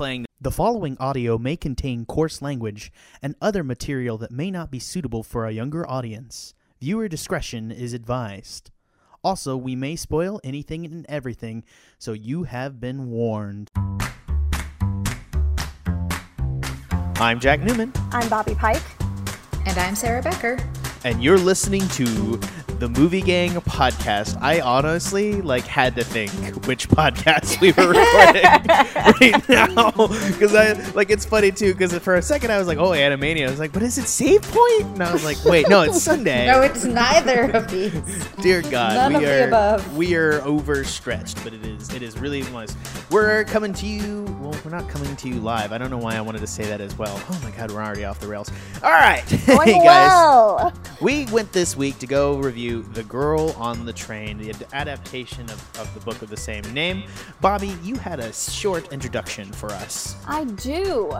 playing. 0.00 0.24
The 0.40 0.50
following 0.50 0.96
audio 0.98 1.36
may 1.36 1.58
contain 1.58 2.06
coarse 2.06 2.40
language 2.40 2.90
and 3.20 3.34
other 3.42 3.62
material 3.62 4.16
that 4.16 4.30
may 4.30 4.50
not 4.50 4.70
be 4.70 4.78
suitable 4.78 5.22
for 5.22 5.44
a 5.44 5.52
younger 5.52 5.86
audience. 5.86 6.54
Viewer 6.80 7.06
discretion 7.06 7.70
is 7.70 7.92
advised. 7.92 8.70
Also, 9.22 9.58
we 9.58 9.76
may 9.76 9.96
spoil 9.96 10.40
anything 10.42 10.86
and 10.86 11.04
everything, 11.06 11.64
so 11.98 12.14
you 12.14 12.44
have 12.44 12.80
been 12.80 13.10
warned. 13.10 13.68
I'm 17.20 17.38
Jack 17.38 17.60
Newman, 17.60 17.92
I'm 18.10 18.26
Bobbye 18.30 18.56
Pike. 18.56 18.80
And 19.66 19.76
I'm 19.76 19.94
Sarah 19.94 20.22
Becker. 20.22 20.56
and 21.04 21.22
you're 21.22 21.38
listening 21.38 21.86
to 21.88 22.40
the 22.80 22.88
Movie 22.88 23.20
Gang 23.20 23.50
podcast. 23.52 24.40
I 24.40 24.60
honestly 24.60 25.42
like 25.42 25.64
had 25.64 25.94
to 25.96 26.02
think 26.02 26.30
which 26.66 26.88
podcast 26.88 27.60
we 27.60 27.72
were 27.72 27.88
recording 27.88 28.42
right 29.20 29.48
now 29.50 30.06
because 30.32 30.54
I 30.54 30.72
like 30.92 31.10
it's 31.10 31.26
funny 31.26 31.52
too 31.52 31.74
because 31.74 31.96
for 31.98 32.14
a 32.14 32.22
second 32.22 32.50
I 32.50 32.58
was 32.58 32.66
like, 32.66 32.78
oh, 32.78 32.90
Animania. 32.92 33.46
I 33.46 33.50
was 33.50 33.60
like, 33.60 33.72
but 33.72 33.82
is 33.82 33.98
it 33.98 34.06
Save 34.06 34.40
Point? 34.42 34.94
And 34.94 35.02
I 35.02 35.12
was 35.12 35.24
like, 35.24 35.44
wait, 35.44 35.68
no, 35.68 35.82
it's 35.82 36.02
Sunday. 36.02 36.46
No, 36.46 36.62
it's 36.62 36.84
neither 36.84 37.50
of 37.50 37.70
these. 37.70 37.92
Dear 38.40 38.62
God, 38.62 38.94
None 38.94 39.12
we 39.12 39.24
of 39.24 39.30
are 39.30 39.36
the 39.38 39.46
above. 39.46 39.96
we 39.96 40.14
are 40.14 40.40
overstretched, 40.40 41.44
but 41.44 41.52
it 41.52 41.64
is 41.66 41.92
it 41.94 42.02
is 42.02 42.18
really 42.18 42.42
was. 42.50 42.74
We're 43.10 43.44
coming 43.44 43.74
to 43.74 43.86
you. 43.86 44.24
Well, 44.50 44.60
we're 44.64 44.70
not 44.72 44.88
coming 44.88 45.14
to 45.14 45.28
you 45.28 45.36
live. 45.36 45.70
I 45.72 45.78
don't 45.78 45.90
know 45.90 45.98
why 45.98 46.16
I 46.16 46.20
wanted 46.20 46.40
to 46.40 46.46
say 46.48 46.64
that 46.64 46.80
as 46.80 46.98
well. 46.98 47.22
Oh 47.30 47.40
my 47.44 47.52
God, 47.52 47.70
we're 47.70 47.82
already 47.82 48.04
off 48.04 48.18
the 48.18 48.26
rails. 48.26 48.50
All 48.82 48.90
right, 48.90 49.20
hey 49.28 49.54
guys. 49.56 49.84
well. 49.84 50.72
We 51.00 51.26
went 51.26 51.52
this 51.52 51.76
week 51.76 52.00
to 52.00 52.06
go 52.08 52.36
review 52.36 52.82
The 52.82 53.04
Girl 53.04 53.50
on 53.52 53.84
the 53.84 53.92
Train, 53.92 54.38
the 54.38 54.52
adaptation 54.72 55.44
of, 55.44 55.78
of 55.78 55.94
the 55.94 56.00
book 56.00 56.20
of 56.22 56.30
the 56.30 56.36
same 56.36 56.64
name. 56.74 57.04
Bobbye, 57.40 57.76
you 57.84 57.94
had 57.94 58.18
a 58.18 58.32
short 58.32 58.92
introduction 58.92 59.52
for 59.52 59.70
us. 59.70 60.16
I 60.26 60.44
do. 60.44 61.16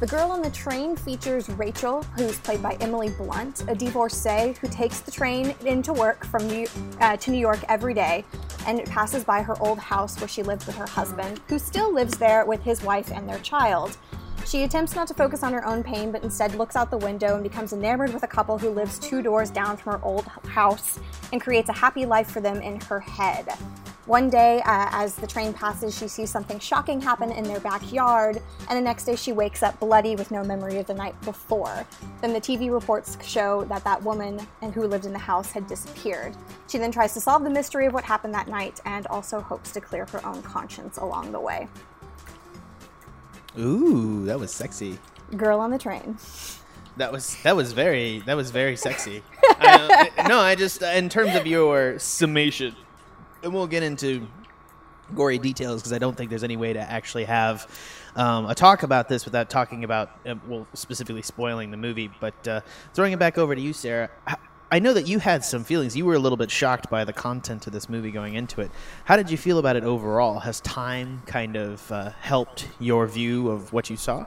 The 0.00 0.06
Girl 0.06 0.30
on 0.30 0.42
the 0.42 0.50
Train 0.50 0.94
features 0.94 1.48
Rachel, 1.48 2.04
who's 2.16 2.38
played 2.38 2.62
by 2.62 2.74
Emily 2.74 3.08
Blunt, 3.08 3.64
a 3.66 3.74
divorcee 3.74 4.54
who 4.60 4.68
takes 4.68 5.00
the 5.00 5.10
train 5.10 5.56
into 5.66 5.92
work 5.92 6.24
from 6.24 6.46
New, 6.46 6.68
uh, 7.00 7.16
to 7.16 7.32
New 7.32 7.38
York 7.38 7.58
every 7.68 7.94
day, 7.94 8.24
and 8.68 8.78
it 8.78 8.86
passes 8.88 9.24
by 9.24 9.42
her 9.42 9.60
old 9.60 9.80
house 9.80 10.16
where 10.20 10.28
she 10.28 10.44
lived 10.44 10.66
with 10.66 10.76
her 10.76 10.86
husband, 10.86 11.40
who 11.48 11.58
still 11.58 11.92
lives 11.92 12.16
there 12.16 12.44
with 12.44 12.62
his 12.62 12.80
wife 12.84 13.10
and 13.10 13.28
their 13.28 13.40
child. 13.40 13.96
She 14.46 14.62
attempts 14.62 14.94
not 14.94 15.08
to 15.08 15.14
focus 15.14 15.42
on 15.42 15.52
her 15.52 15.66
own 15.66 15.82
pain, 15.82 16.12
but 16.12 16.22
instead 16.22 16.54
looks 16.54 16.76
out 16.76 16.92
the 16.92 16.98
window 16.98 17.34
and 17.34 17.42
becomes 17.42 17.72
enamored 17.72 18.14
with 18.14 18.22
a 18.22 18.28
couple 18.28 18.56
who 18.56 18.70
lives 18.70 19.00
two 19.00 19.20
doors 19.20 19.50
down 19.50 19.76
from 19.76 19.94
her 19.94 20.04
old 20.04 20.26
house 20.26 21.00
and 21.32 21.40
creates 21.40 21.70
a 21.70 21.74
happy 21.74 22.06
life 22.06 22.30
for 22.30 22.40
them 22.40 22.62
in 22.62 22.80
her 22.82 23.00
head. 23.00 23.48
One 24.08 24.30
day, 24.30 24.62
uh, 24.64 24.88
as 24.90 25.16
the 25.16 25.26
train 25.26 25.52
passes, 25.52 25.94
she 25.94 26.08
sees 26.08 26.30
something 26.30 26.58
shocking 26.58 26.98
happen 26.98 27.30
in 27.30 27.44
their 27.44 27.60
backyard, 27.60 28.40
and 28.70 28.78
the 28.78 28.80
next 28.80 29.04
day 29.04 29.14
she 29.14 29.32
wakes 29.32 29.62
up 29.62 29.78
bloody 29.80 30.16
with 30.16 30.30
no 30.30 30.42
memory 30.42 30.78
of 30.78 30.86
the 30.86 30.94
night 30.94 31.14
before. 31.26 31.86
Then 32.22 32.32
the 32.32 32.40
TV 32.40 32.72
reports 32.72 33.18
show 33.22 33.64
that 33.64 33.84
that 33.84 34.02
woman 34.02 34.40
and 34.62 34.72
who 34.72 34.86
lived 34.86 35.04
in 35.04 35.12
the 35.12 35.18
house 35.18 35.52
had 35.52 35.66
disappeared. 35.66 36.34
She 36.68 36.78
then 36.78 36.90
tries 36.90 37.12
to 37.12 37.20
solve 37.20 37.44
the 37.44 37.50
mystery 37.50 37.84
of 37.84 37.92
what 37.92 38.02
happened 38.02 38.32
that 38.32 38.48
night 38.48 38.80
and 38.86 39.06
also 39.08 39.42
hopes 39.42 39.72
to 39.72 39.80
clear 39.82 40.06
her 40.06 40.24
own 40.24 40.40
conscience 40.40 40.96
along 40.96 41.32
the 41.32 41.40
way. 41.40 41.68
Ooh, 43.58 44.24
that 44.24 44.40
was 44.40 44.50
sexy. 44.50 44.98
Girl 45.36 45.60
on 45.60 45.70
the 45.70 45.78
train. 45.78 46.16
That 46.96 47.12
was 47.12 47.36
that 47.42 47.54
was 47.54 47.72
very 47.74 48.20
that 48.20 48.38
was 48.38 48.52
very 48.52 48.74
sexy. 48.74 49.22
I, 49.60 50.10
no, 50.26 50.38
I 50.38 50.54
just 50.54 50.80
in 50.80 51.10
terms 51.10 51.34
of 51.34 51.46
your 51.46 51.98
summation, 51.98 52.74
and 53.42 53.52
we'll 53.52 53.66
get 53.66 53.82
into 53.82 54.26
gory 55.14 55.38
details 55.38 55.80
because 55.80 55.92
I 55.92 55.98
don't 55.98 56.16
think 56.16 56.30
there's 56.30 56.44
any 56.44 56.56
way 56.56 56.72
to 56.72 56.80
actually 56.80 57.24
have 57.24 57.66
um, 58.14 58.46
a 58.46 58.54
talk 58.54 58.82
about 58.82 59.08
this 59.08 59.24
without 59.24 59.48
talking 59.48 59.84
about 59.84 60.10
uh, 60.26 60.34
well 60.46 60.66
specifically 60.74 61.22
spoiling 61.22 61.70
the 61.70 61.76
movie. 61.76 62.10
But 62.20 62.48
uh, 62.48 62.60
throwing 62.94 63.12
it 63.12 63.18
back 63.18 63.38
over 63.38 63.54
to 63.54 63.60
you, 63.60 63.72
Sarah. 63.72 64.10
I- 64.26 64.80
know 64.80 64.92
that 64.92 65.08
you 65.08 65.18
had 65.18 65.44
some 65.44 65.64
feelings. 65.64 65.96
You 65.96 66.04
were 66.04 66.14
a 66.14 66.18
little 66.18 66.36
bit 66.36 66.50
shocked 66.50 66.90
by 66.90 67.04
the 67.04 67.12
content 67.12 67.66
of 67.66 67.72
this 67.72 67.88
movie 67.88 68.10
going 68.10 68.34
into 68.34 68.60
it. 68.60 68.70
How 69.06 69.16
did 69.16 69.30
you 69.30 69.38
feel 69.38 69.58
about 69.58 69.76
it 69.76 69.84
overall? 69.84 70.40
Has 70.40 70.60
time 70.60 71.22
kind 71.24 71.56
of 71.56 71.90
uh, 71.90 72.10
helped 72.20 72.68
your 72.78 73.06
view 73.06 73.48
of 73.48 73.72
what 73.72 73.88
you 73.88 73.96
saw? 73.96 74.26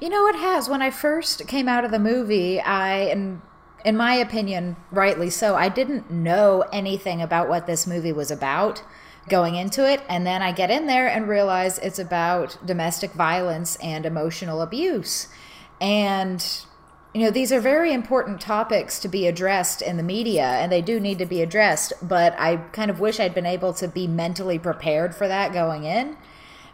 You 0.00 0.08
know, 0.08 0.26
it 0.28 0.36
has. 0.36 0.70
When 0.70 0.80
I 0.80 0.90
first 0.90 1.46
came 1.48 1.68
out 1.68 1.84
of 1.84 1.90
the 1.90 1.98
movie, 1.98 2.60
I, 2.60 2.96
and 3.10 3.42
in 3.86 3.96
my 3.96 4.14
opinion, 4.14 4.74
rightly 4.90 5.30
so, 5.30 5.54
I 5.54 5.68
didn't 5.68 6.10
know 6.10 6.64
anything 6.72 7.22
about 7.22 7.48
what 7.48 7.68
this 7.68 7.86
movie 7.86 8.12
was 8.12 8.32
about 8.32 8.82
going 9.28 9.54
into 9.54 9.88
it. 9.88 10.02
And 10.08 10.26
then 10.26 10.42
I 10.42 10.50
get 10.50 10.72
in 10.72 10.88
there 10.88 11.06
and 11.06 11.28
realize 11.28 11.78
it's 11.78 12.00
about 12.00 12.58
domestic 12.66 13.12
violence 13.12 13.76
and 13.76 14.04
emotional 14.04 14.60
abuse. 14.60 15.28
And, 15.80 16.44
you 17.14 17.20
know, 17.20 17.30
these 17.30 17.52
are 17.52 17.60
very 17.60 17.92
important 17.92 18.40
topics 18.40 18.98
to 18.98 19.08
be 19.08 19.28
addressed 19.28 19.82
in 19.82 19.96
the 19.96 20.02
media, 20.02 20.44
and 20.44 20.72
they 20.72 20.82
do 20.82 20.98
need 20.98 21.18
to 21.18 21.26
be 21.26 21.40
addressed. 21.40 21.92
But 22.02 22.34
I 22.40 22.56
kind 22.72 22.90
of 22.90 22.98
wish 22.98 23.20
I'd 23.20 23.34
been 23.34 23.46
able 23.46 23.72
to 23.74 23.86
be 23.86 24.08
mentally 24.08 24.58
prepared 24.58 25.14
for 25.14 25.28
that 25.28 25.52
going 25.52 25.84
in. 25.84 26.16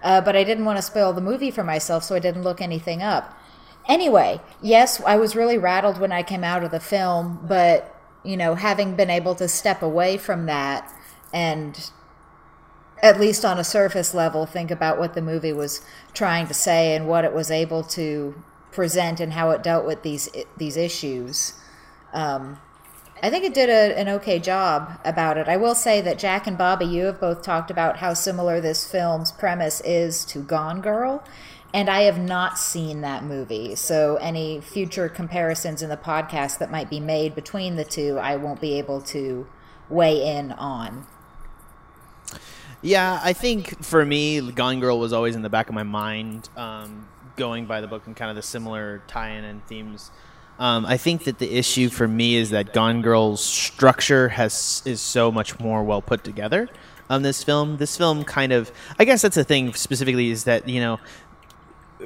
Uh, 0.02 0.22
but 0.22 0.34
I 0.34 0.44
didn't 0.44 0.64
want 0.64 0.78
to 0.78 0.82
spoil 0.82 1.12
the 1.12 1.20
movie 1.20 1.50
for 1.50 1.62
myself, 1.62 2.04
so 2.04 2.14
I 2.14 2.20
didn't 2.20 2.42
look 2.42 2.62
anything 2.62 3.02
up. 3.02 3.38
Anyway, 3.88 4.40
yes, 4.60 5.00
I 5.04 5.16
was 5.16 5.34
really 5.34 5.58
rattled 5.58 5.98
when 5.98 6.12
I 6.12 6.22
came 6.22 6.44
out 6.44 6.62
of 6.62 6.70
the 6.70 6.80
film, 6.80 7.44
but, 7.46 7.94
you 8.24 8.36
know, 8.36 8.54
having 8.54 8.94
been 8.94 9.10
able 9.10 9.34
to 9.36 9.48
step 9.48 9.82
away 9.82 10.16
from 10.16 10.46
that 10.46 10.90
and 11.32 11.90
at 13.02 13.18
least 13.18 13.44
on 13.44 13.58
a 13.58 13.64
surface 13.64 14.14
level, 14.14 14.46
think 14.46 14.70
about 14.70 14.98
what 14.98 15.14
the 15.14 15.22
movie 15.22 15.52
was 15.52 15.82
trying 16.14 16.46
to 16.46 16.54
say 16.54 16.94
and 16.94 17.08
what 17.08 17.24
it 17.24 17.32
was 17.32 17.50
able 17.50 17.82
to 17.82 18.34
present 18.70 19.18
and 19.18 19.32
how 19.32 19.50
it 19.50 19.62
dealt 19.62 19.84
with 19.84 20.02
these 20.02 20.28
these 20.56 20.76
issues. 20.76 21.54
Um, 22.12 22.58
I 23.22 23.30
think 23.30 23.44
it 23.44 23.54
did 23.54 23.68
a, 23.68 23.98
an 23.98 24.08
okay 24.08 24.38
job 24.38 24.98
about 25.04 25.36
it. 25.38 25.48
I 25.48 25.56
will 25.56 25.74
say 25.74 26.00
that 26.00 26.18
Jack 26.18 26.46
and 26.46 26.58
Bobbye, 26.58 26.90
you 26.90 27.04
have 27.04 27.20
both 27.20 27.42
talked 27.42 27.70
about 27.70 27.98
how 27.98 28.14
similar 28.14 28.60
this 28.60 28.90
film's 28.90 29.30
premise 29.30 29.80
is 29.82 30.24
to 30.26 30.40
Gone 30.40 30.80
Girl, 30.80 31.22
and 31.74 31.88
I 31.88 32.02
have 32.02 32.18
not 32.18 32.58
seen 32.58 33.00
that 33.00 33.24
movie. 33.24 33.74
So 33.76 34.16
any 34.16 34.60
future 34.60 35.08
comparisons 35.08 35.82
in 35.82 35.88
the 35.88 35.96
podcast 35.96 36.58
that 36.58 36.70
might 36.70 36.90
be 36.90 37.00
made 37.00 37.34
between 37.34 37.76
the 37.76 37.84
two, 37.84 38.18
I 38.18 38.36
won't 38.36 38.60
be 38.60 38.78
able 38.78 39.00
to 39.02 39.46
weigh 39.88 40.36
in 40.36 40.52
on. 40.52 41.06
Yeah, 42.82 43.20
I 43.22 43.32
think 43.32 43.82
for 43.82 44.04
me, 44.04 44.40
Gone 44.52 44.80
Girl 44.80 44.98
was 44.98 45.12
always 45.12 45.36
in 45.36 45.42
the 45.42 45.48
back 45.48 45.68
of 45.68 45.74
my 45.74 45.84
mind, 45.84 46.48
um, 46.56 47.08
going 47.36 47.66
by 47.66 47.80
the 47.80 47.86
book 47.86 48.06
and 48.06 48.16
kind 48.16 48.28
of 48.28 48.36
the 48.36 48.42
similar 48.42 49.02
tie-in 49.06 49.44
and 49.44 49.64
themes. 49.66 50.10
Um, 50.58 50.84
I 50.84 50.96
think 50.96 51.24
that 51.24 51.38
the 51.38 51.56
issue 51.56 51.88
for 51.88 52.06
me 52.06 52.36
is 52.36 52.50
that 52.50 52.72
Gone 52.72 53.00
Girl's 53.00 53.42
structure 53.42 54.28
has 54.28 54.82
is 54.84 55.00
so 55.00 55.30
much 55.30 55.58
more 55.58 55.82
well 55.82 56.02
put 56.02 56.24
together. 56.24 56.68
On 57.08 57.22
this 57.22 57.44
film, 57.44 57.76
this 57.76 57.96
film 57.96 58.24
kind 58.24 58.52
of, 58.52 58.72
I 58.98 59.04
guess 59.04 59.22
that's 59.22 59.36
the 59.36 59.44
thing 59.44 59.74
specifically 59.74 60.30
is 60.30 60.44
that 60.44 60.68
you 60.68 60.80
know 60.80 60.98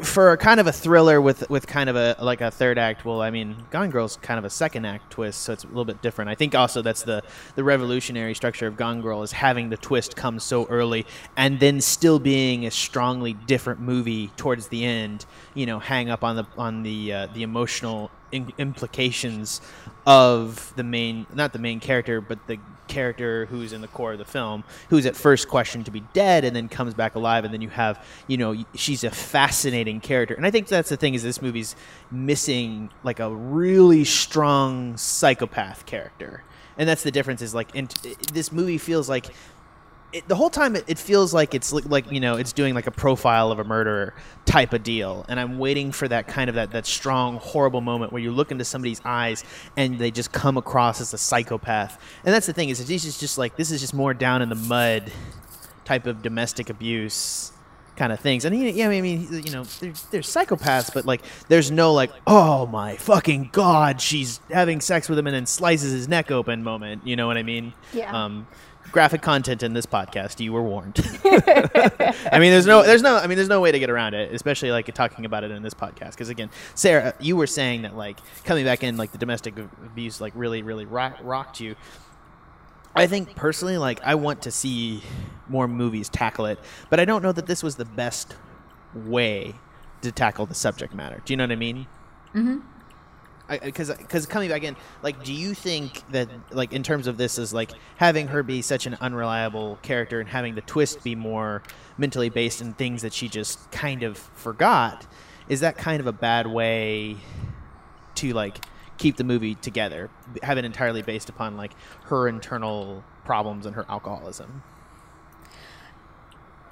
for 0.03 0.33
a 0.33 0.37
kind 0.37 0.61
of 0.61 0.67
a 0.67 0.73
thriller 0.73 1.21
with 1.21 1.49
with 1.49 1.67
kind 1.67 1.89
of 1.89 1.97
a 1.97 2.17
like 2.21 2.41
a 2.41 2.51
third 2.51 2.79
act 2.79 3.05
well 3.05 3.23
i 3.23 3.31
mean 3.31 3.57
gone 3.71 3.91
girl's 3.91 4.17
kind 4.17 4.39
of 4.39 4.45
a 4.45 4.51
second 4.51 4.85
act 4.85 5.11
twist 5.11 5.43
so 5.43 5.53
it's 5.53 5.65
a 5.65 5.69
little 5.69 5.85
bit 5.85 6.03
different. 6.03 6.31
I 6.31 6.35
think 6.35 6.55
also 6.55 6.83
that's 6.83 7.03
the 7.03 7.23
the 7.55 7.65
revolutionary 7.65 8.35
structure 8.35 8.67
of 8.67 8.77
gone 8.77 9.01
girl 9.03 9.23
is 9.23 9.33
having 9.33 9.71
the 9.71 9.77
twist 9.77 10.17
come 10.17 10.39
so 10.39 10.67
early 10.67 11.07
and 11.37 11.61
then 11.61 11.81
still 11.81 12.19
being 12.19 12.67
a 12.67 12.71
strongly 12.71 13.33
different 13.33 13.81
movie 13.81 14.29
towards 14.37 14.69
the 14.69 14.85
end 14.85 15.27
you 15.55 15.67
know 15.67 15.79
hang 15.79 16.11
up 16.11 16.25
on 16.25 16.37
the 16.37 16.47
on 16.57 16.83
the 16.83 17.13
uh, 17.13 17.27
the 17.35 17.43
emotional 17.43 18.11
in- 18.33 18.53
implications 18.59 19.61
of 20.07 20.73
the 20.77 20.85
main 20.85 21.27
not 21.35 21.53
the 21.53 21.59
main 21.59 21.81
character 21.81 22.21
but 22.21 22.47
the 22.47 22.59
character 22.89 23.47
who's 23.47 23.73
in 23.73 23.81
the 23.81 23.89
core 23.89 24.13
of 24.13 24.19
the 24.19 24.25
film 24.25 24.65
who's 24.91 25.07
at 25.07 25.17
first 25.17 25.49
questioned 25.49 25.85
to 25.85 25.91
be 25.91 26.01
dead 26.13 26.45
and 26.45 26.55
then 26.55 26.69
comes 26.69 26.95
back 26.95 27.15
alive 27.15 27.45
and 27.45 27.53
then 27.53 27.61
you 27.61 27.69
have 27.69 28.05
you 28.27 28.37
know 28.37 28.55
she's 28.75 29.05
a 29.05 29.11
fascinating 29.11 30.01
character. 30.01 30.35
And 30.35 30.47
i 30.47 30.51
think 30.51 30.67
that's 30.69 30.89
the 30.89 30.97
thing 30.97 31.15
is 31.15 31.23
this 31.23 31.43
movie's 31.43 31.77
missing 32.11 32.91
like 33.03 33.21
a 33.21 33.31
really 33.31 34.05
strong 34.05 34.97
psychopath 34.97 35.87
character. 35.87 36.43
And 36.79 36.89
that's 36.89 37.03
the 37.03 37.11
difference 37.11 37.41
is 37.41 37.55
like 37.55 37.75
in, 37.75 37.89
this 38.33 38.53
movie 38.53 38.79
feels 38.79 39.09
like 39.09 39.27
it, 40.17 40.29
the 40.29 40.35
whole 40.35 40.51
time 40.51 40.77
it, 40.77 40.85
it 40.87 40.99
feels 40.99 41.35
like 41.35 41.55
it's 41.55 41.73
li- 41.73 41.83
like 41.87 42.11
you 42.11 42.21
know 42.21 42.37
it's 42.37 42.53
doing 42.53 42.75
like 42.75 42.87
a 42.87 42.91
profile 42.91 43.51
of 43.51 43.59
a 43.59 43.65
murderer 43.65 44.15
type 44.47 44.73
of 44.73 44.83
deal 44.83 45.27
and 45.29 45.39
i'm 45.39 45.59
waiting 45.59 45.93
for 45.93 46.09
that 46.09 46.27
kind 46.27 46.49
of 46.49 46.55
that, 46.55 46.71
that 46.71 46.87
strong 46.87 47.37
horrible 47.37 47.81
moment 47.81 48.13
where 48.13 48.23
you 48.23 48.33
look 48.33 48.51
into 48.51 48.65
somebody's 48.65 49.01
eyes 49.05 49.45
and 49.77 49.99
they 49.99 50.11
just 50.11 50.33
come 50.33 50.57
across 50.57 51.01
as 51.01 51.13
a 51.13 51.19
psychopath 51.19 52.01
and 52.25 52.35
that's 52.35 52.47
the 52.47 52.53
thing 52.53 52.71
is 52.71 52.85
this 52.87 53.05
is 53.05 53.19
just 53.19 53.37
like 53.37 53.57
this 53.57 53.71
is 53.71 53.81
just 53.81 53.93
more 53.93 54.15
down 54.15 54.41
in 54.41 54.49
the 54.49 54.55
mud 54.55 55.13
type 55.85 56.07
of 56.07 56.23
domestic 56.23 56.71
abuse 56.71 57.53
kind 57.97 58.13
of 58.13 58.21
things. 58.21 58.45
And 58.45 58.55
he, 58.55 58.71
yeah, 58.71 58.89
I 58.89 59.01
mean, 59.01 59.27
you 59.31 59.51
know, 59.51 59.65
there's, 59.65 60.03
there's 60.05 60.29
psychopaths, 60.29 60.93
but 60.93 61.07
like, 61.07 61.23
there's 61.49 61.71
no 61.71 61.95
like, 61.95 62.11
oh 62.27 62.67
my 62.67 62.97
fucking 62.97 63.51
god, 63.53 64.01
she's 64.01 64.39
having 64.51 64.81
sex 64.81 65.09
with 65.09 65.19
him 65.19 65.27
and 65.27 65.35
then 65.35 65.47
slices 65.47 65.93
his 65.93 66.07
neck 66.07 66.31
open 66.31 66.63
moment. 66.63 67.07
You 67.07 67.17
know 67.17 67.27
what 67.27 67.37
I 67.39 67.43
mean? 67.43 67.73
Yeah. 67.95 68.25
Um, 68.25 68.47
graphic 68.93 69.23
content 69.23 69.63
in 69.63 69.73
this 69.73 69.87
podcast. 69.87 70.41
You 70.41 70.53
were 70.53 70.63
warned. 70.63 70.99
I 71.25 72.39
mean, 72.39 72.51
there's 72.51 72.67
no, 72.67 72.83
there's 72.83 73.03
no, 73.03 73.17
I 73.17 73.27
mean, 73.27 73.37
there's 73.37 73.49
no 73.49 73.61
way 73.61 73.73
to 73.73 73.79
get 73.79 73.91
around 73.91 74.15
it, 74.15 74.33
especially 74.33 74.71
like 74.71 74.93
talking 74.95 75.25
about 75.25 75.45
it 75.45 75.51
in 75.51 75.63
this 75.63 75.75
podcast. 75.75 76.13
Because 76.13 76.29
again, 76.29 76.51
Sarah, 76.75 77.15
you 77.21 77.37
were 77.37 77.47
saying 77.47 77.83
that 77.83 77.97
like 77.97 78.19
coming 78.45 78.65
back 78.65 78.83
in, 78.83 78.97
like 78.97 79.13
the 79.13 79.19
domestic 79.19 79.59
abuse, 79.59 80.21
like 80.21 80.33
really, 80.35 80.63
really 80.63 80.87
rock, 80.87 81.19
rocked 81.23 81.61
you. 81.61 81.77
I 82.95 83.07
think 83.07 83.37
personally, 83.37 83.77
like 83.77 84.01
I 84.03 84.15
want 84.15 84.43
to 84.43 84.51
see 84.51 85.03
more 85.49 85.69
movies 85.69 86.09
tackle 86.09 86.47
it, 86.47 86.59
but 86.89 86.99
I 86.99 87.05
don't 87.05 87.23
know 87.23 87.33
that 87.33 87.47
this 87.47 87.63
was 87.63 87.77
the 87.77 87.85
best 87.85 88.35
way 88.95 89.55
to 90.01 90.11
tackle 90.11 90.47
the 90.47 90.55
subject 90.55 90.95
matter. 90.95 91.21
Do 91.25 91.33
you 91.33 91.37
know 91.37 91.45
what 91.45 91.53
I 91.53 91.57
mean? 91.57 91.87
Mm-hmm. 92.35 92.59
Because 93.49 93.91
because 93.91 94.27
coming 94.27 94.49
back 94.49 94.65
in, 94.65 94.77
like, 95.03 95.23
do 95.23 95.33
you 95.33 95.55
think 95.55 96.03
that 96.11 96.29
like 96.51 96.73
in 96.73 96.83
terms 96.83 97.07
of 97.07 97.17
this 97.17 97.39
is 97.39 97.55
like 97.55 97.71
having 97.97 98.29
her 98.29 98.43
be 98.43 98.61
such 98.61 98.87
an 98.87 98.97
unreliable 99.01 99.79
character 99.83 100.19
and 100.21 100.29
having 100.29 100.55
the 100.55 100.63
twist 100.63 101.05
be 101.05 101.15
more 101.15 101.63
mentally 101.97 102.29
based 102.29 102.61
in 102.61 102.73
things 102.75 103.03
that 103.03 103.13
she 103.13 103.29
just 103.29 103.71
kind 103.71 104.03
of 104.03 104.19
forgot? 104.19 105.07
Is 105.49 105.61
that 105.61 105.77
kind 105.77 106.01
of 106.01 106.07
a 106.09 106.13
bad 106.13 106.49
way 106.49 107.19
to 108.17 108.33
like 108.33 108.65
keep 108.99 109.17
the 109.17 109.25
movie 109.25 109.55
together, 109.55 110.11
have 110.43 110.59
it 110.59 110.65
entirely 110.65 111.03
based 111.03 111.29
upon 111.29 111.57
like 111.57 111.73
her 112.05 112.29
internal 112.29 113.05
problems 113.25 113.67
and 113.67 113.75
her 113.75 113.87
alcoholism? 113.89 114.63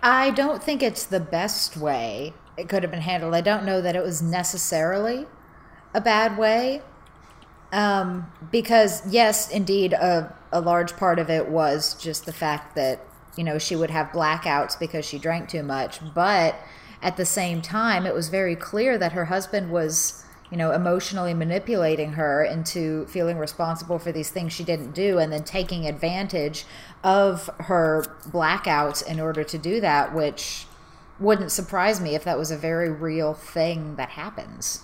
I 0.03 0.31
don't 0.31 0.63
think 0.63 0.83
it's 0.83 1.05
the 1.05 1.21
best 1.21 1.77
way 1.77 2.35
it 2.57 2.69
could 2.69 2.83
have 2.83 2.91
been 2.91 3.01
handled. 3.01 3.35
I 3.35 3.41
don't 3.41 3.65
know 3.65 3.81
that 3.81 3.97
it 3.97 4.03
was 4.03 4.21
necessarily 4.21 5.27
a 5.95 6.01
bad 6.01 6.37
way. 6.37 6.83
Um, 7.73 8.31
because, 8.53 9.03
yes, 9.11 9.51
indeed, 9.51 9.93
a, 9.93 10.35
a 10.53 10.61
large 10.61 10.97
part 10.97 11.19
of 11.19 11.31
it 11.31 11.49
was 11.49 11.95
just 11.95 12.27
the 12.27 12.33
fact 12.33 12.77
that, 12.77 13.01
you 13.37 13.43
know, 13.43 13.59
she 13.59 13.75
would 13.75 13.91
have 13.91 14.09
blackouts 14.09 14.79
because 14.79 15.05
she 15.05 15.19
drank 15.19 15.49
too 15.49 15.63
much. 15.63 15.99
But 16.15 16.57
at 17.03 17.17
the 17.17 17.25
same 17.25 17.63
time, 17.63 18.07
it 18.07 18.15
was 18.15 18.29
very 18.29 18.55
clear 18.55 18.97
that 18.99 19.13
her 19.13 19.25
husband 19.25 19.71
was 19.71 20.25
you 20.51 20.59
know, 20.59 20.71
emotionally 20.71 21.35
manipulating 21.35 22.13
her 22.13 22.45
into 22.45 23.07
feeling 23.07 23.39
responsible 23.39 23.99
for 23.99 24.13
these 24.13 24.31
things 24.31 24.53
she 24.53 24.63
didn't 24.63 24.93
do 24.93 25.19
and 25.19 25.33
then 25.33 25.43
taking 25.43 25.85
advantage 25.85 26.65
of 27.03 27.51
her 27.59 28.05
blackouts 28.29 29.05
in 29.05 29.19
order 29.19 29.43
to 29.43 29.59
do 29.59 29.81
that, 29.81 30.15
which 30.15 30.67
wouldn't 31.19 31.51
surprise 31.51 32.01
me 32.01 32.15
if 32.15 32.23
that 32.23 32.39
was 32.39 32.53
a 32.53 32.57
very 32.57 32.89
real 32.89 33.35
thing 33.35 33.97
that 33.97 34.11
happens. 34.11 34.83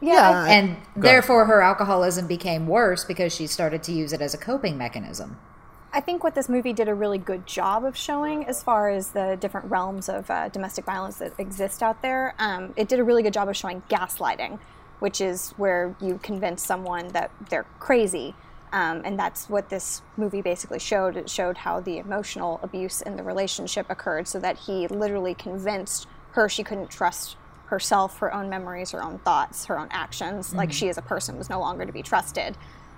Yeah. 0.00 0.44
And 0.46 0.76
therefore, 0.94 1.46
her 1.46 1.62
alcoholism 1.62 2.26
became 2.26 2.66
worse 2.66 3.04
because 3.04 3.34
she 3.34 3.46
started 3.46 3.82
to 3.84 3.92
use 3.92 4.12
it 4.12 4.20
as 4.20 4.34
a 4.34 4.38
coping 4.38 4.76
mechanism. 4.76 5.38
I 5.92 6.00
think 6.00 6.22
what 6.22 6.34
this 6.34 6.48
movie 6.48 6.74
did 6.74 6.88
a 6.88 6.94
really 6.94 7.16
good 7.16 7.46
job 7.46 7.84
of 7.84 7.96
showing, 7.96 8.44
as 8.44 8.62
far 8.62 8.90
as 8.90 9.12
the 9.12 9.38
different 9.40 9.70
realms 9.70 10.10
of 10.10 10.30
uh, 10.30 10.50
domestic 10.50 10.84
violence 10.84 11.16
that 11.18 11.32
exist 11.38 11.82
out 11.82 12.02
there, 12.02 12.34
um, 12.38 12.74
it 12.76 12.88
did 12.88 12.98
a 12.98 13.04
really 13.04 13.22
good 13.22 13.32
job 13.32 13.48
of 13.48 13.56
showing 13.56 13.82
gaslighting, 13.88 14.58
which 14.98 15.22
is 15.22 15.52
where 15.52 15.96
you 16.00 16.20
convince 16.22 16.62
someone 16.62 17.08
that 17.08 17.30
they're 17.48 17.66
crazy. 17.78 18.34
Um, 18.72 19.02
and 19.06 19.18
that's 19.18 19.48
what 19.48 19.70
this 19.70 20.02
movie 20.18 20.42
basically 20.42 20.80
showed. 20.80 21.16
It 21.16 21.30
showed 21.30 21.56
how 21.56 21.80
the 21.80 21.96
emotional 21.96 22.60
abuse 22.62 23.00
in 23.00 23.16
the 23.16 23.22
relationship 23.22 23.86
occurred, 23.88 24.28
so 24.28 24.38
that 24.40 24.58
he 24.58 24.86
literally 24.88 25.34
convinced 25.34 26.06
her 26.32 26.46
she 26.46 26.62
couldn't 26.62 26.90
trust 26.90 27.36
herself, 27.66 28.18
her 28.18 28.32
own 28.32 28.48
memories, 28.48 28.90
her 28.90 29.02
own 29.02 29.18
thoughts, 29.20 29.66
her 29.66 29.78
own 29.78 29.88
actions, 29.90 30.48
mm-hmm. 30.48 30.58
like 30.58 30.72
she 30.72 30.88
as 30.88 30.98
a 30.98 31.02
person 31.02 31.36
was 31.36 31.50
no 31.50 31.60
longer 31.60 31.84
to 31.84 31.92
be 31.92 32.02
trusted 32.02 32.56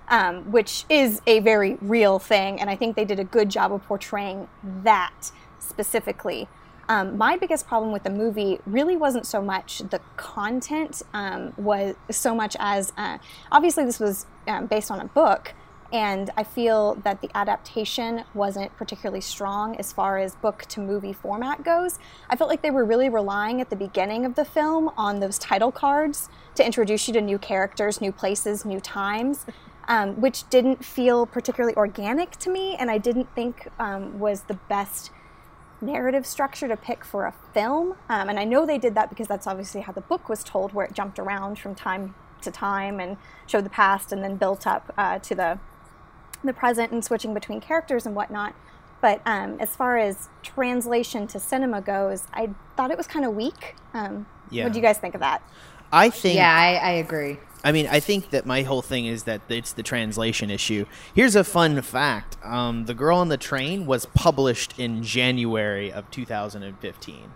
um, 0.09 0.51
which 0.51 0.85
is 0.89 1.21
a 1.27 1.39
very 1.39 1.77
real 1.81 2.19
thing. 2.19 2.59
And 2.59 2.69
I 2.69 2.75
think 2.75 2.95
they 2.95 3.05
did 3.05 3.19
a 3.19 3.23
good 3.23 3.49
job 3.49 3.71
of 3.71 3.83
portraying 3.85 4.47
that 4.83 5.31
specifically. 5.59 6.47
Um, 6.87 7.17
my 7.17 7.37
biggest 7.37 7.67
problem 7.67 7.91
with 7.91 8.01
the 8.01 8.09
movie 8.09 8.59
really 8.65 8.95
wasn't 8.95 9.27
so 9.27 9.41
much 9.41 9.77
the 9.77 10.01
content, 10.17 11.03
um, 11.13 11.53
was 11.55 11.95
so 12.09 12.33
much 12.33 12.57
as 12.59 12.91
uh, 12.97 13.19
obviously 13.51 13.85
this 13.85 13.99
was 13.99 14.25
um, 14.47 14.65
based 14.65 14.89
on 14.89 14.99
a 14.99 15.05
book, 15.05 15.53
and 15.91 16.29
I 16.37 16.43
feel 16.43 16.95
that 17.03 17.21
the 17.21 17.29
adaptation 17.35 18.23
wasn't 18.33 18.75
particularly 18.77 19.21
strong 19.21 19.75
as 19.77 19.91
far 19.91 20.17
as 20.19 20.35
book 20.35 20.65
to 20.69 20.79
movie 20.79 21.13
format 21.13 21.63
goes. 21.63 21.97
I 22.29 22.35
felt 22.35 22.49
like 22.49 22.61
they 22.61 22.71
were 22.71 22.85
really 22.85 23.09
relying 23.09 23.59
at 23.61 23.69
the 23.69 23.75
beginning 23.75 24.25
of 24.25 24.35
the 24.35 24.45
film 24.45 24.91
on 24.97 25.19
those 25.19 25.39
title 25.39 25.71
cards 25.71 26.29
to 26.55 26.65
introduce 26.65 27.07
you 27.07 27.13
to 27.15 27.21
new 27.21 27.37
characters, 27.37 28.01
new 28.01 28.11
places, 28.11 28.65
new 28.65 28.79
times 28.79 29.45
um, 29.89 30.21
which 30.21 30.47
didn't 30.49 30.85
feel 30.85 31.25
particularly 31.25 31.75
organic 31.75 32.31
to 32.37 32.49
me, 32.49 32.75
and 32.75 32.89
I 32.89 32.99
didn't 32.99 33.33
think 33.35 33.67
um, 33.79 34.19
was 34.19 34.43
the 34.43 34.53
best 34.69 35.09
narrative 35.81 36.25
structure 36.25 36.67
to 36.67 36.77
pick 36.77 37.03
for 37.03 37.25
a 37.25 37.33
film. 37.53 37.95
Um, 38.07 38.29
and 38.29 38.39
I 38.39 38.43
know 38.43 38.65
they 38.65 38.77
did 38.77 38.93
that 38.95 39.09
because 39.09 39.27
that's 39.27 39.47
obviously 39.47 39.81
how 39.81 39.91
the 39.91 40.01
book 40.01 40.29
was 40.29 40.43
told, 40.43 40.73
where 40.73 40.85
it 40.85 40.93
jumped 40.93 41.17
around 41.17 41.57
from 41.57 41.73
time 41.73 42.13
to 42.41 42.51
time 42.51 42.99
and 42.99 43.17
showed 43.47 43.65
the 43.65 43.69
past 43.69 44.11
and 44.11 44.23
then 44.23 44.35
built 44.35 44.67
up 44.67 44.93
uh, 44.95 45.17
to 45.19 45.33
the 45.33 45.59
the 46.43 46.53
present 46.53 46.91
and 46.91 47.03
switching 47.03 47.33
between 47.33 47.59
characters 47.61 48.05
and 48.05 48.15
whatnot. 48.15 48.55
But 49.01 49.21
um, 49.25 49.57
as 49.59 49.75
far 49.75 49.97
as 49.97 50.29
translation 50.43 51.27
to 51.27 51.39
cinema 51.39 51.81
goes, 51.81 52.27
I 52.33 52.49
thought 52.75 52.91
it 52.91 52.97
was 52.97 53.07
kind 53.07 53.25
of 53.25 53.33
weak. 53.33 53.75
Um, 53.93 54.25
yeah. 54.49 54.65
What 54.65 54.73
do 54.73 54.79
you 54.79 54.83
guys 54.83 54.97
think 54.97 55.15
of 55.15 55.21
that? 55.21 55.41
I 55.91 56.09
think. 56.09 56.35
Yeah, 56.35 56.53
I, 56.53 56.73
I 56.75 56.91
agree. 56.91 57.39
I 57.63 57.71
mean, 57.71 57.87
I 57.87 57.99
think 57.99 58.29
that 58.29 58.45
my 58.45 58.61
whole 58.61 58.81
thing 58.81 59.05
is 59.05 59.23
that 59.23 59.41
it's 59.49 59.73
the 59.73 59.83
translation 59.83 60.49
issue. 60.49 60.85
Here's 61.13 61.35
a 61.35 61.43
fun 61.43 61.81
fact: 61.81 62.37
um, 62.43 62.85
"The 62.85 62.93
Girl 62.93 63.17
on 63.17 63.29
the 63.29 63.37
Train" 63.37 63.85
was 63.85 64.05
published 64.05 64.77
in 64.77 65.03
January 65.03 65.91
of 65.91 66.09
2015. 66.11 67.31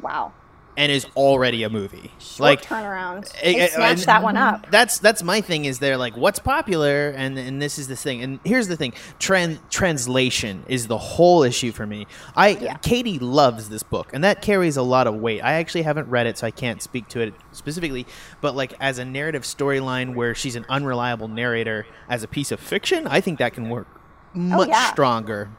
Wow 0.00 0.32
and 0.76 0.90
is 0.90 1.06
already 1.16 1.62
a 1.62 1.70
movie. 1.70 2.10
Short 2.18 2.40
like 2.40 2.62
turnaround. 2.62 3.30
They 3.42 3.68
snatched 3.68 4.06
that 4.06 4.22
one 4.22 4.36
up. 4.36 4.70
That's 4.70 4.98
that's 4.98 5.22
my 5.22 5.40
thing. 5.40 5.64
Is 5.64 5.78
they're 5.78 5.96
like, 5.96 6.16
what's 6.16 6.38
popular, 6.38 7.10
and 7.10 7.38
and 7.38 7.60
this 7.60 7.78
is 7.78 7.88
the 7.88 7.96
thing. 7.96 8.22
And 8.22 8.40
here's 8.44 8.68
the 8.68 8.76
thing: 8.76 8.92
Tran- 9.18 9.58
translation 9.70 10.64
is 10.68 10.86
the 10.86 10.98
whole 10.98 11.42
issue 11.42 11.72
for 11.72 11.86
me. 11.86 12.06
I 12.34 12.50
yeah. 12.50 12.74
Katie 12.78 13.18
loves 13.18 13.68
this 13.68 13.82
book, 13.82 14.10
and 14.12 14.24
that 14.24 14.42
carries 14.42 14.76
a 14.76 14.82
lot 14.82 15.06
of 15.06 15.14
weight. 15.16 15.40
I 15.42 15.54
actually 15.54 15.82
haven't 15.82 16.08
read 16.08 16.26
it, 16.26 16.38
so 16.38 16.46
I 16.46 16.50
can't 16.50 16.80
speak 16.80 17.08
to 17.08 17.20
it 17.20 17.34
specifically. 17.52 18.06
But 18.40 18.54
like 18.54 18.74
as 18.80 18.98
a 18.98 19.04
narrative 19.04 19.42
storyline 19.42 20.14
where 20.14 20.34
she's 20.34 20.56
an 20.56 20.64
unreliable 20.68 21.28
narrator 21.28 21.86
as 22.08 22.22
a 22.22 22.28
piece 22.28 22.50
of 22.50 22.60
fiction, 22.60 23.06
I 23.06 23.20
think 23.20 23.38
that 23.38 23.52
can 23.52 23.68
work 23.68 23.88
oh, 24.34 24.38
much 24.38 24.68
oh, 24.68 24.72
yeah. 24.72 24.92
stronger 24.92 25.50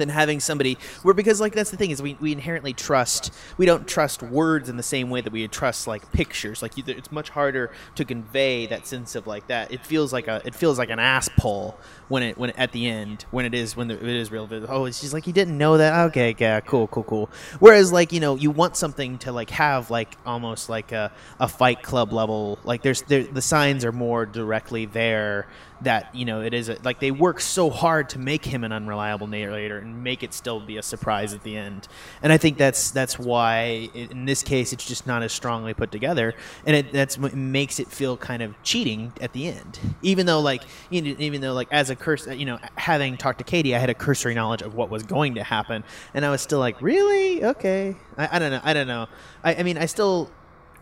than 0.00 0.08
having 0.08 0.40
somebody 0.40 0.78
where 1.02 1.14
because 1.14 1.40
like 1.40 1.54
that's 1.54 1.70
the 1.70 1.76
thing 1.76 1.90
is 1.90 2.02
we, 2.02 2.16
we 2.20 2.32
inherently 2.32 2.72
trust 2.72 3.32
we 3.56 3.66
don't 3.66 3.86
trust 3.86 4.22
words 4.22 4.68
in 4.68 4.76
the 4.76 4.82
same 4.82 5.10
way 5.10 5.20
that 5.20 5.32
we 5.32 5.46
trust 5.48 5.86
like 5.86 6.10
pictures. 6.12 6.62
Like 6.62 6.76
it's 6.76 7.12
much 7.12 7.30
harder 7.30 7.70
to 7.96 8.04
convey 8.04 8.66
that 8.66 8.86
sense 8.86 9.14
of 9.14 9.26
like 9.26 9.46
that. 9.48 9.72
It 9.72 9.84
feels 9.84 10.12
like 10.12 10.28
a 10.28 10.40
it 10.44 10.54
feels 10.54 10.78
like 10.78 10.90
an 10.90 10.98
ass 10.98 11.28
pull 11.36 11.78
when 12.08 12.22
it 12.22 12.38
when 12.38 12.50
at 12.50 12.72
the 12.72 12.86
end 12.88 13.24
when 13.30 13.44
it 13.44 13.54
is 13.54 13.76
when 13.76 13.88
the, 13.88 13.94
it 13.94 14.02
is 14.02 14.30
real. 14.30 14.48
Oh 14.68 14.86
she's 14.86 15.12
like 15.12 15.26
you 15.26 15.32
didn't 15.32 15.56
know 15.56 15.76
that? 15.76 16.06
Okay 16.08 16.34
yeah 16.38 16.60
cool 16.60 16.86
cool 16.88 17.04
cool. 17.04 17.30
Whereas 17.58 17.92
like 17.92 18.12
you 18.12 18.20
know 18.20 18.36
you 18.36 18.50
want 18.50 18.76
something 18.76 19.18
to 19.18 19.32
like 19.32 19.50
have 19.50 19.90
like 19.90 20.16
almost 20.24 20.68
like 20.68 20.92
a, 20.92 21.12
a 21.38 21.48
fight 21.48 21.82
club 21.82 22.12
level 22.12 22.58
like 22.64 22.82
there's 22.82 23.02
there, 23.02 23.24
the 23.24 23.42
signs 23.42 23.84
are 23.84 23.92
more 23.92 24.26
directly 24.26 24.86
there 24.86 25.46
that 25.82 26.14
you 26.14 26.24
know 26.24 26.40
it 26.42 26.52
is 26.52 26.68
a, 26.68 26.76
like 26.84 27.00
they 27.00 27.10
work 27.10 27.40
so 27.40 27.70
hard 27.70 28.08
to 28.10 28.18
make 28.18 28.44
him 28.44 28.64
an 28.64 28.72
unreliable 28.72 29.26
narrator 29.26 29.78
and 29.78 30.02
make 30.02 30.22
it 30.22 30.34
still 30.34 30.60
be 30.60 30.76
a 30.76 30.82
surprise 30.82 31.32
at 31.32 31.42
the 31.42 31.56
end. 31.56 31.88
And 32.22 32.32
i 32.32 32.36
think 32.36 32.58
that's 32.58 32.90
that's 32.90 33.18
why 33.18 33.88
in 33.94 34.26
this 34.26 34.42
case 34.42 34.72
it's 34.72 34.86
just 34.86 35.06
not 35.06 35.22
as 35.22 35.32
strongly 35.32 35.74
put 35.74 35.90
together. 35.90 36.34
And 36.66 36.76
it 36.76 36.92
that's 36.92 37.18
what 37.18 37.34
makes 37.34 37.80
it 37.80 37.88
feel 37.88 38.16
kind 38.16 38.42
of 38.42 38.60
cheating 38.62 39.12
at 39.20 39.32
the 39.32 39.48
end. 39.48 39.78
Even 40.02 40.26
though 40.26 40.40
like 40.40 40.62
you 40.90 41.02
even 41.18 41.40
though 41.40 41.54
like 41.54 41.68
as 41.70 41.90
a 41.90 41.96
curse 41.96 42.26
you 42.26 42.44
know 42.44 42.58
having 42.76 43.16
talked 43.16 43.38
to 43.38 43.44
katie 43.44 43.74
i 43.74 43.78
had 43.78 43.90
a 43.90 43.94
cursory 43.94 44.34
knowledge 44.34 44.62
of 44.62 44.74
what 44.74 44.90
was 44.90 45.02
going 45.02 45.34
to 45.36 45.42
happen. 45.42 45.84
And 46.14 46.24
i 46.24 46.30
was 46.30 46.42
still 46.42 46.58
like 46.58 46.80
really? 46.82 47.44
Okay. 47.44 47.96
I, 48.16 48.36
I 48.36 48.38
don't 48.38 48.50
know 48.50 48.60
i 48.64 48.72
don't 48.72 48.86
know. 48.86 49.06
I, 49.42 49.54
I 49.56 49.62
mean 49.62 49.78
i 49.78 49.86
still 49.86 50.30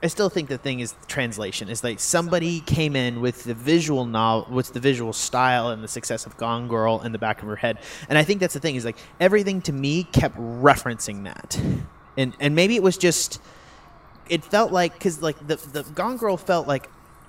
I 0.03 0.07
still 0.07 0.29
think 0.29 0.49
the 0.49 0.59
thing 0.59 0.81
is 0.81 0.95
translation. 1.09 1.69
Is 1.69 1.83
like 1.83 1.99
somebody 1.99 2.61
came 2.61 2.95
in 2.95 3.21
with 3.21 3.45
the 3.45 3.55
visual 3.55 4.05
novel, 4.05 4.55
with 4.55 4.73
the 4.73 4.81
visual 4.81 5.13
style 5.13 5.71
and 5.71 5.83
the 5.83 5.89
success 5.89 6.25
of 6.25 6.37
Gone 6.37 6.69
Girl 6.69 7.01
in 7.03 7.13
the 7.13 7.19
back 7.19 7.43
of 7.43 7.49
her 7.49 7.57
head, 7.57 7.79
and 8.09 8.17
I 8.17 8.23
think 8.23 8.41
that's 8.41 8.55
the 8.55 8.61
thing. 8.61 8.77
Is 8.77 8.85
like 8.85 8.99
everything 9.19 9.61
to 9.63 9.73
me 9.73 10.05
kept 10.05 10.37
referencing 10.37 11.25
that, 11.25 11.61
and 12.17 12.33
and 12.39 12.55
maybe 12.55 12.77
it 12.77 12.83
was 12.83 12.97
just, 12.97 13.41
it 14.29 14.45
felt 14.45 14.71
like 14.71 14.93
because 14.93 15.21
like 15.21 15.45
the 15.45 15.57
the 15.57 15.83
Gone 15.83 16.17
Girl 16.17 16.37
felt 16.37 16.69
like 16.69 16.89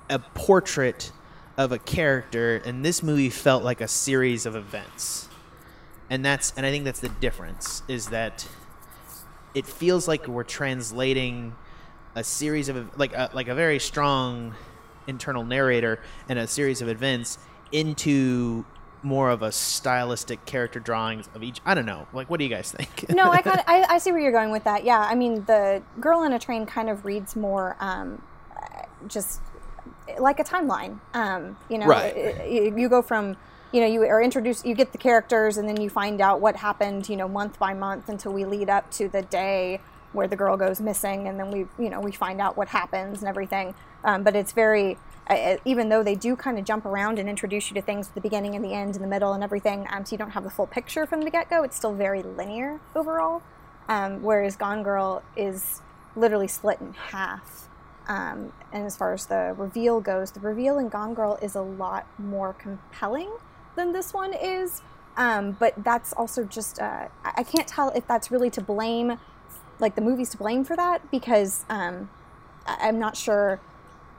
a 0.09 0.19
portrait 0.19 1.11
of 1.57 1.71
a 1.71 1.79
character, 1.79 2.57
and 2.57 2.85
this 2.85 3.01
movie 3.01 3.31
felt 3.31 3.63
like 3.63 3.81
a 3.81 3.87
series 3.87 4.45
of 4.45 4.55
events, 4.55 5.27
and 6.07 6.23
that's 6.23 6.53
and 6.55 6.67
I 6.67 6.69
think 6.69 6.85
that's 6.85 6.99
the 6.99 7.09
difference. 7.09 7.81
Is 7.87 8.09
that 8.09 8.47
it 9.55 9.65
feels 9.65 10.07
like 10.07 10.27
we're 10.27 10.43
translating 10.43 11.55
a 12.19 12.23
series 12.23 12.67
of 12.69 12.97
like 12.99 13.13
a, 13.13 13.29
like 13.33 13.47
a 13.47 13.55
very 13.55 13.79
strong 13.79 14.53
internal 15.07 15.43
narrator 15.45 15.99
and 16.27 16.37
a 16.37 16.45
series 16.45 16.81
of 16.81 16.89
events 16.89 17.37
into 17.71 18.65
more 19.01 19.29
of 19.29 19.41
a 19.41 19.51
stylistic 19.51 20.45
character 20.45 20.79
drawings 20.79 21.29
of 21.33 21.41
each. 21.41 21.61
I 21.65 21.73
don't 21.73 21.85
know. 21.85 22.05
Like, 22.11 22.29
what 22.29 22.37
do 22.39 22.43
you 22.43 22.49
guys 22.49 22.71
think? 22.71 23.09
no, 23.15 23.31
I 23.31 23.41
kind 23.41 23.57
of 23.59 23.63
I, 23.65 23.85
I 23.89 23.97
see 23.99 24.11
where 24.11 24.19
you're 24.19 24.33
going 24.33 24.51
with 24.51 24.65
that. 24.65 24.83
Yeah, 24.83 24.99
I 24.99 25.15
mean 25.15 25.45
the 25.45 25.81
girl 26.01 26.23
in 26.23 26.33
a 26.33 26.39
train 26.39 26.65
kind 26.65 26.89
of 26.89 27.05
reads 27.05 27.35
more 27.37 27.77
um, 27.79 28.21
just 29.07 29.39
like 30.19 30.39
a 30.39 30.43
timeline. 30.43 30.99
Um, 31.13 31.55
you 31.69 31.77
know, 31.77 31.85
Right. 31.85 32.15
it- 32.15 32.37
it- 32.41 32.77
you 32.77 32.89
go 32.89 33.01
from 33.01 33.37
you 33.71 33.79
know 33.79 33.87
you 33.87 34.01
are 34.01 34.21
introduced, 34.21 34.65
you 34.65 34.75
get 34.75 34.91
the 34.91 34.97
characters, 34.97 35.55
and 35.57 35.69
then 35.69 35.79
you 35.79 35.89
find 35.89 36.19
out 36.19 36.41
what 36.41 36.57
happened. 36.57 37.07
You 37.07 37.15
know, 37.15 37.29
month 37.29 37.57
by 37.57 37.73
month 37.73 38.09
until 38.09 38.33
we 38.33 38.43
lead 38.43 38.69
up 38.69 38.91
to 38.91 39.07
the 39.07 39.21
day 39.21 39.79
where 40.13 40.27
the 40.27 40.35
girl 40.35 40.57
goes 40.57 40.81
missing, 40.81 41.27
and 41.27 41.39
then 41.39 41.51
we 41.51 41.59
you 41.83 41.89
know 41.89 41.99
we 41.99 42.11
find 42.11 42.41
out 42.41 42.57
what 42.57 42.69
happens 42.69 43.19
and 43.19 43.27
everything. 43.27 43.73
Um, 44.03 44.23
but 44.23 44.35
it's 44.35 44.51
very 44.51 44.97
uh, 45.29 45.57
even 45.65 45.89
though 45.89 46.03
they 46.03 46.15
do 46.15 46.35
kind 46.35 46.57
of 46.57 46.65
jump 46.65 46.85
around 46.85 47.19
and 47.19 47.29
introduce 47.29 47.69
you 47.69 47.75
to 47.75 47.81
things 47.81 48.07
at 48.07 48.15
the 48.15 48.21
beginning 48.21 48.55
and 48.55 48.65
the 48.65 48.73
end 48.73 48.95
and 48.95 49.03
the 49.03 49.07
middle 49.07 49.33
and 49.33 49.43
everything, 49.43 49.85
um, 49.91 50.05
so 50.05 50.13
you 50.13 50.17
don't 50.17 50.31
have 50.31 50.43
the 50.43 50.49
full 50.49 50.67
picture 50.67 51.05
from 51.05 51.21
the 51.21 51.29
get 51.29 51.49
go. 51.49 51.63
It's 51.63 51.75
still 51.75 51.93
very 51.93 52.23
linear 52.23 52.79
overall. 52.95 53.43
Um, 53.87 54.21
whereas 54.21 54.55
Gone 54.55 54.83
Girl 54.83 55.23
is 55.35 55.81
literally 56.15 56.47
split 56.47 56.79
in 56.79 56.93
half. 56.93 57.67
Um, 58.07 58.53
and 58.71 58.85
as 58.85 58.95
far 58.95 59.13
as 59.13 59.25
the 59.25 59.53
reveal 59.57 59.99
goes, 59.99 60.31
the 60.31 60.39
reveal 60.39 60.77
in 60.77 60.89
Gone 60.89 61.13
Girl 61.13 61.37
is 61.41 61.55
a 61.55 61.61
lot 61.61 62.07
more 62.17 62.53
compelling 62.53 63.31
than 63.75 63.91
this 63.91 64.13
one 64.13 64.33
is. 64.33 64.81
Um, 65.17 65.51
but 65.59 65.73
that's 65.83 66.13
also 66.13 66.43
just, 66.43 66.79
uh, 66.79 67.07
I 67.23 67.43
can't 67.43 67.67
tell 67.67 67.89
if 67.89 68.07
that's 68.07 68.31
really 68.31 68.49
to 68.51 68.61
blame, 68.61 69.19
like 69.79 69.95
the 69.95 70.01
movie's 70.01 70.29
to 70.29 70.37
blame 70.37 70.63
for 70.63 70.75
that, 70.75 71.09
because 71.11 71.65
um, 71.69 72.09
I'm 72.65 72.99
not 72.99 73.15
sure 73.15 73.59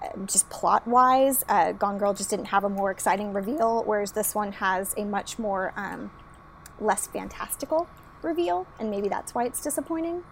uh, 0.03 0.09
just 0.27 0.49
plot 0.51 0.87
wise, 0.87 1.45
uh, 1.49 1.73
Gone 1.73 1.99
Girl 1.99 2.15
just 2.15 2.31
didn't 2.31 2.47
have 2.47 2.65
a 2.65 2.69
more 2.69 2.91
exciting 2.91 3.33
reveal, 3.33 3.83
whereas 3.85 4.13
this 4.13 4.35
one 4.35 4.53
has 4.53 4.95
a 4.97 5.05
much 5.05 5.39
more 5.39 5.73
um, 5.77 6.11
less 6.81 7.07
fantastical 7.07 7.89
reveal, 8.23 8.67
and 8.79 8.91
maybe 8.91 9.09
that's 9.09 9.35
why 9.35 9.45
it's 9.45 9.63
disappointing. 9.63 10.25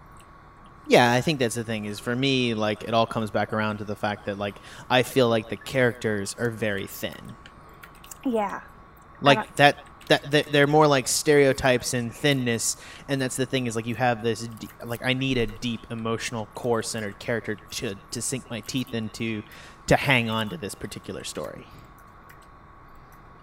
Yeah, 0.87 1.11
I 1.11 1.21
think 1.21 1.37
that's 1.37 1.53
the 1.55 1.63
thing. 1.63 1.85
Is 1.85 1.99
for 1.99 2.15
me, 2.15 2.55
like 2.55 2.83
it 2.83 2.95
all 2.95 3.05
comes 3.05 3.29
back 3.29 3.53
around 3.53 3.77
to 3.77 3.83
the 3.83 3.95
fact 3.95 4.25
that 4.25 4.39
like 4.39 4.55
I 4.89 5.03
feel 5.03 5.29
like 5.29 5.49
the 5.49 5.57
characters 5.57 6.35
are 6.39 6.49
very 6.49 6.87
thin. 6.87 7.35
Yeah. 8.25 8.61
Like 9.21 9.37
don't- 9.37 9.55
that. 9.57 9.85
That, 10.09 10.31
that 10.31 10.51
they're 10.51 10.67
more 10.67 10.87
like 10.87 11.07
stereotypes 11.07 11.93
and 11.93 12.13
thinness, 12.13 12.77
and 13.07 13.21
that's 13.21 13.35
the 13.35 13.45
thing 13.45 13.67
is 13.67 13.75
like 13.75 13.85
you 13.85 13.95
have 13.95 14.23
this 14.23 14.49
like 14.83 15.03
I 15.05 15.13
need 15.13 15.37
a 15.37 15.47
deep 15.47 15.81
emotional 15.89 16.47
core 16.55 16.83
centered 16.83 17.19
character 17.19 17.55
to 17.55 17.95
to 18.11 18.21
sink 18.21 18.49
my 18.49 18.59
teeth 18.61 18.93
into 18.93 19.43
to 19.85 19.95
hang 19.95 20.29
on 20.29 20.49
to 20.49 20.57
this 20.57 20.75
particular 20.75 21.23
story. 21.23 21.65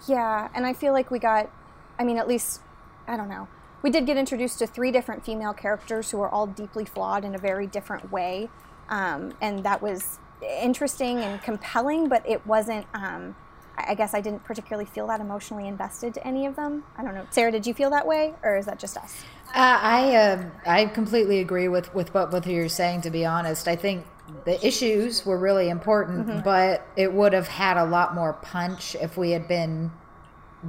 Yeah, 0.07 0.49
and 0.55 0.65
I 0.65 0.73
feel 0.73 0.93
like 0.93 1.11
we 1.11 1.19
got, 1.19 1.51
I 1.99 2.05
mean, 2.05 2.19
at 2.19 2.29
least, 2.29 2.61
I 3.09 3.17
don't 3.17 3.29
know. 3.29 3.49
We 3.83 3.91
did 3.91 4.07
get 4.07 4.17
introduced 4.17 4.59
to 4.61 4.67
three 4.67 4.93
different 4.93 5.25
female 5.25 5.53
characters 5.53 6.11
who 6.11 6.21
are 6.21 6.29
all 6.29 6.47
deeply 6.47 6.85
flawed 6.85 7.25
in 7.25 7.35
a 7.35 7.39
very 7.39 7.67
different 7.67 8.13
way. 8.13 8.49
Um, 8.89 9.35
and 9.41 9.65
that 9.65 9.83
was 9.83 10.19
interesting 10.61 11.19
and 11.19 11.43
compelling, 11.43 12.09
but 12.09 12.29
it 12.29 12.47
wasn't, 12.47 12.87
um, 12.95 13.35
I 13.77 13.93
I 13.93 13.95
guess 13.95 14.15
I 14.15 14.21
didn't 14.21 14.45
particularly 14.45 14.87
feel 14.87 15.07
that 15.09 15.21
emotionally 15.21 15.69
invested 15.69 16.15
to 16.15 16.27
any 16.27 16.47
of 16.47 16.57
them. 16.57 16.85
I 16.97 17.03
don't 17.03 17.15
know. 17.15 17.27
Sarah, 17.31 17.53
did 17.53 17.67
you 17.67 17.75
feel 17.75 17.91
that 17.91 18.07
way, 18.07 18.35
or 18.43 18.57
is 18.57 18.67
that 18.67 18.79
just 18.79 18.97
us? 18.97 19.23
Uh, 19.55 19.79
I 19.81 20.17
uh, 20.17 20.45
I 20.67 20.87
completely 20.87 21.41
agree 21.41 21.69
with, 21.69 21.95
with 21.95 22.13
what 22.15 22.31
both 22.31 22.47
of 22.47 22.53
you 22.53 22.63
are 22.65 22.69
saying. 22.69 23.03
To 23.03 23.11
be 23.11 23.25
honest, 23.25 23.69
I 23.69 23.77
think 23.77 24.05
the 24.45 24.65
issues 24.67 25.25
were 25.25 25.39
really 25.39 25.69
important, 25.69 26.43
but 26.45 26.87
it 26.97 27.13
would 27.13 27.33
have 27.33 27.49
had 27.49 27.77
a 27.77 27.85
lot 27.85 28.15
more 28.15 28.33
punch 28.33 28.97
if 28.97 29.17
we 29.17 29.31
had 29.31 29.47
been 29.47 29.93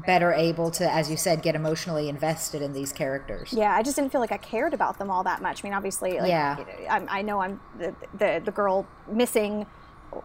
better 0.05 0.31
able 0.31 0.69
to, 0.69 0.89
as 0.91 1.09
you 1.09 1.17
said, 1.17 1.41
get 1.41 1.55
emotionally 1.55 2.07
invested 2.07 2.61
in 2.61 2.73
these 2.73 2.93
characters. 2.93 3.51
Yeah, 3.51 3.73
I 3.73 3.81
just 3.81 3.95
didn't 3.95 4.11
feel 4.11 4.21
like 4.21 4.31
I 4.31 4.37
cared 4.37 4.73
about 4.75 4.99
them 4.99 5.09
all 5.09 5.23
that 5.23 5.41
much. 5.41 5.63
I 5.63 5.67
mean, 5.67 5.73
obviously, 5.73 6.19
like, 6.19 6.29
Yeah. 6.29 6.63
I'm, 6.89 7.07
I 7.09 7.23
know 7.23 7.39
I'm 7.39 7.59
the, 7.79 7.95
the 8.17 8.41
the 8.45 8.51
girl 8.51 8.85
missing 9.11 9.65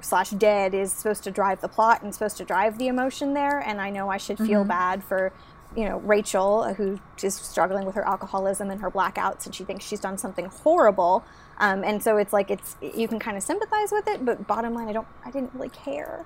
slash 0.01 0.31
dead 0.31 0.75
is 0.75 0.93
supposed 0.93 1.25
to 1.25 1.31
drive 1.31 1.61
the 1.61 1.69
plot 1.69 2.03
and 2.03 2.13
supposed 2.13 2.37
to 2.39 2.45
drive 2.45 2.79
the 2.79 2.89
emotion 2.89 3.35
there, 3.35 3.59
and 3.61 3.81
I 3.81 3.91
know 3.91 4.09
I 4.09 4.17
should 4.17 4.39
feel 4.39 4.65
bad 4.65 5.03
for 5.05 5.33
you 5.77 5.89
know 5.89 5.99
Rachel 6.01 6.75
who 6.75 7.01
is 7.23 7.35
struggling 7.35 7.87
with 7.87 7.95
her 7.95 8.07
alcoholism 8.07 8.71
and 8.71 8.81
her 8.81 8.91
blackouts, 8.91 9.47
and 9.47 9.55
she 9.55 9.65
thinks 9.65 9.85
she's 9.85 10.01
done 10.01 10.19
something 10.19 10.47
horrible. 10.47 11.25
Um, 11.59 11.85
and 11.85 12.03
so 12.03 12.17
it's 12.17 12.33
like 12.33 12.51
it's 12.51 12.77
you 12.81 13.07
can 13.09 13.19
kind 13.19 13.37
of 13.37 13.43
sympathize 13.43 13.93
with 13.93 14.07
it, 14.09 14.25
but 14.25 14.47
bottom 14.47 14.75
line, 14.75 14.89
I 14.89 14.93
don't. 14.93 15.07
I 15.25 15.31
didn't 15.31 15.55
really 15.55 15.69
care. 15.71 16.25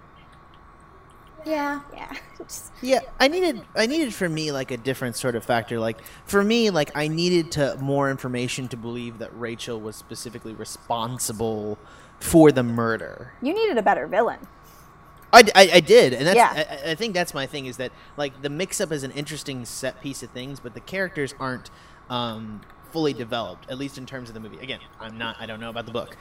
Yeah. 1.44 1.80
Yeah, 1.94 2.12
Just- 2.38 2.72
Yeah, 2.82 3.00
I 3.20 3.28
needed 3.28 3.62
I 3.76 3.86
needed 3.86 4.12
for 4.12 4.28
me 4.28 4.50
like 4.50 4.70
a 4.72 4.76
different 4.76 5.16
sort 5.16 5.36
of 5.36 5.44
factor. 5.44 5.78
Like 5.78 5.98
for 6.24 6.42
me, 6.42 6.70
like 6.70 6.90
I 6.96 7.06
needed 7.08 7.52
to 7.52 7.76
more 7.80 8.10
information 8.10 8.66
to 8.68 8.76
believe 8.76 9.18
that 9.18 9.30
Rachel 9.38 9.80
was 9.80 9.94
specifically 9.94 10.54
responsible 10.54 11.78
for 12.20 12.52
the 12.52 12.62
murder. 12.62 13.32
you 13.42 13.52
needed 13.52 13.78
a 13.78 13.82
better 13.82 14.06
villain. 14.06 14.38
I, 15.32 15.42
I, 15.54 15.70
I 15.74 15.80
did, 15.80 16.12
and 16.12 16.26
that's 16.26 16.36
Yeah. 16.36 16.78
I, 16.86 16.92
I 16.92 16.94
think 16.94 17.12
that's 17.14 17.34
my 17.34 17.46
thing 17.46 17.66
is 17.66 17.76
that 17.76 17.92
like 18.16 18.42
the 18.42 18.48
mix 18.48 18.80
up 18.80 18.92
is 18.92 19.02
an 19.02 19.10
interesting 19.10 19.64
set 19.64 20.00
piece 20.00 20.22
of 20.22 20.30
things, 20.30 20.60
but 20.60 20.74
the 20.74 20.80
characters 20.80 21.34
aren't 21.38 21.70
um, 22.08 22.62
fully 22.92 23.12
developed, 23.12 23.68
at 23.70 23.76
least 23.76 23.98
in 23.98 24.06
terms 24.06 24.28
of 24.30 24.34
the 24.34 24.40
movie. 24.40 24.58
Again, 24.58 24.80
I'm 25.00 25.18
not 25.18 25.36
I 25.40 25.46
don't 25.46 25.60
know 25.60 25.70
about 25.70 25.86
the 25.86 25.92
book, 25.92 26.16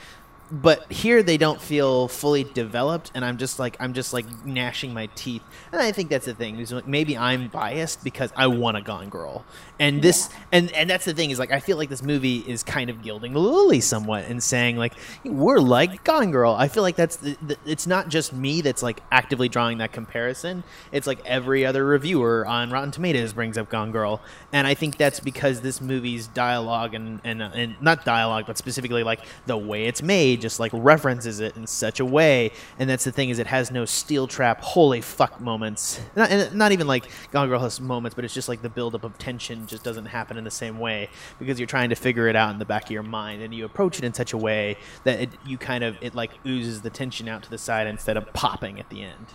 but 0.51 0.91
here 0.91 1.23
they 1.23 1.37
don't 1.37 1.59
feel 1.59 2.07
fully 2.07 2.43
developed, 2.43 3.11
and 3.15 3.25
I'm 3.25 3.37
just 3.37 3.57
like 3.57 3.75
I'm 3.79 3.93
just 3.93 4.13
like 4.13 4.25
gnashing 4.45 4.93
my 4.93 5.07
teeth, 5.15 5.41
and 5.71 5.81
I 5.81 5.91
think 5.91 6.09
that's 6.09 6.25
the 6.25 6.35
thing 6.35 6.59
is 6.59 6.71
like 6.71 6.87
maybe 6.87 7.17
I'm 7.17 7.47
biased 7.47 8.03
because 8.03 8.31
I 8.35 8.47
want 8.47 8.77
a 8.77 8.81
Gone 8.81 9.09
Girl, 9.09 9.43
and 9.79 10.01
this 10.01 10.29
and 10.51 10.71
and 10.73 10.87
that's 10.89 11.05
the 11.05 11.13
thing 11.13 11.31
is 11.31 11.39
like 11.39 11.51
I 11.51 11.59
feel 11.59 11.77
like 11.77 11.89
this 11.89 12.03
movie 12.03 12.39
is 12.39 12.61
kind 12.61 12.89
of 12.89 13.01
gilding 13.01 13.33
lily 13.33 13.81
somewhat 13.81 14.25
and 14.25 14.41
saying 14.41 14.77
like 14.77 14.93
we're 15.23 15.59
like 15.59 16.03
Gone 16.03 16.29
Girl. 16.29 16.53
I 16.53 16.67
feel 16.67 16.83
like 16.83 16.95
that's 16.95 17.15
the, 17.15 17.37
the, 17.41 17.57
it's 17.65 17.87
not 17.87 18.09
just 18.09 18.31
me 18.31 18.61
that's 18.61 18.83
like 18.83 19.01
actively 19.11 19.49
drawing 19.49 19.79
that 19.79 19.93
comparison. 19.93 20.63
It's 20.91 21.07
like 21.07 21.25
every 21.25 21.65
other 21.65 21.83
reviewer 21.85 22.45
on 22.45 22.69
Rotten 22.69 22.91
Tomatoes 22.91 23.33
brings 23.33 23.57
up 23.57 23.69
Gone 23.69 23.91
Girl, 23.91 24.21
and 24.53 24.67
I 24.67 24.75
think 24.75 24.97
that's 24.97 25.19
because 25.19 25.61
this 25.61 25.81
movie's 25.81 26.27
dialogue 26.27 26.93
and 26.93 27.19
and 27.23 27.41
and 27.41 27.81
not 27.81 28.05
dialogue, 28.05 28.45
but 28.45 28.59
specifically 28.59 29.03
like 29.03 29.21
the 29.47 29.57
way 29.57 29.85
it's 29.85 30.03
made, 30.03 30.34
just 30.37 30.59
like 30.59 30.71
references 30.73 31.39
it 31.39 31.55
in 31.55 31.67
such 31.67 31.99
a 31.99 32.05
way. 32.05 32.51
And 32.79 32.89
that's 32.89 33.03
the 33.03 33.11
thing 33.11 33.29
is 33.29 33.39
it 33.39 33.47
has 33.47 33.71
no 33.71 33.85
steel 33.85 34.27
trap, 34.27 34.61
holy 34.61 35.01
fuck 35.01 35.39
moments. 35.39 36.01
Not, 36.15 36.31
and 36.31 36.55
not 36.55 36.71
even 36.71 36.87
like 36.87 37.09
Gone 37.31 37.47
Girl 37.47 37.59
has 37.59 37.79
moments, 37.79 38.15
but 38.15 38.25
it's 38.25 38.33
just 38.33 38.49
like 38.49 38.61
the 38.61 38.69
buildup 38.69 39.03
of 39.03 39.17
tension 39.17 39.67
just 39.67 39.83
doesn't 39.83 40.05
happen 40.05 40.37
in 40.37 40.43
the 40.43 40.51
same 40.51 40.79
way 40.79 41.09
because 41.39 41.59
you're 41.59 41.67
trying 41.67 41.89
to 41.89 41.95
figure 41.95 42.27
it 42.27 42.35
out 42.35 42.51
in 42.51 42.59
the 42.59 42.65
back 42.65 42.85
of 42.85 42.91
your 42.91 43.03
mind, 43.03 43.41
and 43.41 43.53
you 43.53 43.65
approach 43.65 43.97
it 43.97 44.03
in 44.03 44.13
such 44.13 44.33
a 44.33 44.37
way 44.37 44.77
that 45.03 45.19
it, 45.19 45.29
you 45.45 45.57
kind 45.57 45.83
of 45.83 45.97
it 46.01 46.15
like 46.15 46.31
oozes 46.45 46.81
the 46.81 46.89
tension 46.89 47.27
out 47.27 47.43
to 47.43 47.49
the 47.49 47.57
side 47.57 47.87
instead 47.87 48.17
of 48.17 48.31
popping 48.33 48.79
at 48.79 48.89
the 48.89 49.01
end. 49.03 49.27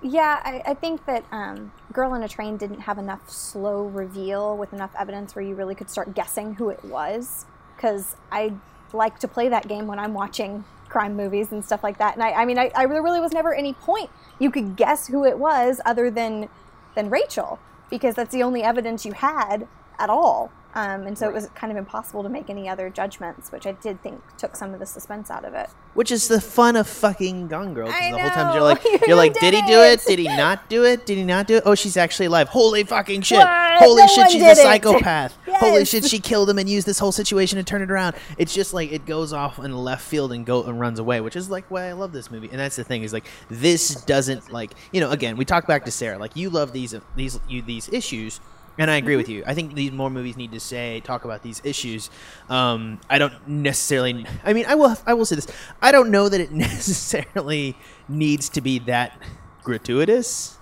Yeah, 0.00 0.40
I, 0.44 0.62
I 0.64 0.74
think 0.74 1.06
that 1.06 1.24
um, 1.32 1.72
Girl 1.92 2.12
on 2.12 2.22
a 2.22 2.28
Train 2.28 2.56
didn't 2.56 2.82
have 2.82 2.98
enough 2.98 3.28
slow 3.28 3.82
reveal 3.82 4.56
with 4.56 4.72
enough 4.72 4.92
evidence 4.96 5.34
where 5.34 5.44
you 5.44 5.56
really 5.56 5.74
could 5.74 5.90
start 5.90 6.14
guessing 6.14 6.54
who 6.54 6.68
it 6.68 6.84
was. 6.84 7.46
Because 7.74 8.14
I 8.30 8.54
like 8.92 9.18
to 9.20 9.28
play 9.28 9.48
that 9.48 9.68
game 9.68 9.86
when 9.86 9.98
I'm 9.98 10.14
watching 10.14 10.64
crime 10.88 11.16
movies 11.16 11.52
and 11.52 11.64
stuff 11.64 11.82
like 11.82 11.98
that. 11.98 12.14
And 12.14 12.22
I, 12.22 12.32
I 12.32 12.44
mean, 12.44 12.58
I, 12.58 12.70
I 12.74 12.86
there 12.86 13.02
really 13.02 13.20
was 13.20 13.32
never 13.32 13.54
any 13.54 13.74
point 13.74 14.10
you 14.38 14.50
could 14.50 14.76
guess 14.76 15.08
who 15.08 15.24
it 15.24 15.38
was 15.38 15.80
other 15.84 16.10
than 16.10 16.48
than 16.94 17.10
Rachel, 17.10 17.58
because 17.90 18.14
that's 18.14 18.32
the 18.32 18.42
only 18.42 18.62
evidence 18.62 19.04
you 19.04 19.12
had 19.12 19.68
at 19.98 20.10
all. 20.10 20.50
Um, 20.74 21.06
and 21.06 21.18
so 21.18 21.28
it 21.28 21.32
was 21.32 21.48
kind 21.54 21.72
of 21.72 21.76
impossible 21.76 22.22
to 22.22 22.28
make 22.28 22.50
any 22.50 22.68
other 22.68 22.90
judgments, 22.90 23.50
which 23.50 23.66
I 23.66 23.72
did 23.72 24.02
think 24.02 24.20
took 24.36 24.54
some 24.54 24.74
of 24.74 24.80
the 24.80 24.86
suspense 24.86 25.30
out 25.30 25.44
of 25.44 25.54
it. 25.54 25.70
Which 25.94 26.12
is 26.12 26.28
the 26.28 26.40
fun 26.40 26.76
of 26.76 26.86
fucking 26.86 27.48
Gone 27.48 27.74
Girl. 27.74 27.88
I 27.88 28.10
the 28.12 28.18
whole 28.18 28.30
time 28.30 28.54
you're 28.54 28.62
like, 28.62 28.84
You 28.84 28.98
you're 29.08 29.16
like, 29.16 29.34
did 29.34 29.54
he 29.54 29.62
do 29.62 29.80
it? 29.80 30.04
Did 30.06 30.18
he 30.18 30.28
not 30.28 30.68
do 30.68 30.84
it? 30.84 31.06
Did 31.06 31.16
he 31.16 31.24
not 31.24 31.46
do 31.46 31.56
it? 31.56 31.62
Oh, 31.66 31.74
she's 31.74 31.96
actually 31.96 32.26
alive. 32.26 32.48
Holy 32.48 32.84
fucking 32.84 33.22
shit! 33.22 33.38
What? 33.38 33.78
Holy 33.78 34.02
No 34.02 34.06
shit, 34.08 34.30
she's 34.30 34.42
a 34.42 34.54
psychopath. 34.54 35.36
Holy 35.58 35.84
shit, 35.84 36.04
she 36.04 36.18
killed 36.18 36.48
him 36.48 36.58
and 36.58 36.68
used 36.68 36.86
this 36.86 36.98
whole 36.98 37.12
situation 37.12 37.56
to 37.58 37.64
turn 37.64 37.82
it 37.82 37.90
around. 37.90 38.16
It's 38.36 38.54
just 38.54 38.72
like 38.72 38.92
it 38.92 39.06
goes 39.06 39.32
off 39.32 39.58
in 39.58 39.76
left 39.76 40.04
field 40.04 40.32
and 40.32 40.46
go 40.46 40.64
and 40.64 40.78
runs 40.78 40.98
away, 40.98 41.20
which 41.20 41.36
is 41.36 41.50
like 41.50 41.70
why 41.70 41.86
I 41.86 41.92
love 41.92 42.12
this 42.12 42.30
movie. 42.30 42.48
And 42.50 42.58
that's 42.58 42.76
the 42.76 42.84
thing 42.84 43.02
is 43.02 43.12
like 43.12 43.26
this 43.48 44.02
doesn't 44.04 44.52
like 44.52 44.72
you 44.92 45.00
know 45.00 45.10
again 45.10 45.36
we 45.36 45.44
talk 45.44 45.66
back 45.66 45.84
to 45.84 45.90
Sarah 45.90 46.18
like 46.18 46.36
you 46.36 46.50
love 46.50 46.72
these 46.72 46.94
these 47.16 47.38
you 47.48 47.62
these 47.62 47.88
issues. 47.88 48.40
And 48.80 48.92
I 48.92 48.96
agree 48.96 49.16
with 49.16 49.28
you. 49.28 49.42
I 49.44 49.54
think 49.54 49.74
these 49.74 49.90
more 49.90 50.08
movies 50.08 50.36
need 50.36 50.52
to 50.52 50.60
say 50.60 51.00
talk 51.00 51.24
about 51.24 51.42
these 51.42 51.60
issues. 51.64 52.10
Um, 52.48 53.00
I 53.10 53.18
don't 53.18 53.34
necessarily. 53.48 54.24
I 54.44 54.52
mean, 54.52 54.66
I 54.68 54.76
will. 54.76 54.96
I 55.04 55.14
will 55.14 55.24
say 55.24 55.34
this. 55.34 55.48
I 55.82 55.90
don't 55.90 56.12
know 56.12 56.28
that 56.28 56.40
it 56.40 56.52
necessarily 56.68 57.76
needs 58.08 58.48
to 58.50 58.60
be 58.60 58.78
that 58.80 59.20
gratuitous. 59.64 60.56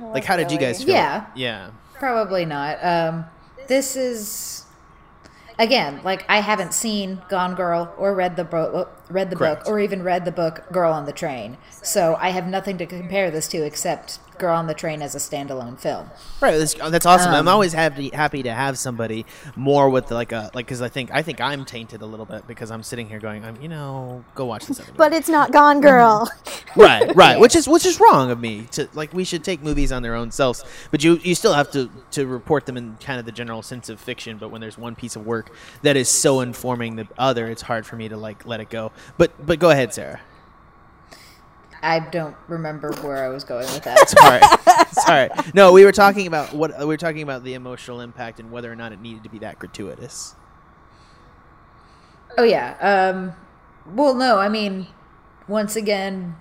Like, 0.00 0.24
how 0.24 0.36
did 0.36 0.50
you 0.50 0.58
guys 0.58 0.82
feel? 0.82 0.94
Yeah. 0.94 1.26
Yeah. 1.36 1.70
Probably 1.94 2.44
not. 2.44 2.82
Um, 2.82 3.26
this 3.70 3.94
is 3.94 4.64
again 5.56 6.00
like 6.02 6.26
I 6.28 6.40
haven't 6.40 6.74
seen 6.74 7.22
Gone 7.28 7.54
Girl 7.54 7.94
or 7.96 8.16
read 8.16 8.34
the 8.34 8.42
book 8.42 8.99
read 9.10 9.30
the 9.30 9.36
Correct. 9.36 9.64
book 9.64 9.72
or 9.72 9.80
even 9.80 10.02
read 10.02 10.24
the 10.24 10.32
book 10.32 10.64
Girl 10.72 10.92
on 10.92 11.06
the 11.06 11.12
Train. 11.12 11.56
So 11.82 12.16
I 12.20 12.30
have 12.30 12.46
nothing 12.46 12.78
to 12.78 12.86
compare 12.86 13.30
this 13.30 13.48
to 13.48 13.58
except 13.64 14.18
Girl 14.38 14.56
on 14.56 14.66
the 14.68 14.74
Train 14.74 15.02
as 15.02 15.14
a 15.14 15.18
standalone 15.18 15.78
film. 15.78 16.10
Right, 16.40 16.56
that's, 16.56 16.72
that's 16.74 17.04
awesome. 17.04 17.32
I'm 17.34 17.40
Um, 17.46 17.48
always 17.48 17.74
happy 17.74 18.08
happy 18.10 18.42
to 18.44 18.52
have 18.52 18.78
somebody 18.78 19.26
more 19.54 19.90
with 19.90 20.10
like 20.10 20.32
a 20.32 20.50
like 20.54 20.66
because 20.66 20.80
I 20.80 20.88
think 20.88 21.10
I 21.12 21.20
think 21.22 21.40
I'm 21.42 21.64
tainted 21.66 22.00
a 22.00 22.06
little 22.06 22.24
bit 22.24 22.46
because 22.46 22.70
I'm 22.70 22.82
sitting 22.82 23.08
here 23.08 23.18
going, 23.20 23.44
I'm 23.44 23.60
you 23.60 23.68
know, 23.68 24.24
go 24.34 24.46
watch 24.46 24.66
this. 24.66 24.80
other 24.80 24.92
But 24.96 25.12
it's 25.12 25.28
not 25.28 25.52
Gone 25.52 25.80
Girl. 25.82 26.30
right 26.76 27.14
right 27.16 27.40
which 27.40 27.56
is 27.56 27.66
which 27.68 27.84
is 27.84 27.98
wrong 27.98 28.30
of 28.30 28.40
me 28.40 28.66
to 28.70 28.88
like 28.94 29.12
we 29.12 29.24
should 29.24 29.42
take 29.42 29.60
movies 29.60 29.90
on 29.90 30.02
their 30.02 30.14
own 30.14 30.30
selves 30.30 30.64
but 30.92 31.02
you 31.02 31.18
you 31.24 31.34
still 31.34 31.52
have 31.52 31.68
to 31.72 31.90
to 32.12 32.24
report 32.28 32.64
them 32.64 32.76
in 32.76 32.96
kind 33.00 33.18
of 33.18 33.26
the 33.26 33.32
general 33.32 33.60
sense 33.60 33.88
of 33.88 33.98
fiction 33.98 34.38
but 34.38 34.50
when 34.52 34.60
there's 34.60 34.78
one 34.78 34.94
piece 34.94 35.16
of 35.16 35.26
work 35.26 35.50
that 35.82 35.96
is 35.96 36.08
so 36.08 36.38
informing 36.40 36.94
the 36.94 37.08
other 37.18 37.48
it's 37.48 37.62
hard 37.62 37.84
for 37.84 37.96
me 37.96 38.08
to 38.08 38.16
like 38.16 38.46
let 38.46 38.60
it 38.60 38.70
go 38.70 38.92
but 39.18 39.32
but 39.44 39.58
go 39.58 39.70
ahead 39.70 39.92
sarah 39.92 40.20
I 41.82 42.00
don't 42.00 42.36
remember 42.46 42.92
where 43.00 43.24
I 43.24 43.28
was 43.28 43.42
going 43.42 43.64
with 43.72 43.84
that. 43.84 44.06
sorry 44.10 44.40
sorry 44.92 45.30
no 45.54 45.72
we 45.72 45.84
were 45.84 45.92
talking 45.92 46.26
about 46.26 46.52
what 46.52 46.78
we 46.78 46.84
were 46.84 46.96
talking 46.96 47.22
about 47.22 47.42
the 47.42 47.54
emotional 47.54 48.00
impact 48.00 48.38
and 48.38 48.50
whether 48.50 48.70
or 48.70 48.76
not 48.76 48.92
it 48.92 49.00
needed 49.00 49.22
to 49.24 49.30
be 49.30 49.38
that 49.38 49.58
gratuitous 49.58 50.34
Oh 52.38 52.44
yeah. 52.44 52.76
Um, 52.80 53.32
well, 53.94 54.14
no, 54.14 54.38
I 54.38 54.48
mean, 54.48 54.86
once 55.48 55.76
again, 55.76 56.36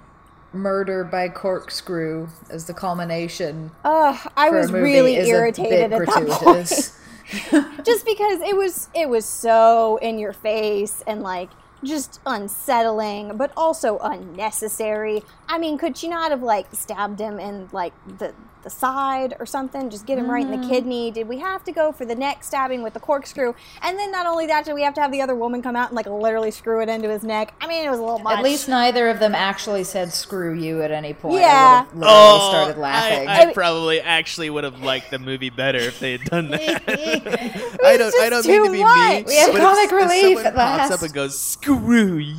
murder 0.54 1.04
by 1.04 1.30
corkscrew 1.30 2.28
as 2.50 2.66
the 2.66 2.74
culmination. 2.74 3.72
Ugh, 3.84 4.32
I 4.36 4.50
was 4.50 4.72
really 4.72 5.16
irritated 5.16 5.92
bit 5.92 6.00
at 6.00 6.08
that 6.08 6.28
point. 6.30 6.94
just 7.86 8.06
because 8.06 8.42
it 8.42 8.56
was 8.56 8.90
it 8.96 9.08
was 9.08 9.24
so 9.26 9.98
in 9.98 10.18
your 10.18 10.34
face 10.34 11.04
and 11.06 11.22
like 11.22 11.50
just 11.84 12.20
unsettling 12.26 13.38
but 13.38 13.52
also 13.56 13.98
unnecessary. 14.00 15.24
I 15.48 15.58
mean 15.58 15.78
could 15.78 15.98
she 15.98 16.08
not 16.08 16.32
have 16.32 16.44
like 16.44 16.68
stabbed 16.74 17.20
him 17.20 17.40
in 17.40 17.70
like 17.72 17.94
the 18.18 18.34
the 18.64 18.70
side 18.70 19.36
or 19.40 19.46
something 19.46 19.90
just 19.90 20.06
get 20.06 20.18
him 20.18 20.30
right 20.30 20.46
in 20.46 20.52
the 20.52 20.58
mm-hmm. 20.58 20.70
kidney 20.70 21.12
did 21.12 21.28
we 21.28 21.40
have 21.40 21.64
to 21.64 21.72
go 21.72 21.92
for 21.92 22.06
the 22.06 22.16
neck 22.16 22.44
stabbing 22.44 22.82
with 22.82 22.94
the 22.94 23.00
corkscrew 23.00 23.54
and 23.82 23.98
then 23.98 24.12
not 24.12 24.26
only 24.26 24.48
that 24.48 24.66
did 24.66 24.74
we 24.74 24.84
have 24.84 24.94
to 24.94 25.02
have 25.02 25.12
the 25.12 25.22
other 25.22 25.36
woman 25.36 25.62
come 25.62 25.76
out 25.76 25.90
and 25.90 25.96
like 25.96 26.06
literally 26.06 26.52
screw 26.52 26.82
it 26.82 26.90
into 26.90 27.10
his 27.10 27.24
neck 27.24 27.54
i 27.62 27.68
mean 27.68 27.86
it 27.86 27.90
was 27.90 28.00
a 28.00 28.04
little 28.04 28.20
much 28.20 28.38
At 28.38 28.44
least 28.44 28.70
neither 28.70 29.10
of 29.10 29.20
them 29.20 29.36
actually 29.36 29.84
said 29.84 30.14
"screw 30.14 30.54
you" 30.54 30.82
at 30.82 30.92
any 30.92 31.14
point. 31.14 31.36
Yeah. 31.36 31.86
Oh, 31.86 31.92
I 31.92 31.96
would 31.96 32.06
have 32.06 32.08
literally 32.10 32.50
started 32.50 32.78
laughing. 32.80 33.28
Oh, 33.28 33.32
I, 33.32 33.50
I- 33.50 33.54
probably 33.54 34.02
actually 34.02 34.50
would 34.50 34.64
have 34.64 34.82
liked 34.82 35.12
the 35.12 35.20
movie 35.20 35.50
better 35.50 35.80
if 35.80 36.00
they 36.00 36.14
had 36.14 36.24
done 36.26 36.50
that. 36.52 36.84
It 36.88 37.80
I 37.84 37.98
don't. 37.98 38.14
I 38.16 38.30
just 38.30 38.48
don't 38.48 38.48
mean 38.48 38.64
to 38.64 38.68
too 38.68 38.72
be 38.74 38.84
much. 38.84 39.16
mean. 39.16 39.26
We 39.26 39.36
have 39.36 39.56
comic 39.56 39.86
if, 39.86 39.92
relief 39.92 40.10
if 40.10 40.22
someone 40.22 40.46
at 40.46 40.56
pops 40.56 40.90
last. 40.90 40.92
up 40.92 41.02
and 41.02 41.14
goes, 41.14 41.40
"Screw 41.40 42.18
you," 42.18 42.36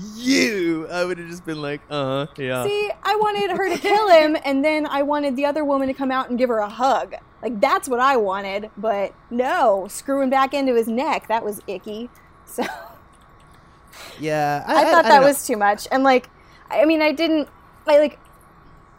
I 0.90 1.04
would 1.04 1.18
have 1.18 1.28
just 1.28 1.44
been 1.44 1.60
like, 1.62 1.80
"Uh, 1.90 2.26
huh 2.26 2.32
yeah." 2.36 2.64
See, 2.64 2.90
I 3.02 3.16
wanted 3.16 3.50
her 3.56 3.68
to 3.68 3.78
kill 3.78 4.08
him, 4.08 4.36
and 4.44 4.64
then 4.64 4.86
I 4.86 5.02
wanted 5.02 5.36
the 5.36 5.46
other 5.46 5.64
woman 5.64 5.88
to 5.88 5.94
come 5.94 6.10
out 6.10 6.30
and 6.30 6.38
give 6.38 6.48
her 6.48 6.58
a 6.58 6.68
hug. 6.68 7.14
Like 7.42 7.60
that's 7.60 7.88
what 7.88 8.00
I 8.00 8.16
wanted, 8.16 8.70
but 8.76 9.14
no, 9.30 9.86
screwing 9.88 10.30
back 10.30 10.52
into 10.52 10.74
his 10.74 10.88
neck, 10.88 11.28
that 11.28 11.44
was 11.44 11.60
icky. 11.66 12.10
So 12.50 12.64
yeah, 14.18 14.64
I, 14.66 14.82
thought 14.82 14.90
don't 14.90 15.02
that 15.04 15.20
know. 15.20 15.26
was 15.28 15.46
too 15.46 15.56
much. 15.56 15.86
And 15.92 16.02
like, 16.02 16.28
I 16.68 16.84
mean, 16.84 17.00
I 17.00 17.12
didn't. 17.12 17.48
I 17.86 17.98
like. 17.98 18.18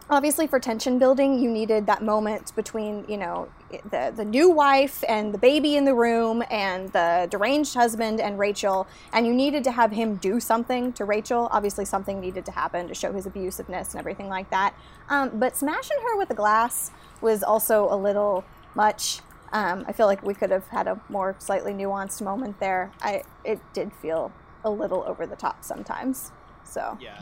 Obviously, 0.09 0.47
for 0.47 0.57
tension 0.59 0.99
building, 0.99 1.37
you 1.37 1.49
needed 1.49 1.85
that 1.87 2.01
moment 2.01 2.55
between 2.55 3.05
you 3.09 3.17
know 3.17 3.49
the 3.89 4.13
the 4.15 4.25
new 4.25 4.49
wife 4.49 5.03
and 5.07 5.33
the 5.33 5.37
baby 5.37 5.75
in 5.75 5.85
the 5.85 5.93
room, 5.93 6.43
and 6.49 6.91
the 6.93 7.27
deranged 7.29 7.73
husband 7.73 8.19
and 8.19 8.37
Rachel, 8.39 8.87
and 9.13 9.25
you 9.25 9.33
needed 9.33 9.63
to 9.65 9.71
have 9.71 9.91
him 9.91 10.15
do 10.15 10.39
something 10.39 10.93
to 10.93 11.05
Rachel. 11.05 11.47
Obviously, 11.51 11.85
something 11.85 12.19
needed 12.19 12.45
to 12.45 12.51
happen 12.51 12.87
to 12.87 12.93
show 12.93 13.11
his 13.13 13.25
abusiveness 13.25 13.91
and 13.91 13.99
everything 13.99 14.29
like 14.29 14.49
that. 14.49 14.73
Um, 15.09 15.29
but 15.39 15.55
smashing 15.55 15.97
her 16.03 16.17
with 16.17 16.29
a 16.31 16.35
glass 16.35 16.91
was 17.21 17.43
also 17.43 17.87
a 17.93 17.95
little 17.95 18.43
much. 18.75 19.19
Um, 19.53 19.83
I 19.87 19.91
feel 19.91 20.05
like 20.05 20.23
we 20.23 20.33
could 20.33 20.49
have 20.51 20.67
had 20.67 20.87
a 20.87 20.99
more 21.09 21.35
slightly 21.39 21.73
nuanced 21.73 22.21
moment 22.21 22.59
there. 22.59 22.91
I 23.01 23.23
it 23.43 23.59
did 23.73 23.91
feel 23.93 24.31
a 24.63 24.69
little 24.69 25.03
over 25.07 25.25
the 25.27 25.35
top 25.35 25.63
sometimes. 25.63 26.31
So 26.63 26.97
Yeah. 27.01 27.21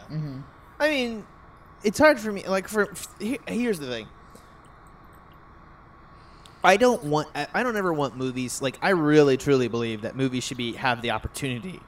I 0.80 0.90
mean, 0.90 1.26
it's 1.84 1.98
hard 1.98 2.20
for 2.20 2.32
me. 2.32 2.46
Like, 2.46 2.68
for 2.68 2.94
he- 3.20 3.40
here's 3.48 3.80
the 3.80 3.88
thing. 3.88 4.08
I 6.64 6.78
don't 6.78 7.04
want. 7.06 7.30
I 7.54 7.64
don't 7.64 7.78
ever 7.78 7.94
want 7.94 8.18
movies. 8.18 8.62
Like, 8.62 8.78
I 8.82 8.90
really 8.90 9.38
truly 9.38 9.68
believe 9.68 10.02
that 10.02 10.16
movies 10.16 10.44
should 10.44 10.58
be 10.58 10.74
have 10.74 11.02
the 11.02 11.12
opportunity, 11.12 11.80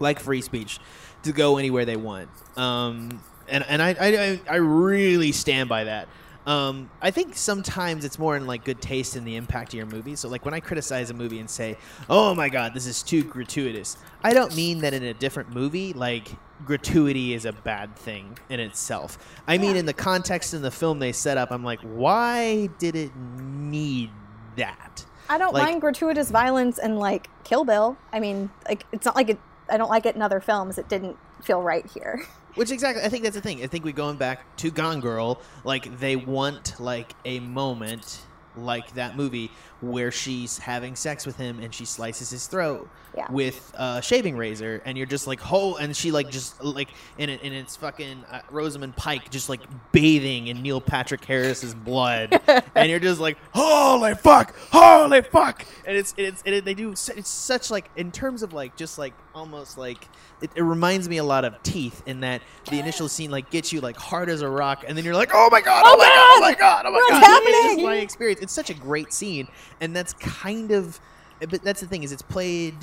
like 0.00 0.18
free 0.20 0.40
speech, 0.42 0.80
to 1.22 1.32
go 1.32 1.56
anywhere 1.56 1.84
they 1.84 1.96
want. 1.96 2.28
Um, 2.56 3.20
and 3.48 3.64
and 3.68 3.80
I, 3.82 3.90
I- 4.00 4.40
I 4.50 4.56
really 4.56 5.32
stand 5.32 5.68
by 5.68 5.84
that. 5.84 6.08
Um, 6.46 6.88
I 7.02 7.10
think 7.10 7.36
sometimes 7.36 8.04
it's 8.04 8.18
more 8.18 8.36
in 8.36 8.46
like 8.46 8.64
good 8.64 8.80
taste 8.80 9.16
in 9.16 9.24
the 9.24 9.34
impact 9.36 9.70
of 9.70 9.74
your 9.74 9.86
movie. 9.86 10.14
So 10.14 10.28
like 10.28 10.44
when 10.44 10.54
I 10.54 10.60
criticize 10.60 11.10
a 11.10 11.14
movie 11.14 11.40
and 11.40 11.50
say, 11.50 11.76
"Oh 12.08 12.34
my 12.36 12.48
god, 12.48 12.72
this 12.72 12.86
is 12.86 13.02
too 13.02 13.24
gratuitous," 13.24 13.96
I 14.22 14.32
don't 14.32 14.54
mean 14.54 14.78
that 14.82 14.94
in 14.94 15.02
a 15.02 15.12
different 15.14 15.50
movie 15.50 15.92
like 15.92 16.28
gratuity 16.64 17.34
is 17.34 17.44
a 17.44 17.52
bad 17.52 17.96
thing 17.96 18.38
in 18.48 18.60
itself. 18.60 19.18
I 19.48 19.58
mean 19.58 19.74
in 19.76 19.86
the 19.86 19.92
context 19.92 20.54
in 20.54 20.62
the 20.62 20.70
film 20.70 21.00
they 21.00 21.12
set 21.12 21.36
up, 21.36 21.50
I'm 21.50 21.64
like, 21.64 21.80
why 21.80 22.68
did 22.78 22.94
it 22.96 23.10
need 23.16 24.10
that? 24.56 25.04
I 25.28 25.38
don't 25.38 25.52
Like- 25.52 25.64
mind 25.64 25.80
gratuitous 25.80 26.30
violence 26.30 26.78
and 26.78 26.98
like 26.98 27.28
Kill 27.44 27.64
Bill. 27.64 27.96
I 28.12 28.20
mean, 28.20 28.50
like 28.68 28.86
it's 28.92 29.04
not 29.04 29.16
like 29.16 29.30
it. 29.30 29.38
I 29.68 29.76
don't 29.76 29.90
like 29.90 30.06
it 30.06 30.14
in 30.14 30.22
other 30.22 30.38
films. 30.38 30.78
It 30.78 30.88
didn't 30.88 31.16
feel 31.42 31.60
right 31.60 31.84
here. 31.90 32.22
Which 32.56 32.70
exactly, 32.70 33.04
I 33.04 33.10
think 33.10 33.22
that's 33.22 33.36
the 33.36 33.42
thing. 33.42 33.62
I 33.62 33.66
think 33.66 33.84
we're 33.84 33.92
going 33.92 34.16
back 34.16 34.56
to 34.56 34.70
Gone 34.70 35.00
Girl, 35.00 35.40
like 35.62 35.98
they 36.00 36.16
want 36.16 36.80
like 36.80 37.12
a 37.26 37.38
moment 37.38 38.22
like 38.56 38.94
that 38.94 39.14
movie 39.14 39.50
where 39.80 40.10
she's 40.10 40.58
having 40.58 40.96
sex 40.96 41.26
with 41.26 41.36
him 41.36 41.58
and 41.60 41.74
she 41.74 41.84
slices 41.84 42.30
his 42.30 42.46
throat 42.46 42.88
Yeah. 43.14 43.30
with 43.30 43.72
a 43.76 44.00
shaving 44.02 44.36
razor, 44.36 44.80
and 44.84 44.96
you're 44.96 45.06
just 45.06 45.26
like, 45.26 45.40
oh, 45.52 45.76
and 45.76 45.94
she 45.96 46.10
like 46.10 46.30
just 46.30 46.62
like 46.64 46.88
and 47.18 47.30
it 47.30 47.40
and 47.42 47.52
it's 47.54 47.76
fucking 47.76 48.24
uh, 48.30 48.40
Rosamund 48.50 48.96
Pike 48.96 49.30
just 49.30 49.48
like 49.48 49.60
bathing 49.92 50.46
in 50.48 50.62
Neil 50.62 50.80
Patrick 50.80 51.24
Harris's 51.24 51.74
blood, 51.74 52.40
and 52.74 52.90
you're 52.90 53.00
just 53.00 53.20
like, 53.20 53.36
holy 53.52 54.14
fuck, 54.14 54.54
holy 54.70 55.22
fuck, 55.22 55.64
and 55.86 55.96
it's 55.96 56.14
it's 56.16 56.42
it, 56.46 56.64
they 56.64 56.74
do 56.74 56.92
it's 56.92 57.28
such 57.28 57.70
like 57.70 57.90
in 57.96 58.10
terms 58.12 58.42
of 58.42 58.52
like 58.52 58.76
just 58.76 58.98
like 58.98 59.12
almost 59.34 59.76
like 59.76 60.08
it, 60.40 60.50
it 60.54 60.62
reminds 60.62 61.08
me 61.08 61.18
a 61.18 61.24
lot 61.24 61.44
of 61.44 61.62
Teeth 61.62 62.02
in 62.06 62.20
that 62.20 62.40
the 62.70 62.78
initial 62.78 63.08
scene 63.08 63.30
like 63.30 63.50
gets 63.50 63.72
you 63.72 63.80
like 63.80 63.96
hard 63.96 64.28
as 64.30 64.40
a 64.42 64.48
rock, 64.48 64.84
and 64.86 64.96
then 64.96 65.04
you're 65.04 65.14
like, 65.14 65.30
oh 65.34 65.48
my 65.50 65.60
god, 65.60 65.82
oh, 65.86 65.96
my 65.96 66.04
god, 66.04 66.12
oh 66.14 66.40
my 66.40 66.54
god, 66.54 66.86
oh 66.86 66.90
my 66.90 66.96
What's 66.98 67.26
god, 67.26 67.42
It's 67.44 67.74
just 67.74 67.84
my 67.84 67.96
experience. 67.96 68.40
It's 68.40 68.52
such 68.52 68.70
a 68.70 68.74
great 68.74 69.12
scene, 69.12 69.48
and 69.80 69.94
that's 69.94 70.12
kind 70.14 70.70
of, 70.70 70.98
but 71.40 71.62
that's 71.62 71.80
the 71.80 71.86
thing 71.86 72.02
is 72.02 72.12
it's 72.12 72.22
played 72.22 72.74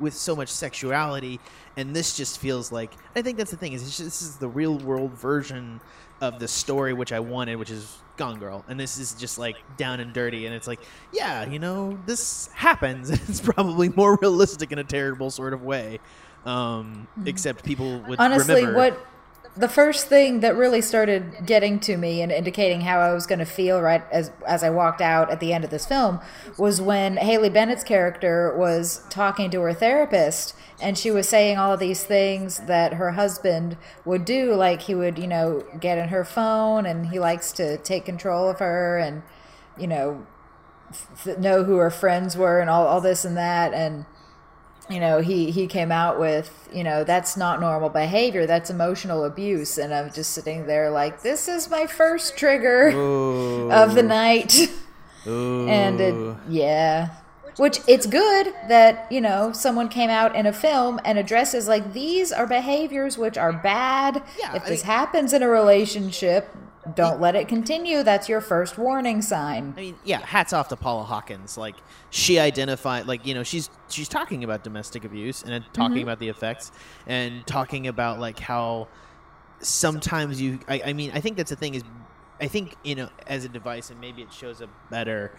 with 0.00 0.14
so 0.14 0.34
much 0.34 0.48
sexuality, 0.48 1.38
and 1.76 1.94
this 1.94 2.16
just 2.16 2.38
feels 2.38 2.72
like. 2.72 2.92
I 3.14 3.22
think 3.22 3.38
that's 3.38 3.50
the 3.50 3.56
thing 3.56 3.72
is 3.72 3.82
it's 3.82 3.96
just, 3.96 4.04
this 4.04 4.22
is 4.22 4.36
the 4.36 4.48
real 4.48 4.76
world 4.78 5.12
version 5.12 5.80
of 6.20 6.38
the 6.38 6.48
story 6.48 6.92
which 6.92 7.12
I 7.12 7.20
wanted, 7.20 7.56
which 7.56 7.70
is 7.70 7.98
Gone 8.16 8.38
Girl, 8.38 8.64
and 8.68 8.78
this 8.78 8.98
is 8.98 9.14
just 9.14 9.38
like 9.38 9.56
down 9.76 10.00
and 10.00 10.12
dirty, 10.12 10.46
and 10.46 10.54
it's 10.54 10.66
like, 10.66 10.80
yeah, 11.12 11.48
you 11.48 11.58
know, 11.58 11.98
this 12.06 12.48
happens. 12.54 13.10
It's 13.28 13.40
probably 13.40 13.88
more 13.90 14.18
realistic 14.20 14.72
in 14.72 14.78
a 14.78 14.84
terrible 14.84 15.30
sort 15.30 15.52
of 15.54 15.62
way, 15.62 16.00
um, 16.44 17.06
except 17.24 17.64
people 17.64 18.00
would 18.08 18.18
Honestly, 18.18 18.54
remember. 18.56 18.76
what 18.76 19.06
the 19.54 19.68
first 19.68 20.06
thing 20.06 20.40
that 20.40 20.56
really 20.56 20.80
started 20.80 21.44
getting 21.44 21.78
to 21.80 21.98
me 21.98 22.22
and 22.22 22.32
indicating 22.32 22.80
how 22.82 23.00
I 23.00 23.12
was 23.12 23.26
going 23.26 23.38
to 23.38 23.44
feel 23.44 23.82
right 23.82 24.02
as 24.10 24.30
as 24.46 24.64
I 24.64 24.70
walked 24.70 25.02
out 25.02 25.30
at 25.30 25.40
the 25.40 25.52
end 25.52 25.62
of 25.62 25.70
this 25.70 25.84
film 25.84 26.20
was 26.56 26.80
when 26.80 27.18
Haley 27.18 27.50
Bennett's 27.50 27.84
character 27.84 28.54
was 28.56 29.04
talking 29.10 29.50
to 29.50 29.60
her 29.60 29.74
therapist 29.74 30.54
and 30.80 30.96
she 30.96 31.10
was 31.10 31.28
saying 31.28 31.58
all 31.58 31.74
of 31.74 31.80
these 31.80 32.02
things 32.02 32.60
that 32.60 32.94
her 32.94 33.12
husband 33.12 33.76
would 34.06 34.24
do 34.24 34.54
like 34.54 34.82
he 34.82 34.94
would, 34.94 35.18
you 35.18 35.28
know, 35.28 35.64
get 35.78 35.98
in 35.98 36.08
her 36.08 36.24
phone 36.24 36.86
and 36.86 37.08
he 37.08 37.18
likes 37.18 37.52
to 37.52 37.76
take 37.78 38.06
control 38.06 38.48
of 38.48 38.58
her 38.58 38.96
and 38.98 39.22
you 39.78 39.86
know 39.86 40.26
f- 40.90 41.38
know 41.38 41.64
who 41.64 41.76
her 41.76 41.90
friends 41.90 42.36
were 42.36 42.60
and 42.60 42.70
all, 42.70 42.86
all 42.86 43.00
this 43.00 43.24
and 43.24 43.36
that. 43.36 43.72
And 43.74 44.06
you 44.90 44.98
know 45.00 45.20
he 45.20 45.50
he 45.50 45.66
came 45.66 45.92
out 45.92 46.18
with 46.18 46.68
you 46.72 46.82
know 46.84 47.04
that's 47.04 47.36
not 47.36 47.60
normal 47.60 47.88
behavior 47.88 48.46
that's 48.46 48.68
emotional 48.70 49.24
abuse. 49.24 49.78
And 49.78 49.94
i'm 49.94 50.10
just 50.12 50.30
sitting 50.32 50.66
there 50.66 50.90
like 50.90 51.22
this 51.22 51.48
is 51.48 51.70
my 51.70 51.86
first 51.86 52.36
trigger 52.36 52.88
of 53.72 53.94
the 53.94 54.02
night. 54.02 54.54
And 55.24 56.00
it, 56.00 56.36
yeah. 56.48 57.10
Which 57.56 57.78
it's 57.86 58.06
good 58.06 58.52
that 58.68 59.06
you 59.12 59.20
know 59.20 59.52
someone 59.52 59.88
came 59.88 60.10
out 60.10 60.34
in 60.34 60.46
a 60.46 60.52
film 60.52 60.98
and 61.04 61.16
addresses 61.16 61.68
like 61.68 61.92
these 61.92 62.32
are 62.32 62.46
behaviors 62.46 63.16
which 63.16 63.38
are 63.38 63.52
bad. 63.52 64.20
Yeah, 64.40 64.56
if 64.56 64.64
I 64.64 64.68
this 64.70 64.80
mean- 64.82 64.86
happens 64.86 65.32
in 65.32 65.42
a 65.44 65.48
relationship 65.48 66.48
don't 66.94 67.20
let 67.20 67.36
it 67.36 67.46
continue. 67.48 68.02
That's 68.02 68.28
your 68.28 68.40
first 68.40 68.76
warning 68.76 69.22
sign. 69.22 69.74
I 69.76 69.80
mean, 69.80 69.96
yeah, 70.04 70.18
hats 70.20 70.52
off 70.52 70.68
to 70.68 70.76
Paula 70.76 71.04
Hawkins. 71.04 71.56
Like 71.56 71.76
she 72.10 72.38
identified, 72.38 73.06
like 73.06 73.24
you 73.26 73.34
know, 73.34 73.42
she's 73.44 73.70
she's 73.88 74.08
talking 74.08 74.42
about 74.44 74.64
domestic 74.64 75.04
abuse 75.04 75.42
and 75.42 75.64
talking 75.72 75.98
Mm-hmm. 75.98 76.02
about 76.02 76.18
the 76.18 76.28
effects 76.28 76.72
and 77.06 77.46
talking 77.46 77.86
about 77.86 78.18
like 78.18 78.38
how 78.38 78.88
sometimes 79.60 80.40
you. 80.40 80.58
I, 80.68 80.82
I 80.86 80.92
mean, 80.92 81.12
I 81.14 81.20
think 81.20 81.36
that's 81.36 81.50
the 81.50 81.56
thing 81.56 81.74
is, 81.74 81.84
I 82.40 82.48
think 82.48 82.76
you 82.82 82.94
know, 82.94 83.08
as 83.26 83.44
a 83.44 83.48
device, 83.48 83.90
and 83.90 84.00
maybe 84.00 84.22
it 84.22 84.32
shows 84.32 84.60
up 84.60 84.70
better 84.90 85.32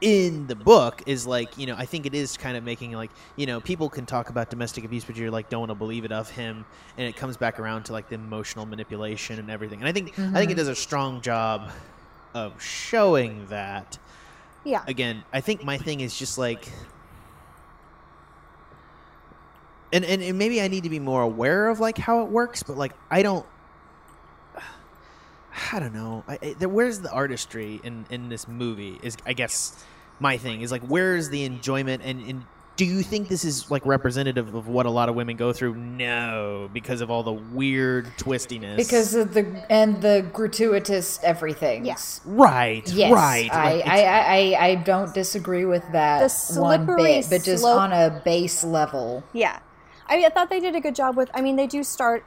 in 0.00 0.46
the 0.48 0.54
book 0.56 1.02
is 1.06 1.26
like 1.26 1.56
you 1.56 1.66
know 1.66 1.74
i 1.78 1.86
think 1.86 2.04
it 2.04 2.14
is 2.14 2.36
kind 2.36 2.56
of 2.56 2.64
making 2.64 2.92
like 2.92 3.10
you 3.36 3.46
know 3.46 3.60
people 3.60 3.88
can 3.88 4.04
talk 4.04 4.28
about 4.28 4.50
domestic 4.50 4.84
abuse 4.84 5.04
but 5.04 5.16
you're 5.16 5.30
like 5.30 5.48
don't 5.48 5.60
want 5.60 5.70
to 5.70 5.74
believe 5.74 6.04
it 6.04 6.12
of 6.12 6.28
him 6.30 6.64
and 6.98 7.06
it 7.08 7.16
comes 7.16 7.36
back 7.36 7.60
around 7.60 7.84
to 7.84 7.92
like 7.92 8.08
the 8.08 8.14
emotional 8.14 8.66
manipulation 8.66 9.38
and 9.38 9.50
everything 9.50 9.78
and 9.78 9.88
i 9.88 9.92
think 9.92 10.08
i 10.18 10.38
think 10.38 10.50
it 10.50 10.54
mm-hmm. 10.54 10.56
does 10.56 10.68
a 10.68 10.74
strong 10.74 11.20
job 11.20 11.70
of 12.34 12.60
showing 12.60 13.46
that 13.46 13.98
Yeah. 14.64 14.82
again 14.86 15.22
i 15.32 15.40
think 15.40 15.64
my 15.64 15.78
thing 15.78 16.00
is 16.00 16.16
just 16.18 16.38
like 16.38 16.68
and, 19.92 20.04
and 20.04 20.20
and 20.22 20.36
maybe 20.36 20.60
i 20.60 20.66
need 20.66 20.82
to 20.82 20.90
be 20.90 20.98
more 20.98 21.22
aware 21.22 21.68
of 21.68 21.78
like 21.78 21.96
how 21.96 22.22
it 22.24 22.28
works 22.28 22.64
but 22.64 22.76
like 22.76 22.92
i 23.10 23.22
don't 23.22 23.46
i 25.72 25.78
don't 25.80 25.94
know 25.94 26.24
I, 26.28 26.38
I, 26.42 26.54
there, 26.58 26.68
where's 26.68 27.00
the 27.00 27.10
artistry 27.10 27.80
in 27.84 28.06
in 28.10 28.28
this 28.28 28.48
movie 28.48 28.98
is 29.02 29.16
i 29.26 29.32
guess 29.32 29.84
my 30.20 30.36
thing 30.36 30.60
is 30.62 30.70
like 30.72 30.82
where's 30.82 31.28
the 31.30 31.44
enjoyment 31.44 32.02
and 32.04 32.22
and 32.28 32.44
do 32.76 32.84
you 32.84 33.02
think 33.02 33.28
this 33.28 33.44
is 33.44 33.70
like 33.70 33.86
representative 33.86 34.52
of 34.52 34.66
what 34.66 34.84
a 34.84 34.90
lot 34.90 35.08
of 35.08 35.14
women 35.14 35.36
go 35.36 35.52
through 35.52 35.76
no 35.76 36.68
because 36.72 37.00
of 37.00 37.08
all 37.10 37.22
the 37.22 37.32
weird 37.32 38.06
twistiness 38.18 38.76
Because 38.76 39.14
of 39.14 39.32
the 39.32 39.64
and 39.70 40.02
the 40.02 40.28
gratuitous 40.32 41.20
everything. 41.22 41.84
Yes. 41.84 42.20
right 42.24 42.82
Yes, 42.92 43.12
right 43.12 43.48
I, 43.52 43.74
like, 43.76 43.86
I, 43.86 44.02
I, 44.02 44.56
I, 44.56 44.66
I 44.70 44.74
don't 44.74 45.14
disagree 45.14 45.64
with 45.64 45.84
that 45.92 46.28
The 46.28 46.60
one 46.60 46.84
bit, 46.84 47.26
but 47.30 47.44
just 47.44 47.62
slope- 47.62 47.78
on 47.78 47.92
a 47.92 48.20
base 48.24 48.64
level. 48.64 49.22
Yeah. 49.32 49.60
I 50.08 50.16
mean, 50.16 50.26
I 50.26 50.30
thought 50.30 50.50
they 50.50 50.60
did 50.60 50.74
a 50.74 50.80
good 50.80 50.96
job 50.96 51.16
with. 51.16 51.30
I 51.32 51.40
mean, 51.42 51.54
they 51.56 51.66
do 51.68 51.82
start 51.84 52.24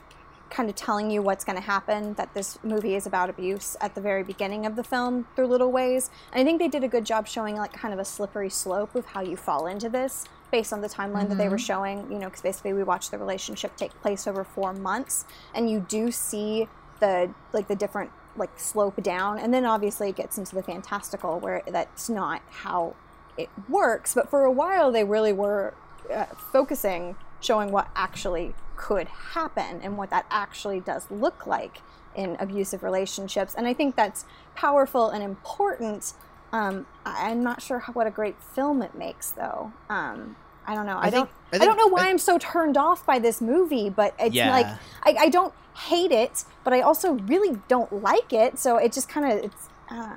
kind 0.50 0.70
of 0.70 0.76
telling 0.76 1.12
you 1.12 1.22
what's 1.22 1.44
going 1.44 1.58
to 1.58 1.64
happen. 1.64 2.14
That 2.16 2.34
this 2.34 2.58
movie 2.64 2.96
is 2.96 3.06
about 3.06 3.30
abuse 3.30 3.76
at 3.82 3.96
the 3.96 4.02
very 4.02 4.24
beginning 4.24 4.66
of 4.66 4.76
the 4.76 4.84
film 4.84 5.28
through 5.36 5.48
little 5.48 5.72
ways. 5.72 6.10
And 6.32 6.42
I 6.42 6.44
think 6.44 6.60
they 6.60 6.68
did 6.68 6.84
a 6.84 6.88
good 6.88 7.06
job 7.06 7.28
showing 7.28 7.56
like 7.56 7.74
kind 7.74 7.94
of 7.94 8.00
a 8.00 8.06
slippery 8.06 8.50
slope 8.50 8.96
of 8.96 9.06
how 9.06 9.22
you 9.22 9.36
fall 9.36 9.68
into 9.68 9.90
this 9.90 10.26
based 10.52 10.72
on 10.72 10.82
the 10.82 10.90
timeline 10.90 11.28
that 11.30 11.38
they 11.38 11.50
were 11.50 11.58
showing. 11.58 12.12
You 12.12 12.20
know, 12.20 12.28
because 12.28 12.42
basically 12.42 12.74
we 12.74 12.84
watched 12.84 13.12
the 13.12 13.18
relationship 13.18 13.76
take 13.76 13.92
place 14.02 14.28
over 14.28 14.44
four 14.44 14.74
months, 14.74 15.26
and 15.54 15.70
you 15.70 15.86
do 15.88 16.12
see 16.12 16.68
the 17.00 17.34
like 17.54 17.68
the 17.68 17.76
different 17.76 18.12
like 18.36 18.60
slope 18.60 19.02
down, 19.02 19.40
and 19.40 19.54
then 19.54 19.66
obviously 19.66 20.10
it 20.10 20.16
gets 20.16 20.38
into 20.38 20.56
the 20.56 20.64
fantastical 20.64 21.40
where 21.40 21.64
that's 21.68 22.10
not 22.10 22.42
how 22.50 22.96
it 23.38 23.50
works. 23.68 24.14
But 24.14 24.30
for 24.30 24.44
a 24.44 24.52
while, 24.52 24.92
they 24.92 25.04
really 25.04 25.34
were 25.34 25.74
uh, 26.14 26.26
focusing, 26.52 27.16
showing 27.42 27.72
what 27.72 27.90
actually 27.96 28.54
could 28.78 29.08
happen 29.08 29.82
and 29.84 29.98
what 29.98 30.10
that 30.12 30.26
actually 30.30 30.80
does 30.80 31.10
look 31.12 31.46
like 31.46 31.80
in 32.16 32.38
abusive 32.40 32.84
relationships. 32.84 33.54
And 33.56 33.68
I 33.68 33.74
think 33.74 33.96
that's 33.96 34.26
powerful 34.56 35.10
and 35.10 35.24
important. 35.24 36.14
Um, 36.54 36.86
I'm 37.06 37.44
not 37.44 37.62
sure 37.62 37.80
how, 37.80 37.94
what 37.94 38.08
a 38.08 38.12
great 38.12 38.42
film 38.42 38.82
it 38.82 38.96
makes, 38.96 39.32
though. 39.32 39.74
Um, 39.90 40.36
I 40.66 40.76
don't 40.76 40.86
know. 40.86 40.98
I, 40.98 41.08
I 41.08 41.10
don't. 41.10 41.30
think- 41.52 41.62
I, 41.62 41.66
I 41.66 41.68
don't 41.68 41.78
know 41.78 41.88
why 41.88 42.08
I, 42.08 42.10
am 42.10 42.18
so 42.18 42.38
turned 42.38 42.78
off 42.78 43.06
by 43.06 43.20
this 43.20 43.40
movie, 43.42 43.90
but 43.90 44.14
it's 44.20 44.36
Yeah. 44.36 44.52
like 44.52 44.66
I, 45.04 45.26
I 45.26 45.30
don't 45.30 45.54
hate 45.76 46.12
it, 46.12 46.44
but 46.64 46.74
I 46.74 46.82
also 46.82 47.14
really 47.14 47.58
don't 47.68 47.92
like 48.04 48.34
it. 48.34 48.60
So 48.60 48.78
it 48.78 48.92
just 48.94 49.10
kind 49.10 49.32
of 49.32 49.44
it's. 49.46 49.70
Uh, 49.90 50.16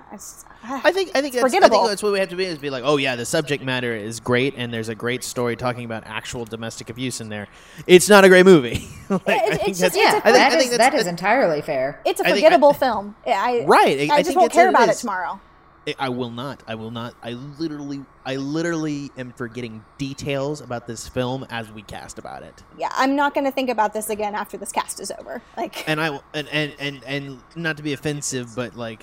I 0.62 0.90
think 0.92 1.10
I 1.14 1.20
think 1.20 1.34
It's 1.34 1.42
that's, 1.42 1.54
I 1.54 1.68
think 1.68 1.86
that's 1.88 2.02
what 2.02 2.12
we 2.12 2.18
have 2.18 2.28
to 2.30 2.36
be 2.36 2.44
is 2.44 2.58
be 2.58 2.70
like, 2.70 2.82
oh 2.84 2.96
yeah, 2.96 3.14
the 3.16 3.24
subject 3.24 3.62
matter 3.62 3.94
is 3.94 4.18
great, 4.18 4.54
and 4.56 4.72
there's 4.74 4.88
a 4.88 4.94
great 4.94 5.22
story 5.22 5.54
talking 5.56 5.84
about 5.84 6.02
actual 6.06 6.44
domestic 6.44 6.90
abuse 6.90 7.20
in 7.20 7.28
there. 7.28 7.46
It's 7.86 8.08
not 8.08 8.24
a 8.24 8.28
great 8.28 8.46
movie. 8.46 8.88
Like, 9.10 9.22
Yeah, 9.26 9.32
I 9.34 9.36
it's- 9.36 9.48
think 9.64 9.76
that's- 9.76 9.78
just- 9.78 9.96
Yeah, 9.96 10.14
a- 10.14 10.18
I 10.18 10.22
think- 10.22 10.34
that 10.34 10.52
I 10.52 10.56
is 10.60 10.76
that's- 10.78 11.06
entirely 11.06 11.62
fair. 11.62 12.00
it's 12.04 12.20
a 12.20 12.24
forgettable 12.24 12.70
I- 12.70 12.74
film. 12.74 13.16
I, 13.26 13.64
Right, 13.66 13.98
I- 14.08 14.14
I, 14.14 14.16
I 14.18 14.18
just 14.18 14.28
think 14.28 14.38
won't 14.40 14.52
care 14.52 14.66
what 14.66 14.70
it 14.70 14.74
about 14.76 14.88
it 14.88 14.92
is. 14.92 15.00
tomorrow. 15.00 15.40
I- 15.88 15.94
I 15.98 16.08
will 16.10 16.30
not. 16.30 16.62
I 16.68 16.74
will 16.76 16.90
not. 16.92 17.14
I 17.22 17.32
literally, 17.32 18.04
I 18.24 18.36
literally 18.36 19.10
am 19.16 19.32
forgetting 19.32 19.82
details 19.98 20.60
about 20.60 20.86
this 20.86 21.08
film 21.08 21.44
as 21.50 21.72
we 21.72 21.82
cast 21.82 22.18
about 22.18 22.42
it. 22.44 22.62
Yeah, 22.78 22.90
I'm 22.94 23.16
not 23.16 23.34
going 23.34 23.46
to 23.46 23.50
think 23.50 23.68
about 23.70 23.94
this 23.94 24.10
again 24.10 24.34
after 24.34 24.56
this 24.58 24.70
cast 24.72 25.00
is 25.00 25.10
over. 25.18 25.42
Like, 25.56 25.88
And 25.88 26.00
I 26.00 26.20
and 26.34 26.48
and 26.52 26.74
and 26.78 27.02
and 27.06 27.38
not 27.56 27.78
to 27.78 27.82
be 27.82 27.92
offensive, 27.94 28.54
but 28.54 28.76
like 28.76 29.02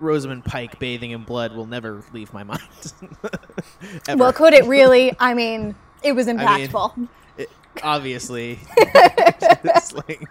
Rosamund 0.00 0.44
Pike 0.44 0.78
bathing 0.78 1.10
in 1.12 1.24
blood 1.24 1.54
will 1.54 1.66
never 1.66 2.02
leave 2.12 2.32
my 2.32 2.42
mind. 2.42 2.60
Well, 4.16 4.32
could 4.32 4.54
it 4.54 4.64
really? 4.66 5.14
I 5.18 5.34
mean, 5.34 5.74
it 6.02 6.12
was 6.12 6.26
mean, 6.26 6.38
impactful. 6.38 7.08
It- 7.38 7.50
obviously. 7.82 8.58
Like, 9.92 10.28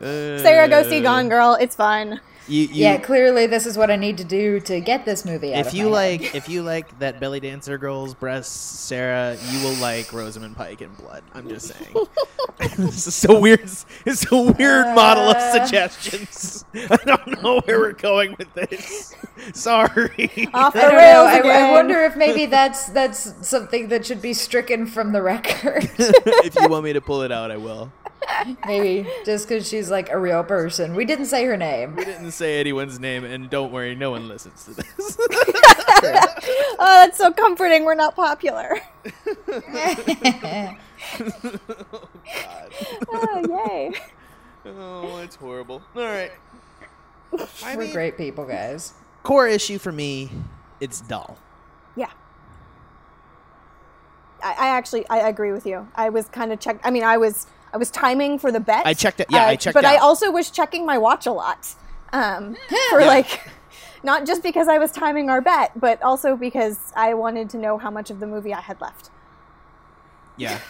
Sarah, 0.00 0.68
go 0.68 0.82
see 0.88 0.98
uh, 0.98 1.02
Gone 1.02 1.28
Girl. 1.28 1.56
It's 1.60 1.74
fun. 1.74 2.20
You, 2.46 2.62
you, 2.62 2.68
yeah, 2.72 2.98
clearly 2.98 3.46
this 3.46 3.64
is 3.64 3.78
what 3.78 3.90
I 3.90 3.96
need 3.96 4.18
to 4.18 4.24
do 4.24 4.60
to 4.60 4.80
get 4.80 5.06
this 5.06 5.24
movie 5.24 5.54
out 5.54 5.60
if 5.60 5.66
of 5.68 5.74
you 5.74 5.88
my 5.88 6.02
head. 6.02 6.20
like 6.20 6.34
if 6.34 6.46
you 6.48 6.62
like 6.62 6.98
that 6.98 7.18
belly 7.18 7.40
dancer 7.40 7.78
girl's 7.78 8.12
breasts, 8.12 8.52
Sarah, 8.54 9.36
you 9.50 9.64
will 9.64 9.72
like 9.76 10.12
Rosamund 10.12 10.54
Pike 10.54 10.82
in 10.82 10.92
Blood. 10.94 11.22
I'm 11.32 11.48
just 11.48 11.68
saying. 11.68 11.94
this 12.76 13.06
is 13.06 13.14
so 13.14 13.40
weird. 13.40 13.60
It's 14.04 14.30
a 14.30 14.36
weird 14.42 14.94
model 14.94 15.30
of 15.30 15.36
Uh. 15.36 15.52
suggestions. 15.64 16.64
I 16.74 16.96
don't 17.06 17.42
know 17.42 17.60
where 17.64 17.78
we're 17.78 17.92
going 17.92 18.36
with 18.38 18.52
this. 18.52 19.14
Sorry. 19.54 20.48
Off 20.52 20.74
the 20.74 20.80
I 20.80 20.82
don't 20.82 20.92
know. 20.92 20.96
rails 20.98 21.28
I, 21.28 21.40
I 21.68 21.72
wonder 21.72 22.02
if 22.02 22.14
maybe 22.16 22.44
that's 22.46 22.86
that's 22.88 23.46
something 23.48 23.88
that 23.88 24.04
should 24.04 24.20
be 24.20 24.34
stricken 24.34 24.86
from 24.86 25.12
the 25.12 25.22
record. 25.22 25.88
if 25.98 26.54
you 26.60 26.68
want 26.68 26.84
me 26.84 26.92
to 26.92 27.00
pull 27.00 27.22
it 27.22 27.32
out, 27.32 27.50
I 27.50 27.56
will. 27.56 27.90
Maybe 28.66 29.08
just 29.24 29.48
because 29.48 29.68
she's 29.68 29.90
like 29.90 30.10
a 30.10 30.18
real 30.18 30.44
person. 30.44 30.94
We 30.94 31.04
didn't 31.04 31.26
say 31.26 31.44
her 31.44 31.56
name. 31.56 31.96
We 31.96 32.04
didn't 32.04 32.32
say 32.32 32.60
anyone's 32.60 32.98
name, 33.00 33.24
and 33.24 33.48
don't 33.50 33.72
worry, 33.72 33.94
no 33.94 34.10
one 34.10 34.28
listens 34.28 34.64
to 34.64 34.74
this. 34.74 35.18
Oh, 36.76 37.04
that's 37.06 37.16
so 37.16 37.32
comforting. 37.32 37.84
We're 37.84 37.94
not 37.94 38.14
popular. 38.14 38.78
Oh, 41.92 42.08
oh, 43.12 43.66
yay. 43.68 43.92
oh, 44.66 45.18
it's 45.18 45.36
horrible. 45.36 45.82
All 45.94 46.02
right. 46.02 46.32
I 47.62 47.76
We're 47.76 47.82
mean, 47.84 47.92
great 47.92 48.16
people, 48.16 48.44
guys. 48.46 48.94
core 49.22 49.48
issue 49.48 49.78
for 49.78 49.92
me, 49.92 50.30
it's 50.80 51.00
dull. 51.00 51.38
Yeah. 51.96 52.10
I, 54.42 54.52
I 54.52 54.68
actually 54.68 55.06
I 55.08 55.28
agree 55.28 55.52
with 55.52 55.66
you. 55.66 55.88
I 55.94 56.08
was 56.10 56.28
kind 56.28 56.52
of 56.52 56.60
check. 56.60 56.80
I 56.84 56.90
mean, 56.90 57.04
I 57.04 57.16
was 57.16 57.46
I 57.74 57.76
was 57.76 57.90
timing 57.90 58.38
for 58.38 58.52
the 58.52 58.60
bet. 58.60 58.86
I 58.86 58.94
checked 58.94 59.18
it- 59.20 59.26
yeah, 59.30 59.46
I 59.46 59.56
checked 59.56 59.74
it. 59.76 59.82
But 59.82 59.84
I 59.84 59.96
also 59.96 60.30
was 60.30 60.48
checking 60.50 60.86
my 60.86 60.96
watch 60.96 61.26
a 61.26 61.32
lot. 61.32 61.74
Um, 62.12 62.56
for 62.90 63.00
like, 63.00 63.40
not 64.04 64.24
just 64.24 64.44
because 64.44 64.68
I 64.68 64.78
was 64.78 64.92
timing 64.92 65.28
our 65.28 65.40
bet, 65.40 65.72
but 65.78 66.00
also 66.00 66.36
because 66.36 66.78
I 66.94 67.14
wanted 67.14 67.50
to 67.50 67.58
know 67.58 67.76
how 67.76 67.90
much 67.90 68.10
of 68.10 68.20
the 68.20 68.26
movie 68.28 68.54
I 68.54 68.60
had 68.60 68.80
left. 68.80 69.10
Yeah. 70.36 70.60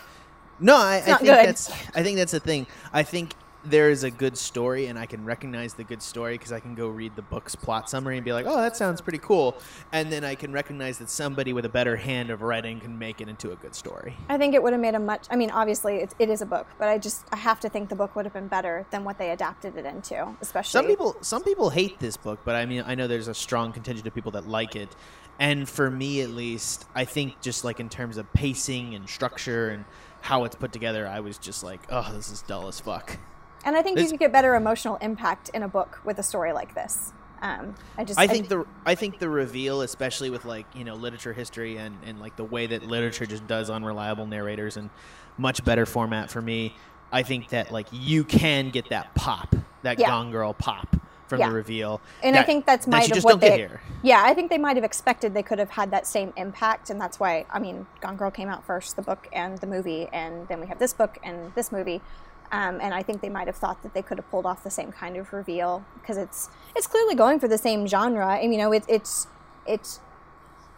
No, 0.59 0.77
I, 0.77 1.03
I 1.05 1.11
not 1.11 1.21
think 1.21 1.21
good. 1.21 1.47
that's 1.47 1.71
I 1.95 2.03
think 2.03 2.17
that's 2.17 2.33
the 2.33 2.41
thing. 2.41 2.67
I 2.93 3.03
think 3.03 3.35
there 3.65 3.91
is 3.91 4.05
a 4.05 4.11
good 4.11 4.37
story, 4.37 4.87
and 4.87 4.99
I 4.99 5.07
can 5.07 5.25
recognize 5.25 5.75
the 5.75 5.85
good 5.85 6.03
story 6.03 6.37
because 6.37 6.53
I 6.53 6.61
can 6.61 6.75
go 6.75 6.89
read 6.89 7.17
the 7.17 7.23
book's 7.23 7.55
plot 7.55 7.89
summary 7.89 8.17
and 8.17 8.25
be 8.25 8.33
like, 8.33 8.47
"Oh, 8.47 8.57
that 8.57 8.77
sounds 8.77 9.01
pretty 9.01 9.19
cool," 9.19 9.57
and 9.93 10.13
then 10.13 10.25
I 10.25 10.35
can 10.35 10.53
recognize 10.53 10.99
that 10.99 11.11
somebody 11.11 11.53
with 11.53 11.65
a 11.65 11.69
better 11.69 11.97
hand 11.97 12.31
of 12.31 12.43
writing 12.43 12.81
can 12.81 12.99
make 12.99 13.21
it 13.21 13.29
into 13.29 13.53
a 13.53 13.57
good 13.57 13.75
story. 13.75 14.17
I 14.29 14.39
think 14.39 14.55
it 14.55 14.63
would 14.63 14.73
have 14.73 14.83
made 14.83 14.95
a 14.95 14.99
much. 14.99 15.27
I 15.31 15.37
mean, 15.37 15.51
obviously 15.51 15.97
it, 15.97 16.15
it 16.19 16.31
is 16.31 16.43
a 16.43 16.47
book, 16.47 16.67
but 16.79 16.89
I 16.89 16.99
just 16.99 17.25
I 17.33 17.37
have 17.37 17.61
to 17.61 17.69
think 17.69 17.89
the 17.89 17.97
book 17.97 18.15
would 18.17 18.27
have 18.27 18.35
been 18.35 18.49
better 18.49 18.87
than 18.91 19.05
what 19.05 19.19
they 19.19 19.31
adapted 19.31 19.77
it 19.77 19.87
into. 19.87 20.35
Especially 20.41 20.79
Some 20.79 20.87
people 20.87 21.17
some 21.21 21.43
people 21.43 21.71
hate 21.71 21.99
this 21.99 22.17
book, 22.17 22.41
but 22.45 22.55
I 22.55 22.67
mean, 22.67 22.85
I 22.87 22.95
know 22.95 23.07
there's 23.07 23.29
a 23.29 23.35
strong 23.35 23.73
contingent 23.73 24.07
of 24.07 24.15
people 24.15 24.33
that 24.33 24.47
like 24.47 24.77
it. 24.77 24.95
And 25.39 25.69
for 25.69 25.91
me 25.91 26.21
at 26.21 26.31
least, 26.31 26.87
I 26.95 27.05
think 27.05 27.41
just 27.41 27.65
like 27.65 27.81
in 27.81 27.89
terms 27.89 28.19
of 28.19 28.33
pacing 28.33 28.95
and 28.95 29.09
structure 29.09 29.69
and 29.71 29.85
how 30.21 30.45
it's 30.45 30.55
put 30.55 30.73
together, 30.73 31.07
I 31.07 31.21
was 31.21 31.39
just 31.39 31.65
like, 31.65 31.81
"Oh, 31.91 32.13
this 32.15 32.31
is 32.31 32.43
dull 32.43 32.69
as 32.69 32.81
fuck." 32.81 33.19
And 33.65 33.77
I 33.77 33.83
think 33.83 33.97
This- 33.97 34.05
you 34.05 34.11
could 34.13 34.21
get 34.21 34.33
better 34.33 34.55
emotional 34.55 34.97
impact 34.97 35.49
in 35.51 35.63
a 35.63 35.69
book 35.69 36.01
with 36.05 36.19
a 36.19 36.23
story 36.23 36.53
like 36.53 36.75
this. 36.75 37.13
Um, 37.43 37.75
I 37.99 38.05
just 38.05 38.19
I 38.19 38.27
think 38.27 38.49
the 38.49 38.65
I 38.87 38.95
think 38.95 39.19
the 39.19 39.29
reveal, 39.29 39.83
especially 39.83 40.31
with 40.31 40.45
like 40.47 40.65
you 40.75 40.83
know 40.85 40.95
literature 40.95 41.33
history 41.35 41.77
and 41.77 41.97
and 42.07 42.19
like 42.19 42.37
the 42.37 42.45
way 42.45 42.67
that 42.67 42.87
literature 42.87 43.27
just 43.27 43.47
does 43.47 43.69
unreliable 43.69 44.27
narrators 44.27 44.77
and 44.79 44.89
much 45.37 45.63
better 45.65 45.85
format 45.85 46.31
for 46.31 46.41
me. 46.41 46.75
I 47.13 47.23
think 47.23 47.51
that 47.51 47.71
like 47.71 47.87
you 47.93 48.25
can 48.25 48.71
get 48.71 48.89
that 48.91 49.15
pop, 49.15 49.55
that 49.83 49.99
Yeah. 49.99 50.09
Gone 50.09 50.31
Girl 50.31 50.55
pop 50.55 50.97
from 51.27 51.41
Yeah. 51.41 51.49
the 51.51 51.55
reveal, 51.55 52.01
and 52.23 52.35
I 52.37 52.45
think 52.45 52.65
that's 52.65 52.87
that 52.87 52.91
might 52.93 53.09
of 53.09 53.15
just 53.15 53.25
what 53.25 53.33
don't 53.33 53.41
they 53.41 53.49
get 53.51 53.59
here. 53.59 53.81
yeah 54.03 54.23
I 54.25 54.33
think 54.35 54.49
they 54.51 54.59
might 54.59 54.77
have 54.77 54.85
expected 54.85 55.35
they 55.35 55.43
could 55.43 55.59
have 55.59 55.71
had 55.71 55.91
that 55.91 56.07
same 56.07 56.33
impact 56.37 56.89
and 56.91 56.99
that's 57.01 57.19
why 57.21 57.45
I 57.51 57.59
mean 57.59 57.87
Gone 58.01 58.17
Girl 58.17 58.31
came 58.31 58.49
out 58.49 58.65
first 58.65 58.97
the 58.97 59.03
book 59.03 59.29
and 59.35 59.59
the 59.59 59.67
movie 59.67 60.09
and 60.13 60.49
then 60.49 60.61
we 60.61 60.67
have 60.69 60.79
this 60.79 60.93
book 60.95 61.19
and 61.23 61.53
this 61.55 61.71
movie 61.73 62.01
Um, 62.55 62.79
and 62.81 62.95
I 62.95 63.03
think 63.03 63.21
they 63.21 63.29
might 63.29 63.49
have 63.49 63.57
thought 63.57 63.83
that 63.83 63.95
they 63.95 64.03
could 64.03 64.19
have 64.19 64.31
pulled 64.31 64.47
off 64.47 64.63
the 64.63 64.71
same 64.71 64.93
kind 64.93 65.17
of 65.17 65.33
reveal 65.33 65.85
because 66.01 66.17
it's 66.17 66.49
it's 66.77 66.87
clearly 66.87 67.15
going 67.17 67.41
for 67.41 67.49
the 67.49 67.59
same 67.59 67.87
genre. 67.87 68.35
And 68.37 68.53
you 68.55 68.59
know, 68.59 68.71
it, 68.73 68.85
it's 68.89 69.27
it's 69.67 70.01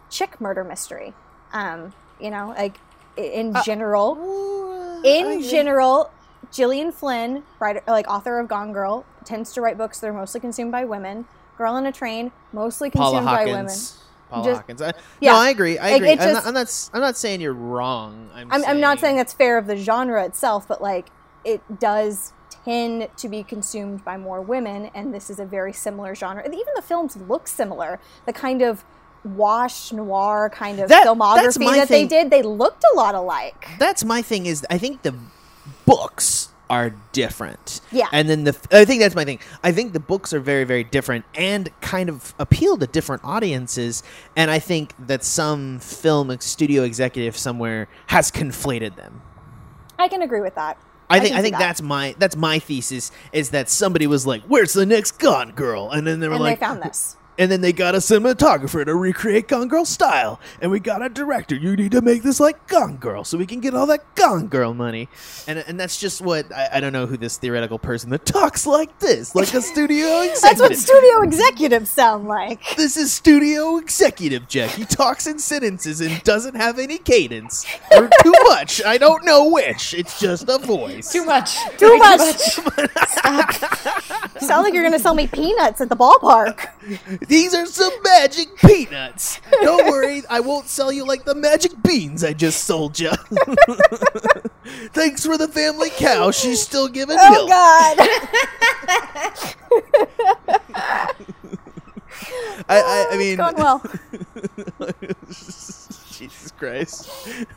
chick 0.09 0.39
murder 0.41 0.63
mystery. 0.63 1.13
Um, 1.53 1.93
you 2.19 2.29
know, 2.31 2.53
like 2.57 2.77
i- 3.17 3.21
in 3.21 3.53
general, 3.63 5.01
in 5.03 5.41
general, 5.41 6.09
Gillian 6.51 6.91
Flynn, 6.91 7.43
writer, 7.59 7.81
like 7.87 8.07
author 8.09 8.39
of 8.39 8.47
Gone 8.47 8.73
Girl, 8.73 9.05
tends 9.25 9.53
to 9.53 9.61
write 9.61 9.77
books 9.77 9.99
that 9.99 10.07
are 10.07 10.13
mostly 10.13 10.39
consumed 10.39 10.71
by 10.71 10.83
women. 10.85 11.25
Girl 11.57 11.73
on 11.73 11.85
a 11.85 11.91
Train, 11.91 12.31
mostly 12.53 12.89
Paula 12.89 13.19
consumed 13.19 13.25
by 13.37 13.45
women. 13.45 13.65
Hawkins. 13.65 14.03
Paula 14.29 14.43
Just- 14.45 14.61
Hawkins. 14.61 14.81
I, 14.81 14.93
yeah. 15.21 15.31
No, 15.33 15.37
I 15.37 15.49
agree. 15.49 15.77
I 15.77 15.83
Like, 15.91 15.95
agree. 15.97 16.09
it 16.09 16.19
I'm, 16.21 16.27
just- 16.29 16.33
not, 16.33 16.47
I'm 16.47 16.53
not. 16.53 16.61
s- 16.61 16.91
I'm 16.93 17.01
not 17.01 17.17
saying 17.17 17.41
you're 17.41 17.53
wrong. 17.53 18.29
I'm. 18.33 18.51
I'm, 18.51 18.65
I'm 18.65 18.79
not 18.79 18.97
saying 18.99 19.09
saying 19.09 19.15
that's 19.17 19.33
fair 19.33 19.57
of 19.57 19.67
the 19.67 19.75
genre 19.77 20.23
itself, 20.25 20.67
but 20.67 20.81
like 20.81 21.07
it 21.47 21.79
does 21.79 22.33
tend 22.65 23.07
to 23.17 23.29
be 23.29 23.41
consumed 23.43 24.03
by 24.03 24.17
more 24.17 24.41
women, 24.41 24.91
and 24.93 25.13
this 25.13 25.29
is 25.29 25.39
a 25.39 25.45
very 25.45 25.71
similar 25.73 26.13
genre. 26.13 26.43
And 26.43 26.53
even 26.53 26.73
the 26.75 26.81
films 26.81 27.15
look 27.15 27.47
similar. 27.47 27.99
The 28.25 28.33
kind 28.33 28.61
of 28.61 28.83
wash 29.23 29.91
noir 29.91 30.49
kind 30.53 30.79
of 30.79 30.89
That- 30.89 31.05
filmography 31.07 31.71
that 31.75 31.87
thing. 31.87 32.07
they 32.07 32.23
did, 32.23 32.29
they 32.29 32.41
looked 32.43 32.83
a 32.93 32.95
lot 32.95 33.15
alike. 33.15 33.67
that's 33.79 34.03
my 34.03 34.21
thing 34.21 34.45
is 34.45 34.65
I 34.69 34.77
think 34.77 35.01
the 35.01 35.15
books 35.85 36.49
are 36.69 36.91
different. 37.13 37.79
Yeah. 37.91 38.07
And 38.11 38.29
then 38.29 38.43
the 38.43 38.55
I 38.71 38.83
think 38.85 39.01
that's 39.01 39.15
my 39.15 39.23
thing. 39.25 39.39
I 39.63 39.71
think 39.71 39.93
the 39.93 39.99
books 40.01 40.33
are 40.33 40.39
very 40.39 40.65
very 40.65 40.83
different 40.83 41.23
and 41.35 41.69
kind 41.81 42.09
of 42.09 42.35
appeal 42.39 42.77
to 42.77 42.87
different 42.87 43.23
audiences 43.23 44.03
and 44.35 44.51
I 44.51 44.59
think 44.59 44.93
that 45.07 45.23
some 45.23 45.79
film 45.79 46.37
studio 46.39 46.83
executive 46.83 47.37
somewhere 47.37 47.87
has 48.07 48.31
conflated 48.31 48.95
them. 48.97 49.21
I 49.97 50.07
can 50.09 50.21
agree 50.21 50.41
with 50.41 50.55
that. 50.55 50.77
I 51.09 51.19
think 51.19 51.31
can 51.31 51.39
I 51.39 51.41
think 51.41 51.53
that. 51.53 51.59
that's 51.59 51.81
my 51.81 52.15
that's 52.17 52.35
my 52.35 52.59
thesis 52.59 53.11
is 53.31 53.51
that 53.51 53.69
somebody 53.69 54.07
was 54.07 54.25
like, 54.27 54.43
"Where's 54.43 54.73
the 54.73 54.85
next 54.85 55.19
Gone 55.19 55.51
Girl?" 55.51 55.89
And 55.89 56.05
then 56.05 56.19
they 56.19 56.27
were 56.27 56.35
And 56.35 56.43
like, 56.43 56.59
they 56.59 56.65
found 56.65 56.81
this. 56.81 57.15
And 57.37 57.51
then 57.51 57.61
they 57.61 57.73
got 57.73 57.95
a 57.95 57.99
cinematographer 57.99 58.85
to 58.85 58.95
recreate 58.95 59.47
Gone 59.47 59.67
Girl 59.67 59.85
style, 59.85 60.39
and 60.61 60.71
we 60.71 60.79
got 60.79 61.01
a 61.01 61.09
director. 61.09 61.55
You 61.55 61.75
need 61.75 61.91
to 61.91 62.01
make 62.01 62.23
this 62.23 62.39
like 62.39 62.67
Gone 62.67 62.97
Girl, 62.97 63.23
so 63.23 63.37
we 63.37 63.45
can 63.45 63.59
get 63.59 63.73
all 63.73 63.85
that 63.87 64.15
Gone 64.15 64.47
Girl 64.47 64.73
money. 64.73 65.09
And 65.47 65.59
and 65.59 65.79
that's 65.79 65.99
just 65.99 66.21
what 66.21 66.51
I, 66.53 66.69
I 66.73 66.79
don't 66.79 66.93
know 66.93 67.05
who 67.05 67.17
this 67.17 67.37
theoretical 67.37 67.79
person 67.79 68.09
that 68.11 68.25
talks 68.25 68.65
like 68.65 68.99
this, 68.99 69.35
like 69.35 69.53
a 69.53 69.61
studio 69.61 70.21
executive. 70.21 70.41
That's 70.41 70.59
what 70.61 70.75
studio 70.77 71.21
executives 71.21 71.89
sound 71.89 72.27
like. 72.27 72.61
this 72.75 72.97
is 72.97 73.11
studio 73.11 73.77
executive 73.77 74.47
Jack. 74.47 74.71
He 74.71 74.85
talks 74.85 75.27
in 75.27 75.39
sentences 75.39 76.01
and 76.01 76.21
doesn't 76.23 76.55
have 76.55 76.79
any 76.79 76.97
cadence 76.97 77.65
or 77.91 78.09
too 78.23 78.33
much. 78.43 78.83
I 78.83 78.97
don't 78.97 79.25
know 79.25 79.49
which. 79.49 79.93
It's 79.93 80.19
just 80.19 80.49
a 80.49 80.57
voice. 80.57 81.11
Too 81.11 81.25
much. 81.25 81.57
Too 81.77 81.91
Way 81.91 81.97
much. 81.99 82.57
You 82.57 82.63
sound 84.47 84.63
like 84.63 84.73
you're 84.73 84.83
gonna 84.83 84.99
sell 84.99 85.15
me 85.15 85.27
peanuts 85.27 85.81
at 85.81 85.89
the 85.89 85.95
ballpark. 85.95 86.67
These 87.27 87.53
are 87.53 87.65
some 87.65 87.91
magic 88.03 88.55
peanuts. 88.57 89.39
Don't 89.51 89.87
worry, 89.91 90.23
I 90.29 90.39
won't 90.39 90.67
sell 90.67 90.91
you 90.91 91.05
like 91.05 91.25
the 91.25 91.35
magic 91.35 91.71
beans 91.83 92.23
I 92.23 92.33
just 92.33 92.63
sold 92.63 92.99
you. 92.99 93.11
Thanks 94.93 95.25
for 95.25 95.37
the 95.37 95.47
family 95.47 95.89
cow. 95.91 96.31
She's 96.31 96.61
still 96.61 96.87
giving 96.87 97.17
Oh 97.19 97.31
milk. 97.31 97.49
Oh 97.51 97.95
God! 97.97 98.07
I, 102.69 102.81
I, 102.81 103.07
I 103.11 103.17
mean, 103.17 103.37
Going 103.37 103.55
well. 103.55 103.81
Jesus 106.17 106.51
Christ. 106.51 107.09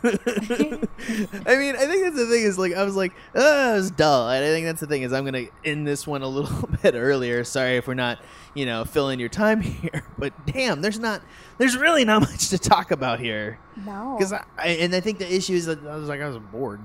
I 0.02 1.56
mean, 1.56 1.76
I 1.76 1.86
think 1.86 2.02
that's 2.04 2.16
the 2.16 2.26
thing 2.30 2.42
is 2.44 2.58
like 2.58 2.74
I 2.74 2.84
was 2.84 2.96
like, 2.96 3.12
ah, 3.34 3.38
oh, 3.70 3.72
it 3.72 3.76
was 3.76 3.90
dull. 3.90 4.28
And 4.28 4.44
I 4.44 4.48
think 4.48 4.66
that's 4.66 4.80
the 4.80 4.86
thing 4.86 5.02
is 5.02 5.12
I'm 5.12 5.24
gonna 5.24 5.46
end 5.64 5.86
this 5.86 6.06
one 6.06 6.22
a 6.22 6.28
little 6.28 6.68
bit 6.82 6.94
earlier. 6.94 7.44
Sorry 7.44 7.76
if 7.76 7.86
we're 7.86 7.94
not, 7.94 8.18
you 8.54 8.66
know, 8.66 8.84
filling 8.84 9.20
your 9.20 9.28
time 9.28 9.60
here. 9.62 10.04
But 10.18 10.32
damn, 10.46 10.82
there's 10.82 10.98
not, 10.98 11.22
there's 11.58 11.76
really 11.76 12.04
not 12.04 12.20
much 12.30 12.48
to 12.50 12.58
talk 12.58 12.90
about 12.90 13.20
here. 13.20 13.58
No. 13.84 14.16
Because 14.18 14.32
I, 14.32 14.44
I 14.58 14.66
and 14.68 14.94
I 14.94 15.00
think 15.00 15.18
the 15.18 15.32
issue 15.32 15.54
is 15.54 15.66
that 15.66 15.84
I 15.86 15.96
was 15.96 16.08
like 16.08 16.20
I 16.20 16.26
was 16.28 16.38
bored, 16.38 16.80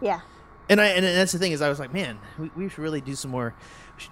Yeah. 0.00 0.20
and 0.68 0.80
I 0.80 0.86
and 0.88 1.04
that's 1.04 1.32
the 1.32 1.38
thing 1.38 1.52
is 1.52 1.60
I 1.62 1.68
was 1.68 1.78
like, 1.80 1.92
man, 1.92 2.18
we, 2.38 2.50
we 2.56 2.68
should 2.68 2.78
really 2.78 3.00
do 3.00 3.14
some 3.14 3.30
more, 3.30 3.54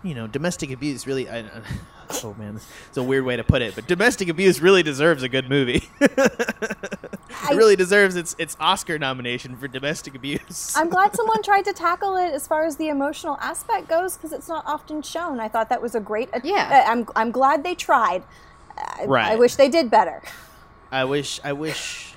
you 0.03 0.14
know, 0.14 0.27
domestic 0.27 0.70
abuse. 0.70 1.07
Really, 1.07 1.29
I, 1.29 1.44
oh 2.24 2.35
man, 2.38 2.61
it's 2.88 2.96
a 2.96 3.03
weird 3.03 3.24
way 3.24 3.37
to 3.37 3.44
put 3.44 3.62
it, 3.62 3.74
but 3.74 3.87
domestic 3.87 4.29
abuse 4.29 4.61
really 4.61 4.83
deserves 4.83 5.22
a 5.22 5.29
good 5.29 5.48
movie. 5.48 5.88
it 6.01 7.51
really 7.51 7.77
deserves 7.77 8.16
its 8.16 8.35
its 8.38 8.57
Oscar 8.61 8.98
nomination 8.98 9.57
for 9.57 9.68
domestic 9.68 10.14
abuse. 10.14 10.74
I'm 10.77 10.88
glad 10.88 11.14
someone 11.16 11.42
tried 11.42 11.64
to 11.66 11.72
tackle 11.72 12.16
it 12.16 12.33
as 12.33 12.46
far 12.46 12.64
as 12.64 12.77
the 12.77 12.88
emotional 12.88 13.37
aspect 13.40 13.88
goes 13.88 14.16
because 14.16 14.33
it's 14.33 14.48
not 14.48 14.64
often 14.66 15.03
shown. 15.03 15.40
I 15.40 15.48
thought 15.48 15.68
that 15.68 15.83
was 15.83 15.94
a 15.94 16.01
great. 16.01 16.29
Yeah. 16.42 16.85
uh, 16.87 16.90
I'm 16.90 17.07
I'm 17.16 17.31
glad 17.31 17.64
they 17.64 17.74
tried. 17.74 18.24
I, 18.77 19.07
I 19.07 19.37
wish 19.37 19.57
they 19.57 19.68
did 19.68 19.90
better. 19.90 20.22
I 20.90 21.05
wish 21.05 21.40
I 21.44 21.53
wish. 21.53 22.14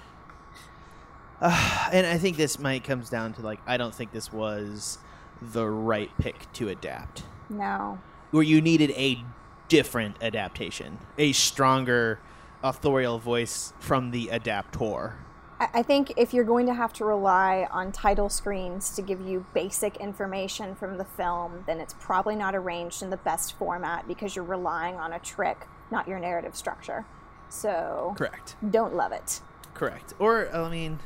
Uh, 1.40 1.90
and 1.94 2.06
I 2.08 2.18
think 2.18 2.38
this 2.38 2.60
might 2.60 2.84
comes 2.84 3.10
down 3.10 3.34
to 3.34 3.42
like 3.42 3.60
I 3.66 3.78
don't 3.78 3.94
think 3.94 4.12
this 4.12 4.32
was 4.32 4.98
the 5.42 5.68
right 5.68 6.12
pick 6.20 6.52
to 6.54 6.70
adapt. 6.70 7.24
No. 7.52 8.00
where 8.32 8.44
you 8.44 8.62
needed 8.62 8.92
a 8.92 9.24
different 9.68 10.16
adaptation, 10.22 10.98
a 11.18 11.32
stronger 11.34 12.20
authorial 12.64 13.20
voice 13.20 13.74
from 13.80 14.12
the 14.12 14.28
adaptor. 14.28 15.14
I 15.60 15.68
I 15.74 15.84
think 15.84 16.14
if 16.18 16.34
you're 16.34 16.44
going 16.44 16.66
to 16.66 16.74
have 16.74 16.92
to 16.94 17.06
rely 17.06 17.68
on 17.72 17.92
title 17.92 18.30
screens 18.30 18.96
to 18.96 19.02
give 19.02 19.22
you 19.22 19.46
basic 19.54 19.98
information 19.98 20.74
from 20.76 20.98
the 20.98 21.06
film, 21.06 21.64
then 21.68 21.80
it's 21.80 21.94
probably 22.00 22.36
not 22.36 22.56
arranged 22.56 23.04
in 23.04 23.10
the 23.12 23.18
best 23.18 23.54
format 23.58 24.08
because 24.08 24.36
you're 24.36 24.46
relying 24.46 24.96
on 24.96 25.14
a 25.14 25.20
trick, 25.20 25.68
not 25.92 26.08
your 26.08 26.20
narrative 26.20 26.56
structure. 26.56 27.06
So 27.50 28.14
Correct. 28.18 28.56
don't 28.70 28.96
love 28.96 29.12
it. 29.12 29.42
Correct. 29.74 30.14
Or 30.20 30.50
I 30.54 30.70
mean, 30.70 31.00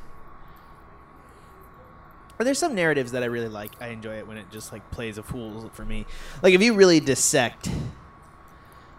or 2.37 2.45
there's 2.45 2.59
some 2.59 2.75
narratives 2.75 3.11
that 3.11 3.23
I 3.23 3.27
really 3.27 3.47
like. 3.47 3.71
I 3.81 3.87
enjoy 3.87 4.17
it 4.17 4.27
when 4.27 4.37
it 4.37 4.45
just 4.51 4.71
like 4.71 4.89
plays 4.91 5.17
a 5.17 5.23
fool 5.23 5.69
for 5.73 5.85
me. 5.85 6.05
Like 6.41 6.53
if 6.53 6.61
you 6.61 6.73
really 6.73 6.99
dissect, 6.99 7.69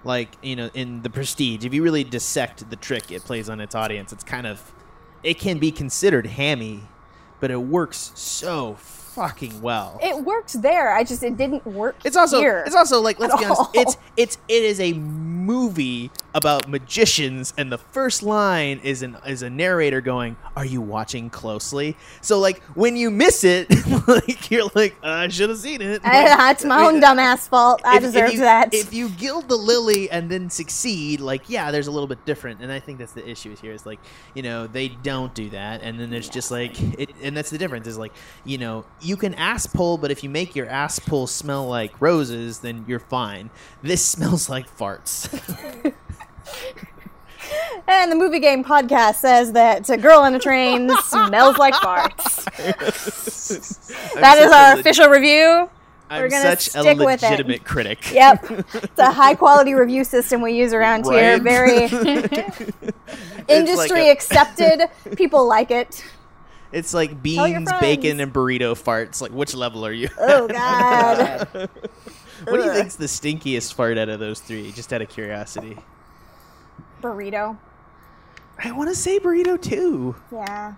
like 0.04 0.36
you 0.42 0.56
know, 0.56 0.70
in 0.74 1.02
the 1.02 1.10
Prestige, 1.10 1.64
if 1.64 1.74
you 1.74 1.82
really 1.82 2.04
dissect 2.04 2.68
the 2.70 2.76
trick 2.76 3.10
it 3.10 3.22
plays 3.22 3.48
on 3.48 3.60
its 3.60 3.74
audience, 3.74 4.12
it's 4.12 4.24
kind 4.24 4.46
of, 4.46 4.72
it 5.22 5.38
can 5.38 5.58
be 5.58 5.70
considered 5.70 6.26
hammy, 6.26 6.82
but 7.40 7.50
it 7.50 7.62
works 7.62 8.12
so 8.14 8.74
fucking 9.16 9.62
well. 9.62 9.98
It 10.02 10.24
works 10.24 10.52
there. 10.52 10.92
I 10.92 11.02
just 11.02 11.22
it 11.22 11.36
didn't 11.36 11.66
work. 11.66 11.96
It's 12.04 12.16
also 12.16 12.38
here. 12.38 12.62
it's 12.66 12.76
also 12.76 13.00
like 13.00 13.18
let's 13.18 13.34
be 13.36 13.44
honest. 13.46 13.60
all. 13.60 13.70
It's 13.74 13.96
it's 14.16 14.38
it 14.48 14.62
is 14.62 14.78
a 14.78 14.92
movie 14.92 16.10
about 16.34 16.68
magicians, 16.68 17.54
and 17.56 17.72
the 17.72 17.78
first 17.78 18.22
line 18.22 18.78
is 18.84 19.02
an 19.02 19.16
is 19.26 19.40
a 19.42 19.48
narrator 19.48 20.02
going, 20.02 20.36
"Are 20.54 20.66
you 20.66 20.82
watching 20.82 21.30
closely?" 21.30 21.96
So 22.20 22.38
like 22.38 22.62
when 22.74 22.94
you 22.96 23.10
miss 23.10 23.42
it, 23.42 23.68
like 24.06 24.50
you're 24.50 24.68
like, 24.74 24.94
"I 25.02 25.28
should 25.28 25.48
have 25.48 25.58
seen 25.58 25.80
it." 25.80 26.02
That's 26.46 26.64
my 26.64 26.84
own 26.84 27.00
dumbass 27.00 27.48
fault. 27.48 27.80
I 27.84 27.96
If- 27.96 28.04
if 28.04 28.12
deserve 28.12 28.32
you- 28.34 28.38
that. 28.40 28.74
If 28.74 28.92
you 28.92 29.08
gild 29.08 29.48
the 29.48 29.56
lily 29.56 30.10
and 30.10 30.30
then 30.30 30.50
succeed, 30.50 31.20
like 31.20 31.48
yeah, 31.48 31.70
there's 31.70 31.86
a 31.86 31.90
little 31.90 32.06
bit 32.06 32.24
different, 32.26 32.60
and 32.60 32.70
I 32.70 32.80
think 32.80 32.98
that's 32.98 33.12
the 33.12 33.26
issue 33.26 33.56
here. 33.56 33.72
Is 33.72 33.86
like 33.86 34.00
you 34.34 34.42
know 34.42 34.66
they 34.66 34.88
don't 34.88 35.34
do 35.34 35.48
that, 35.50 35.80
and 35.82 35.98
then 35.98 36.10
there's 36.10 36.28
just 36.28 36.50
like 36.50 36.78
it, 36.98 37.10
and 37.22 37.34
that's 37.34 37.48
the 37.50 37.58
difference. 37.58 37.86
Is 37.86 37.96
like 37.96 38.12
you 38.44 38.58
know 38.58 38.84
you 39.06 39.16
can 39.16 39.34
ass 39.34 39.66
pull, 39.66 39.98
but 39.98 40.10
if 40.10 40.24
you 40.24 40.30
make 40.30 40.56
your 40.56 40.66
ass 40.66 40.98
pull 40.98 41.26
smell 41.26 41.66
like 41.66 42.00
roses, 42.00 42.58
then 42.58 42.84
you're 42.88 42.98
fine. 42.98 43.50
This 43.82 44.04
smells 44.14 44.48
like 44.48 44.68
farts. 44.76 45.32
and 47.86 48.10
the 48.10 48.16
movie 48.16 48.40
gang 48.40 48.64
podcast 48.64 49.16
says 49.16 49.52
that 49.52 49.88
a 49.88 49.96
girl 49.96 50.20
on 50.20 50.34
a 50.34 50.38
train 50.38 50.90
smells 51.04 51.56
like 51.58 51.74
farts. 51.74 52.44
That 54.14 54.38
is 54.38 54.52
our 54.52 54.78
official 54.78 55.08
review. 55.08 55.70
I'm 56.08 56.22
we're 56.22 56.28
gonna 56.28 56.56
such 56.56 56.68
a 56.68 56.70
stick 56.70 56.98
with 56.98 57.22
it. 57.22 57.26
legitimate 57.26 57.64
critic. 57.64 58.12
Yep, 58.12 58.44
it's 58.74 58.98
a 58.98 59.10
high 59.10 59.34
quality 59.34 59.74
review 59.74 60.04
system 60.04 60.40
we 60.40 60.52
use 60.52 60.72
around 60.72 61.04
here. 61.04 61.40
Very 61.40 61.84
industry 63.48 64.08
a- 64.08 64.12
accepted. 64.12 64.88
People 65.16 65.48
like 65.48 65.72
it. 65.72 66.04
It's 66.76 66.92
like 66.92 67.22
beans, 67.22 67.70
bacon, 67.80 68.20
and 68.20 68.30
burrito 68.30 68.74
farts. 68.74 69.22
Like 69.22 69.30
which 69.30 69.54
level 69.54 69.86
are 69.86 69.92
you? 69.92 70.10
Oh 70.18 70.46
God. 70.46 71.48
what 71.54 71.70
do 72.44 72.52
you 72.52 72.70
Ugh. 72.70 72.76
think's 72.76 72.96
the 72.96 73.06
stinkiest 73.06 73.72
fart 73.72 73.96
out 73.96 74.10
of 74.10 74.20
those 74.20 74.40
three? 74.40 74.72
Just 74.72 74.92
out 74.92 75.00
of 75.00 75.08
curiosity. 75.08 75.78
Burrito. 77.00 77.56
I 78.62 78.72
want 78.72 78.90
to 78.90 78.94
say 78.94 79.18
burrito 79.18 79.60
too. 79.60 80.16
Yeah. 80.30 80.74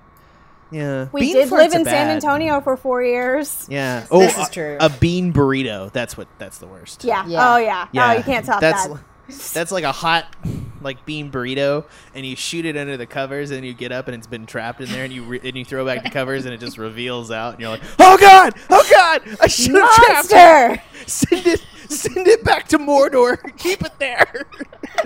Yeah, 0.70 1.08
We 1.12 1.22
Bean 1.22 1.34
did 1.34 1.50
live 1.50 1.72
in 1.72 1.84
San. 1.84 2.10
Antonio 2.10 2.60
for 2.60 2.76
four 2.76 3.02
years. 3.02 3.66
Yeah. 3.70 4.06
Oh, 4.10 4.20
This 4.20 4.38
is 4.38 4.48
a- 4.48 4.52
true. 4.52 4.76
A 4.78 4.90
bean 4.90 5.32
burrito. 5.32 5.90
That's 5.90 6.16
what. 6.16 6.28
That's 6.38 6.58
the 6.58 6.66
worst. 6.66 7.04
Yeah. 7.04 7.26
Yeah. 7.26 7.54
Oh 7.54 7.56
yeah. 7.56 7.88
Yeah. 7.90 8.10
Oh, 8.10 8.12
you 8.18 8.22
can't 8.22 8.44
top 8.46 8.60
that's, 8.60 8.86
that. 8.86 9.00
That's 9.52 9.70
like 9.70 9.84
a 9.84 9.92
hot 9.92 10.34
like 10.80 11.04
bean 11.04 11.30
burrito 11.30 11.84
and 12.14 12.24
you 12.24 12.36
shoot 12.36 12.64
it 12.64 12.76
under 12.76 12.96
the 12.96 13.06
covers 13.06 13.50
and 13.50 13.66
you 13.66 13.74
get 13.74 13.92
up 13.92 14.08
and 14.08 14.14
it's 14.14 14.26
been 14.26 14.46
trapped 14.46 14.80
in 14.80 14.88
there 14.88 15.04
and 15.04 15.12
you 15.12 15.22
re- 15.24 15.40
and 15.42 15.56
you 15.56 15.64
throw 15.64 15.84
back 15.84 16.02
the 16.02 16.10
covers 16.10 16.44
and 16.44 16.54
it 16.54 16.58
just 16.60 16.78
reveals 16.78 17.30
out 17.30 17.54
and 17.54 17.60
you're 17.60 17.70
like, 17.70 17.82
oh 17.98 18.16
god, 18.18 18.54
oh 18.70 18.86
god, 18.90 19.22
I 19.40 19.48
should 19.48 19.74
have 19.74 19.94
trapped 19.94 20.28
it. 20.30 21.08
Send 21.08 21.46
it, 21.46 21.64
send 21.88 22.26
it 22.26 22.44
back 22.44 22.68
to 22.68 22.78
Mordor. 22.78 23.38
Keep 23.58 23.82
it 23.82 23.98
there. 23.98 24.46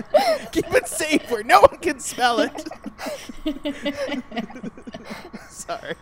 Keep 0.51 0.73
it 0.73 0.87
safe 0.87 1.29
where 1.29 1.43
no 1.43 1.61
one 1.61 1.77
can 1.79 1.99
smell 1.99 2.39
it. 2.39 2.67
Sorry. 5.49 5.95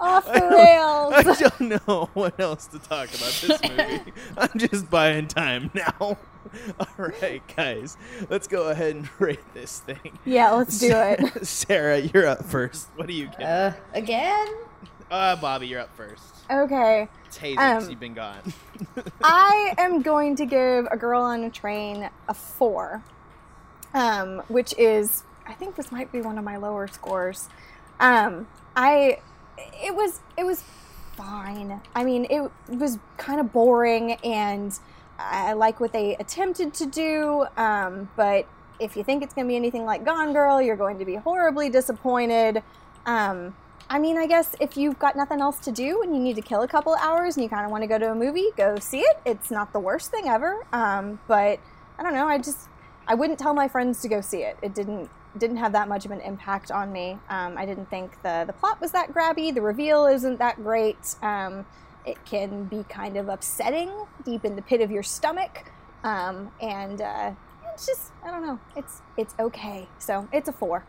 Off 0.00 0.26
the 0.26 0.32
rails. 0.32 1.12
I 1.14 1.22
rails. 1.22 1.38
don't 1.38 1.60
know 1.86 2.10
what 2.14 2.38
else 2.40 2.66
to 2.66 2.78
talk 2.78 3.08
about 3.08 3.32
this 3.40 3.62
movie. 3.62 4.12
I'm 4.36 4.58
just 4.58 4.90
buying 4.90 5.28
time 5.28 5.70
now. 5.74 6.18
All 6.80 7.10
right, 7.22 7.42
guys, 7.56 7.96
let's 8.28 8.46
go 8.46 8.68
ahead 8.68 8.94
and 8.96 9.08
rate 9.20 9.40
this 9.54 9.80
thing. 9.80 10.18
Yeah, 10.24 10.52
let's 10.52 10.78
do 10.78 10.90
it. 10.92 11.46
Sarah, 11.46 11.98
you're 11.98 12.26
up 12.26 12.44
first. 12.44 12.88
What 12.96 13.06
do 13.06 13.14
you 13.14 13.26
get? 13.26 13.42
Uh, 13.42 13.72
again? 13.94 14.46
Uh, 15.10 15.36
Bobbye, 15.36 15.68
you're 15.68 15.80
up 15.80 15.94
first. 15.96 16.22
Okay. 16.50 17.08
It's 17.26 17.36
Hazy, 17.36 17.58
Um, 17.58 17.88
you've 17.88 18.00
been 18.00 18.14
gone. 18.14 18.52
I 19.22 19.74
am 19.78 20.02
going 20.02 20.36
to 20.36 20.46
give 20.46 20.86
A 20.90 20.96
Girl 20.96 21.22
on 21.22 21.44
a 21.44 21.50
Train 21.50 22.08
a 22.28 22.34
four, 22.34 23.02
um, 23.94 24.42
which 24.48 24.74
is, 24.78 25.24
I 25.46 25.52
think 25.52 25.76
this 25.76 25.92
might 25.92 26.10
be 26.12 26.20
one 26.20 26.38
of 26.38 26.44
my 26.44 26.56
lower 26.56 26.88
scores. 26.88 27.48
Um, 28.00 28.48
I, 28.74 29.18
it 29.58 29.94
was, 29.94 30.20
it 30.36 30.44
was 30.44 30.64
fine. 31.16 31.80
I 31.94 32.04
mean, 32.04 32.26
it 32.30 32.50
was 32.68 32.98
kind 33.16 33.38
of 33.40 33.52
boring, 33.52 34.12
and 34.24 34.78
I 35.30 35.52
like 35.52 35.80
what 35.80 35.92
they 35.92 36.16
attempted 36.16 36.74
to 36.74 36.86
do. 36.86 37.46
Um, 37.56 38.10
but 38.16 38.46
if 38.80 38.96
you 38.96 39.04
think 39.04 39.22
it's 39.22 39.34
going 39.34 39.46
to 39.46 39.48
be 39.48 39.56
anything 39.56 39.84
like 39.84 40.04
Gone 40.04 40.32
Girl, 40.32 40.60
you're 40.60 40.76
going 40.76 40.98
to 40.98 41.04
be 41.04 41.16
horribly 41.16 41.70
disappointed. 41.70 42.62
Um, 43.06 43.54
I 43.88 43.98
mean, 43.98 44.16
I 44.16 44.26
guess 44.26 44.54
if 44.60 44.76
you've 44.76 44.98
got 44.98 45.16
nothing 45.16 45.40
else 45.40 45.58
to 45.60 45.72
do 45.72 46.02
and 46.02 46.14
you 46.14 46.22
need 46.22 46.36
to 46.36 46.42
kill 46.42 46.62
a 46.62 46.68
couple 46.68 46.94
hours 46.94 47.36
and 47.36 47.44
you 47.44 47.50
kind 47.50 47.64
of 47.64 47.70
want 47.70 47.82
to 47.82 47.86
go 47.86 47.98
to 47.98 48.10
a 48.10 48.14
movie, 48.14 48.48
go 48.56 48.78
see 48.78 49.00
it. 49.00 49.18
It's 49.26 49.50
not 49.50 49.72
the 49.72 49.80
worst 49.80 50.10
thing 50.10 50.28
ever. 50.28 50.66
Um, 50.72 51.20
but 51.28 51.60
I 51.98 52.02
don't 52.02 52.14
know. 52.14 52.26
I 52.26 52.38
just 52.38 52.68
I 53.06 53.14
wouldn't 53.14 53.38
tell 53.38 53.54
my 53.54 53.68
friends 53.68 54.00
to 54.02 54.08
go 54.08 54.20
see 54.20 54.42
it. 54.42 54.56
It 54.62 54.74
didn't 54.74 55.10
didn't 55.38 55.56
have 55.56 55.72
that 55.72 55.88
much 55.88 56.04
of 56.04 56.10
an 56.10 56.20
impact 56.20 56.70
on 56.70 56.92
me. 56.92 57.18
Um, 57.28 57.56
I 57.56 57.66
didn't 57.66 57.88
think 57.90 58.22
the 58.22 58.44
the 58.46 58.52
plot 58.52 58.80
was 58.80 58.92
that 58.92 59.12
grabby. 59.12 59.54
The 59.54 59.62
reveal 59.62 60.06
isn't 60.06 60.38
that 60.38 60.56
great. 60.56 61.16
It 62.04 62.24
can 62.24 62.64
be 62.64 62.84
kind 62.88 63.16
of 63.16 63.28
upsetting 63.28 63.90
deep 64.24 64.44
in 64.44 64.56
the 64.56 64.62
pit 64.62 64.80
of 64.80 64.90
your 64.90 65.02
stomach. 65.02 65.70
Um, 66.04 66.50
and 66.60 67.00
uh, 67.00 67.32
it's 67.72 67.86
just 67.86 68.12
I 68.24 68.30
don't 68.30 68.44
know. 68.44 68.58
It's 68.76 69.02
it's 69.16 69.34
okay. 69.38 69.88
So 69.98 70.28
it's 70.32 70.48
a 70.48 70.52
four. 70.52 70.84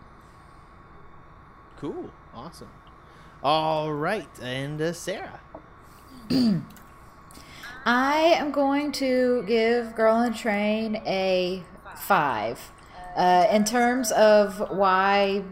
Cool. 1.77 2.11
Awesome. 2.33 2.69
All 3.43 3.91
right, 3.91 4.29
and 4.41 4.81
uh, 4.81 4.93
Sarah. 4.93 5.41
I 7.85 8.15
am 8.37 8.51
going 8.51 8.93
to 8.93 9.43
give 9.45 9.93
Girl 9.93 10.15
on 10.15 10.33
Train 10.33 11.01
a 11.05 11.63
five. 11.97 12.71
Uh, 13.15 13.45
in 13.51 13.65
terms 13.65 14.11
of 14.13 14.71
why 14.71 15.43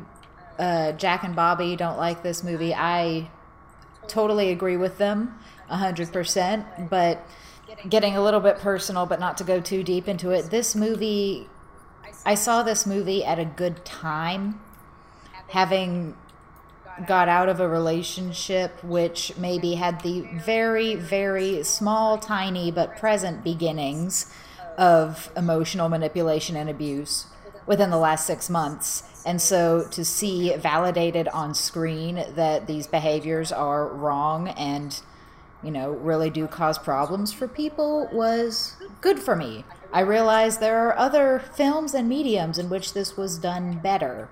uh, 0.58 0.94
Jack 0.94 1.24
and 1.24 1.36
Bobbye 1.36 1.76
don't 1.78 1.98
like 1.98 2.24
this 2.24 2.44
movie, 2.44 2.74
I 2.74 3.30
totally 4.12 4.52
agree 4.52 4.78
with 4.78 4.98
them 4.98 5.40
100%. 5.70 6.90
But 6.90 7.26
getting 7.90 8.16
a 8.16 8.22
little 8.22 8.40
bit 8.40 8.58
personal, 8.58 9.06
but 9.06 9.20
not 9.20 9.38
to 9.38 9.44
go 9.44 9.60
too 9.60 9.84
deep 9.84 10.08
into 10.08 10.32
it, 10.32 10.52
this 10.52 10.76
movie, 10.76 11.48
I 12.26 12.36
saw 12.36 12.64
this 12.64 12.86
movie 12.86 13.24
at 13.24 13.40
a 13.40 13.46
good 13.46 13.84
time. 13.86 14.62
Having 15.50 16.16
got 17.08 17.28
out 17.28 17.50
of 17.50 17.60
a 17.60 17.68
relationship 17.68 18.84
which 18.84 19.36
maybe 19.38 19.76
had 19.76 20.02
the 20.02 20.22
very, 20.34 20.96
very 20.96 21.64
small, 21.64 22.18
tiny, 22.18 22.70
but 22.72 22.98
present 22.98 23.44
beginnings 23.44 24.32
of 24.78 25.32
emotional 25.36 25.90
manipulation 25.90 26.56
and 26.56 26.70
abuse 26.70 27.26
within 27.66 27.90
the 27.90 27.98
last 27.98 28.26
six 28.26 28.50
months. 28.50 29.04
And 29.26 29.42
so 29.42 29.88
to 29.92 30.04
see 30.04 30.56
validated 30.56 31.28
on 31.30 31.54
screen 31.54 32.26
that 32.36 32.68
these 32.68 32.88
behaviors 32.88 33.52
are 33.52 33.88
wrong 33.88 34.50
and, 34.50 35.00
you 35.64 35.70
know, 35.72 35.92
really 35.92 36.30
do 36.30 36.48
cause 36.48 36.80
problems 36.80 37.32
for 37.32 37.48
people 37.48 38.10
was 38.12 38.76
good 39.02 39.20
for 39.20 39.36
me. 39.36 39.64
I 39.94 40.00
realized 40.02 40.60
there 40.60 40.88
are 40.88 40.98
other 40.98 41.40
films 41.40 41.94
and 41.94 42.08
mediums 42.10 42.58
in 42.58 42.70
which 42.70 42.94
this 42.94 43.16
was 43.18 43.38
done 43.38 43.78
better 43.80 44.30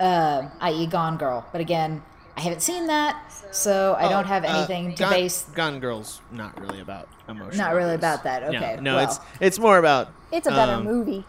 uh, 0.00 0.48
i.e., 0.60 0.86
Gone 0.86 1.16
Girl. 1.16 1.46
But 1.52 1.60
again, 1.60 2.02
I 2.36 2.40
haven't 2.40 2.60
seen 2.62 2.86
that, 2.86 3.30
so 3.52 3.94
I 3.98 4.08
don't 4.08 4.26
have 4.26 4.44
Oh, 4.44 4.48
uh, 4.48 4.56
anything 4.58 4.94
to 4.94 5.02
Gone, 5.02 5.12
base. 5.12 5.44
Gone 5.54 5.80
Girl's 5.80 6.20
not 6.30 6.58
really 6.60 6.80
about 6.80 7.08
emotion. 7.28 7.58
Not 7.58 7.74
really 7.74 7.94
about 7.94 8.24
that. 8.24 8.42
No, 8.42 8.48
Okay, 8.58 8.78
no, 8.80 8.96
well. 8.96 9.04
it's 9.04 9.20
it's 9.40 9.58
more 9.58 9.78
about 9.78 10.08
It's 10.30 10.46
a 10.46 10.50
better 10.50 10.72
um, 10.72 10.84
movie. 10.84 11.24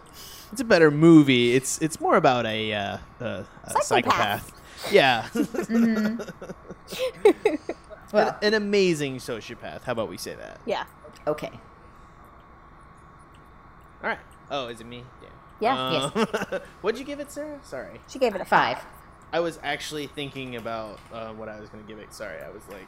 It's 0.52 0.60
a 0.60 0.64
better 0.64 0.90
movie. 0.90 1.54
It's 1.54 1.80
it's 1.80 2.00
more 2.00 2.16
about 2.16 2.46
a, 2.46 2.72
uh, 2.72 2.98
a, 3.20 3.46
a 3.64 3.82
Psychopath. 3.82 4.52
Yeah, 4.90 5.28
Well, 8.14 8.38
an 8.42 8.54
amazing 8.54 9.16
sociopath. 9.16 9.82
How 9.82 9.92
about 9.92 10.08
we 10.08 10.16
say 10.16 10.36
that? 10.36 10.60
Yeah. 10.66 10.84
okay. 11.26 11.50
All 14.02 14.08
right. 14.10 14.18
Oh, 14.50 14.68
is 14.68 14.80
it 14.80 14.86
me? 14.86 15.02
Yeah. 15.20 15.28
Yeah. 15.60 16.10
Um, 16.14 16.60
What'd 16.80 17.00
you 17.00 17.04
give 17.04 17.18
it, 17.18 17.32
Sarah? 17.32 17.58
Sorry. 17.64 18.00
She 18.08 18.20
gave 18.20 18.36
it 18.36 18.40
a 18.40 18.44
Five. 18.44 18.78
I 19.32 19.40
was 19.40 19.58
actually 19.64 20.06
thinking 20.06 20.54
about 20.54 21.00
uh, 21.12 21.32
what 21.32 21.48
I 21.48 21.58
was 21.58 21.68
going 21.70 21.82
to 21.82 21.88
give 21.88 21.98
it. 21.98 22.14
Sorry, 22.14 22.40
I 22.40 22.50
was 22.50 22.62
like, 22.68 22.86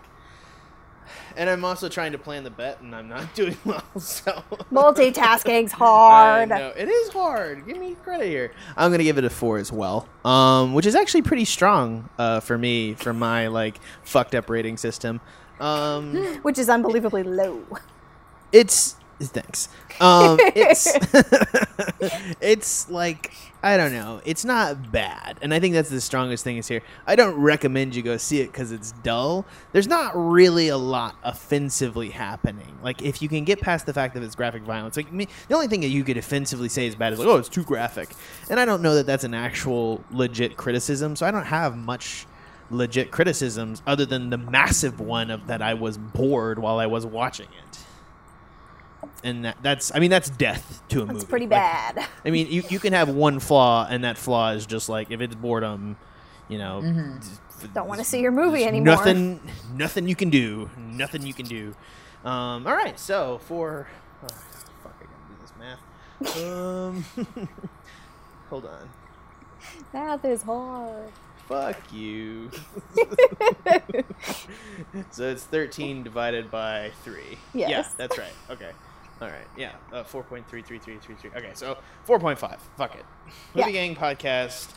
and 1.36 1.48
I'm 1.50 1.64
also 1.64 1.88
trying 1.88 2.12
to 2.12 2.18
plan 2.18 2.44
the 2.44 2.50
bet, 2.50 2.80
and 2.80 2.94
I'm 2.94 3.08
not 3.08 3.34
doing 3.34 3.56
well. 3.64 3.82
So 3.98 4.42
Multitasking's 4.72 5.72
hard. 5.84 6.48
know. 6.50 6.72
It 6.76 6.88
is 6.88 7.10
hard. 7.12 7.66
Give 7.66 7.78
me 7.78 7.94
credit 8.02 8.26
here. 8.26 8.52
I'm 8.76 8.90
gonna 8.90 9.02
give 9.04 9.18
it 9.18 9.24
a 9.24 9.30
four 9.30 9.58
as 9.58 9.70
well, 9.72 10.08
um, 10.24 10.74
which 10.74 10.86
is 10.86 10.94
actually 10.94 11.22
pretty 11.22 11.44
strong 11.44 12.08
uh, 12.18 12.40
for 12.40 12.56
me 12.58 12.94
for 12.94 13.12
my 13.12 13.46
like 13.48 13.78
fucked 14.02 14.34
up 14.34 14.48
rating 14.50 14.76
system. 14.76 15.20
Um, 15.60 16.14
Which 16.42 16.58
is 16.58 16.68
unbelievably 16.68 17.22
low. 17.22 17.62
it's 18.52 18.96
thanks. 19.20 19.70
Um, 20.00 20.36
it's 20.54 20.92
it's 22.40 22.90
like 22.90 23.32
I 23.66 23.76
don't 23.76 23.90
know. 23.92 24.20
It's 24.24 24.44
not 24.44 24.92
bad, 24.92 25.38
and 25.42 25.52
I 25.52 25.58
think 25.58 25.74
that's 25.74 25.90
the 25.90 26.00
strongest 26.00 26.44
thing 26.44 26.56
is 26.56 26.68
here. 26.68 26.82
I 27.04 27.16
don't 27.16 27.34
recommend 27.34 27.96
you 27.96 28.02
go 28.02 28.16
see 28.16 28.40
it 28.40 28.52
because 28.52 28.70
it's 28.70 28.92
dull. 28.92 29.44
There's 29.72 29.88
not 29.88 30.12
really 30.14 30.68
a 30.68 30.76
lot 30.76 31.16
offensively 31.24 32.10
happening. 32.10 32.78
Like 32.80 33.02
if 33.02 33.20
you 33.20 33.28
can 33.28 33.42
get 33.42 33.60
past 33.60 33.84
the 33.84 33.92
fact 33.92 34.14
that 34.14 34.22
it's 34.22 34.36
graphic 34.36 34.62
violence, 34.62 34.96
like 34.96 35.12
me, 35.12 35.26
the 35.48 35.56
only 35.56 35.66
thing 35.66 35.80
that 35.80 35.88
you 35.88 36.04
could 36.04 36.16
offensively 36.16 36.68
say 36.68 36.86
is 36.86 36.94
bad 36.94 37.12
is 37.12 37.18
like, 37.18 37.26
oh, 37.26 37.38
it's 37.38 37.48
too 37.48 37.64
graphic, 37.64 38.10
and 38.48 38.60
I 38.60 38.66
don't 38.66 38.82
know 38.82 38.94
that 38.94 39.06
that's 39.06 39.24
an 39.24 39.34
actual 39.34 40.04
legit 40.12 40.56
criticism. 40.56 41.16
So 41.16 41.26
I 41.26 41.32
don't 41.32 41.46
have 41.46 41.76
much 41.76 42.24
legit 42.70 43.10
criticisms 43.10 43.82
other 43.84 44.06
than 44.06 44.30
the 44.30 44.38
massive 44.38 45.00
one 45.00 45.28
of 45.28 45.48
that 45.48 45.60
I 45.60 45.74
was 45.74 45.98
bored 45.98 46.60
while 46.60 46.78
I 46.78 46.86
was 46.86 47.04
watching 47.04 47.46
it 47.46 47.65
and 49.24 49.44
that, 49.44 49.56
that's 49.62 49.92
I 49.94 49.98
mean 49.98 50.10
that's 50.10 50.30
death 50.30 50.82
to 50.88 51.02
a 51.02 51.06
movie. 51.06 51.16
It's 51.16 51.24
pretty 51.24 51.46
Like, 51.46 51.94
bad. 51.96 52.06
I 52.24 52.30
mean, 52.30 52.46
you, 52.50 52.62
you 52.68 52.78
can 52.78 52.92
have 52.92 53.08
one 53.08 53.40
flaw, 53.40 53.86
and 53.88 54.04
that 54.04 54.16
flaw 54.18 54.50
is 54.50 54.66
just 54.66 54.88
like 54.88 55.10
if 55.10 55.20
it's 55.20 55.34
boredom, 55.34 55.96
you 56.48 56.58
know. 56.58 56.80
Mm-hmm. 56.82 57.18
Don't 57.72 57.88
want 57.88 57.98
to 58.00 58.04
see 58.04 58.20
your 58.20 58.32
movie 58.32 58.64
anymore. 58.64 58.96
Nothing, 58.96 59.40
nothing 59.74 60.06
you 60.06 60.14
can 60.14 60.28
do. 60.30 60.68
Nothing 60.76 61.26
you 61.26 61.32
can 61.32 61.46
do. 61.46 61.74
Um, 62.24 62.66
all 62.66 62.74
right, 62.74 62.98
so 62.98 63.38
for 63.44 63.88
oh, 64.22 64.26
fuck, 64.82 64.94
I 65.00 65.04
gotta 65.04 65.28
do 65.28 65.34
this 65.40 65.52
math. 65.58 65.80
Um, 66.44 67.04
hold 68.50 68.66
on. 68.66 68.88
Math 69.92 70.24
is 70.24 70.42
hard. 70.42 71.10
Fuck 71.48 71.92
you. 71.92 72.50
so 75.10 75.28
it's 75.30 75.44
13 75.44 76.02
divided 76.02 76.50
by 76.50 76.90
3. 77.04 77.38
Yeah, 77.54 77.68
Yes. 77.68 77.94
that's 77.94 78.18
right. 78.18 78.32
Okay. 78.50 78.70
All 79.20 79.28
right. 79.28 79.46
Yeah. 79.56 79.72
Uh, 79.92 80.02
4.33333. 80.04 81.36
Okay, 81.36 81.50
so 81.54 81.78
4.5. 82.06 82.58
Fuck 82.76 82.94
it. 82.96 83.04
Movie 83.54 83.70
Yeah. 83.70 83.70
Gang 83.72 83.96
Podcast 83.96 84.70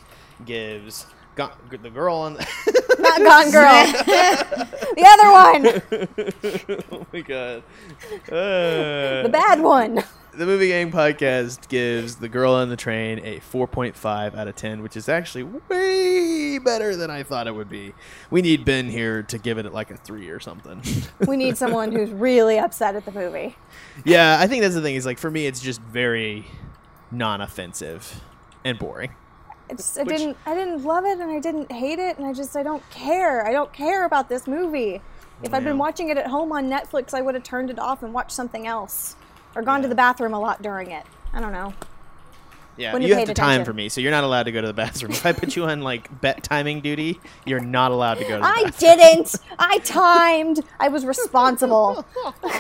gives 0.46 1.06
the 1.36 1.90
girl 1.90 2.16
on 2.18 2.34
the. 2.36 2.48
Not 3.00 3.20
Gone 3.22 3.52
Girl. 3.52 3.86
the 4.96 5.06
other 5.08 5.32
one. 5.32 6.82
oh 6.92 7.06
my 7.14 7.22
god. 7.22 7.64
Uh, 8.28 9.24
The 9.24 9.30
bad 9.32 9.62
one. 9.62 10.04
The 10.40 10.46
Movie 10.46 10.70
Gang 10.70 10.90
Podcast 10.90 11.68
gives 11.68 12.16
The 12.16 12.30
Girl 12.30 12.54
on 12.54 12.70
the 12.70 12.78
Train 12.78 13.20
a 13.20 13.40
4.5 13.42 14.38
out 14.38 14.48
of 14.48 14.56
10, 14.56 14.82
which 14.82 14.96
is 14.96 15.10
actually 15.10 15.44
way 15.44 16.58
better 16.60 16.96
than 16.96 17.12
I 17.12 17.24
thought 17.24 17.46
it 17.48 17.54
would 17.54 17.68
be. 17.68 17.94
We 18.32 18.42
need 18.42 18.64
Ben 18.64 18.88
here 18.90 19.22
to 19.24 19.38
give 19.38 19.58
it 19.58 19.74
like 19.74 19.92
a 19.92 19.98
3 19.98 20.30
or 20.30 20.40
something. 20.40 20.82
We 21.28 21.36
need 21.36 21.58
someone 21.58 21.92
who's 21.92 22.10
really 22.12 22.58
upset 22.58 22.96
at 22.96 23.04
the 23.04 23.12
movie. 23.12 23.58
yeah, 24.06 24.38
I 24.40 24.48
think 24.48 24.62
that's 24.64 24.76
the 24.76 24.82
thing. 24.82 24.96
Is 24.96 25.06
like 25.06 25.18
for 25.18 25.30
me, 25.30 25.46
it's 25.46 25.60
just 25.60 25.82
very 25.82 26.46
non 27.12 27.42
offensive. 27.42 28.22
and 28.64 28.80
boring. 28.80 29.12
I 29.70 29.74
just 29.74 30.00
I 30.00 30.04
Which- 30.04 30.18
didn't 30.18 30.38
I 30.46 30.56
didn't 30.56 30.84
love 30.84 31.04
it 31.06 31.20
and 31.20 31.30
I 31.30 31.40
didn't 31.42 31.70
hate 31.72 32.00
it 32.00 32.18
and 32.18 32.26
I 32.26 32.32
just 32.34 32.56
I 32.56 32.64
don't 32.64 32.88
care. 32.92 33.46
I 33.46 33.52
don't 33.52 33.74
care 33.74 34.06
about 34.06 34.30
this 34.30 34.48
movie. 34.48 35.02
If 35.44 35.54
I'd 35.54 35.64
been 35.66 35.78
watching 35.78 36.10
it 36.10 36.18
at 36.18 36.28
home 36.28 36.52
on 36.54 36.70
Netflix, 36.70 37.14
I 37.14 37.22
would 37.22 37.36
have 37.36 37.44
turned 37.44 37.70
it 37.70 37.78
off 37.80 38.02
and 38.04 38.14
watched 38.14 38.32
something 38.32 38.66
else. 38.66 39.16
Or 39.56 39.62
gone 39.62 39.82
to 39.82 39.88
the 39.88 39.96
bathroom 39.96 40.34
a 40.34 40.40
lot 40.40 40.62
during 40.62 40.92
it. 40.92 41.06
I 41.34 41.40
don't 41.42 41.52
know. 41.52 41.74
Yeah, 42.78 42.94
Wouldn't 42.94 43.10
you 43.10 43.16
have 43.16 43.20
have 43.22 43.28
paid 43.28 43.36
to 43.36 43.42
time 43.42 43.66
for 43.66 43.74
me, 43.74 43.90
so 43.90 44.00
you're 44.00 44.12
not 44.12 44.24
allowed 44.24 44.44
to 44.44 44.54
go 44.54 44.62
to 44.62 44.68
the 44.68 44.74
bathroom. 44.86 45.12
if 45.12 45.26
I 45.26 45.34
put 45.34 45.56
you 45.58 45.66
on 45.66 45.82
like 45.82 46.22
bet 46.22 46.44
timing 46.44 46.80
duty, 46.80 47.20
you're 47.46 47.60
not 47.60 47.92
allowed 47.92 48.16
to 48.20 48.24
go 48.24 48.38
to 48.38 48.42
the 48.42 48.46
I 48.46 48.64
bathroom. 48.64 48.98
didn't. 48.98 49.36
I 49.58 49.80
timed. 49.80 50.62
I 50.80 50.88
was 50.88 51.06
responsible. 51.06 52.06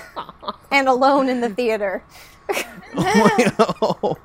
and 0.72 0.90
alone 0.90 1.30
in 1.30 1.40
the 1.40 1.50
theater. 1.50 2.04
oh, 2.98 4.18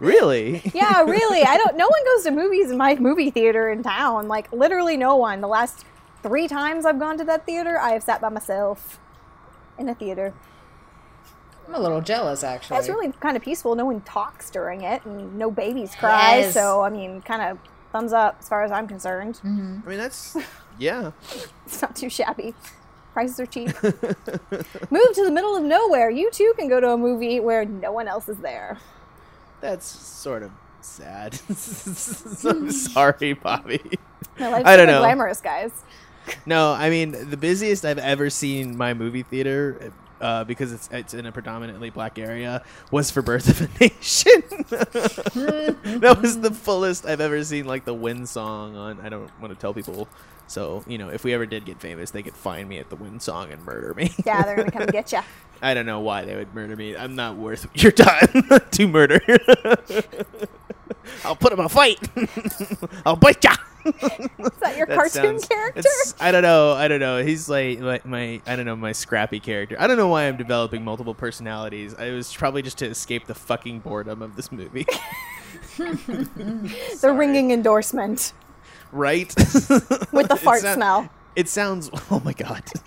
really? 0.00 0.62
Yeah, 0.74 1.02
really. 1.02 1.44
I 1.44 1.56
don't. 1.56 1.76
No 1.76 1.86
one 1.86 2.04
goes 2.04 2.24
to 2.24 2.30
movies 2.32 2.70
in 2.70 2.76
my 2.76 2.96
movie 2.96 3.30
theater 3.30 3.70
in 3.70 3.82
town. 3.84 4.26
Like 4.26 4.50
literally, 4.52 4.96
no 4.96 5.14
one. 5.14 5.40
The 5.40 5.48
last 5.48 5.84
three 6.22 6.48
times 6.48 6.84
I've 6.84 6.98
gone 6.98 7.16
to 7.18 7.24
that 7.24 7.46
theater, 7.46 7.78
I 7.78 7.90
have 7.90 8.02
sat 8.02 8.20
by 8.20 8.28
myself 8.30 8.98
in 9.78 9.88
a 9.88 9.94
theater. 9.94 10.34
I'm 11.68 11.74
a 11.74 11.80
little 11.80 12.00
jealous, 12.00 12.42
actually. 12.42 12.78
It's 12.78 12.88
really 12.88 13.12
kind 13.20 13.36
of 13.36 13.42
peaceful. 13.42 13.74
No 13.74 13.84
one 13.84 14.00
talks 14.00 14.48
during 14.50 14.82
it, 14.82 15.04
and 15.04 15.36
no 15.38 15.50
babies 15.50 15.94
cry. 15.94 16.38
Yes. 16.38 16.54
So 16.54 16.82
I 16.82 16.88
mean, 16.88 17.20
kind 17.22 17.42
of 17.42 17.58
thumbs 17.92 18.12
up 18.12 18.36
as 18.40 18.48
far 18.48 18.64
as 18.64 18.72
I'm 18.72 18.88
concerned. 18.88 19.34
Mm-hmm. 19.44 19.80
I 19.84 19.88
mean, 19.88 19.98
that's 19.98 20.36
yeah. 20.78 21.12
It's 21.66 21.82
not 21.82 21.94
too 21.94 22.08
shabby. 22.08 22.54
Prices 23.12 23.40
are 23.40 23.46
cheap. 23.46 23.66
Move 23.82 23.92
to 25.14 25.24
the 25.24 25.30
middle 25.30 25.56
of 25.56 25.62
nowhere. 25.62 26.08
You 26.08 26.30
too 26.30 26.54
can 26.56 26.68
go 26.68 26.80
to 26.80 26.90
a 26.90 26.96
movie 26.96 27.40
where 27.40 27.64
no 27.64 27.92
one 27.92 28.08
else 28.08 28.28
is 28.28 28.38
there. 28.38 28.78
That's 29.60 29.86
sort 29.86 30.42
of 30.42 30.52
sad. 30.80 31.34
I'm 31.48 32.70
sorry, 32.70 33.34
Bobbye. 33.34 33.98
My 34.38 34.48
life's 34.48 34.68
I 34.68 34.76
don't 34.76 34.86
know. 34.86 35.00
glamorous, 35.00 35.40
guys. 35.40 35.72
No, 36.46 36.72
I 36.72 36.90
mean 36.90 37.30
the 37.30 37.36
busiest 37.36 37.84
I've 37.84 37.98
ever 37.98 38.30
seen 38.30 38.76
my 38.76 38.94
movie 38.94 39.22
theater. 39.22 39.92
Uh, 40.20 40.42
because 40.44 40.72
it's 40.72 40.88
it's 40.92 41.14
in 41.14 41.26
a 41.26 41.32
predominantly 41.32 41.90
black 41.90 42.18
area, 42.18 42.62
was 42.90 43.10
for 43.10 43.22
Birth 43.22 43.48
of 43.48 43.60
a 43.60 43.68
Nation. 43.80 44.42
that 46.00 46.18
was 46.20 46.40
the 46.40 46.50
fullest 46.50 47.06
I've 47.06 47.20
ever 47.20 47.42
seen, 47.44 47.66
like 47.66 47.84
the 47.84 47.94
Wind 47.94 48.28
song 48.28 48.76
on. 48.76 49.00
I 49.00 49.08
don't 49.08 49.30
want 49.40 49.52
to 49.54 49.60
tell 49.60 49.72
people, 49.72 50.08
so 50.48 50.82
you 50.88 50.98
know, 50.98 51.08
if 51.10 51.22
we 51.24 51.32
ever 51.32 51.46
did 51.46 51.64
get 51.64 51.80
famous, 51.80 52.10
they 52.10 52.22
could 52.22 52.34
find 52.34 52.68
me 52.68 52.78
at 52.78 52.90
the 52.90 52.96
Wind 52.96 53.22
song 53.22 53.52
and 53.52 53.64
murder 53.64 53.94
me. 53.94 54.12
Yeah, 54.26 54.42
they're 54.42 54.56
gonna 54.56 54.70
come 54.72 54.86
get 54.86 55.12
you. 55.12 55.20
I 55.62 55.74
don't 55.74 55.86
know 55.86 56.00
why 56.00 56.24
they 56.24 56.34
would 56.36 56.54
murder 56.54 56.74
me. 56.76 56.96
I'm 56.96 57.14
not 57.14 57.36
worth 57.36 57.66
your 57.82 57.92
time 57.92 58.28
to 58.72 58.86
murder. 58.88 59.20
I'll 61.24 61.36
put 61.36 61.52
him 61.52 61.60
a 61.60 61.68
fight. 61.68 61.98
I'll 63.06 63.16
bite 63.16 63.42
ya. 63.42 63.52
Is 63.84 63.92
that 64.60 64.76
your 64.76 64.86
That 64.86 64.94
cartoon 64.96 65.10
sounds- 65.40 65.48
character? 65.48 65.88
I 66.20 66.30
don't 66.30 66.42
know. 66.42 66.72
I 66.72 66.86
don't 66.88 67.00
know. 67.00 67.22
He's 67.24 67.48
like 67.48 67.80
my, 67.80 68.00
my 68.04 68.40
I 68.46 68.54
don't 68.56 68.66
know 68.66 68.76
my 68.76 68.92
scrappy 68.92 69.40
character. 69.40 69.76
I 69.80 69.86
don't 69.86 69.96
know 69.96 70.08
why 70.08 70.24
I'm 70.28 70.36
developing 70.36 70.84
multiple 70.84 71.14
personalities. 71.14 71.94
I 71.94 72.10
was 72.10 72.32
probably 72.34 72.60
just 72.62 72.78
to 72.78 72.86
escape 72.86 73.26
the 73.26 73.34
fucking 73.34 73.80
boredom 73.80 74.20
of 74.22 74.36
this 74.36 74.52
movie. 74.52 74.86
The 75.78 77.14
ringing 77.16 77.50
endorsement 77.52 78.32
right? 78.92 79.34
with 79.36 80.28
the 80.28 80.34
It 80.34 80.38
fart 80.40 80.60
sou- 80.60 80.74
smell. 80.74 81.08
It 81.36 81.48
sounds. 81.48 81.90
Oh 82.10 82.20
my 82.24 82.32
god. 82.32 82.64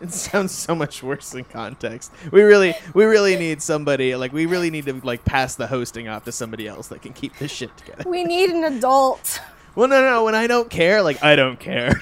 it 0.00 0.12
sounds 0.12 0.52
so 0.52 0.74
much 0.74 1.02
worse 1.02 1.34
in 1.34 1.44
context. 1.44 2.12
We 2.30 2.42
really, 2.42 2.74
we 2.94 3.04
really 3.04 3.36
need 3.36 3.62
somebody. 3.62 4.14
Like, 4.16 4.32
we 4.32 4.46
really 4.46 4.70
need 4.70 4.86
to 4.86 5.00
like 5.04 5.24
pass 5.24 5.54
the 5.54 5.66
hosting 5.66 6.08
off 6.08 6.24
to 6.24 6.32
somebody 6.32 6.66
else 6.68 6.88
that 6.88 7.00
can 7.02 7.12
keep 7.12 7.36
this 7.38 7.50
shit 7.50 7.74
together. 7.76 8.04
We 8.08 8.24
need 8.24 8.50
an 8.50 8.64
adult. 8.64 9.40
Well, 9.74 9.88
no, 9.88 10.00
no. 10.00 10.10
No 10.10 10.24
when 10.24 10.34
I 10.34 10.46
don't 10.46 10.70
care, 10.70 11.02
like 11.02 11.22
I 11.22 11.36
don't 11.36 11.60
care. 11.60 11.92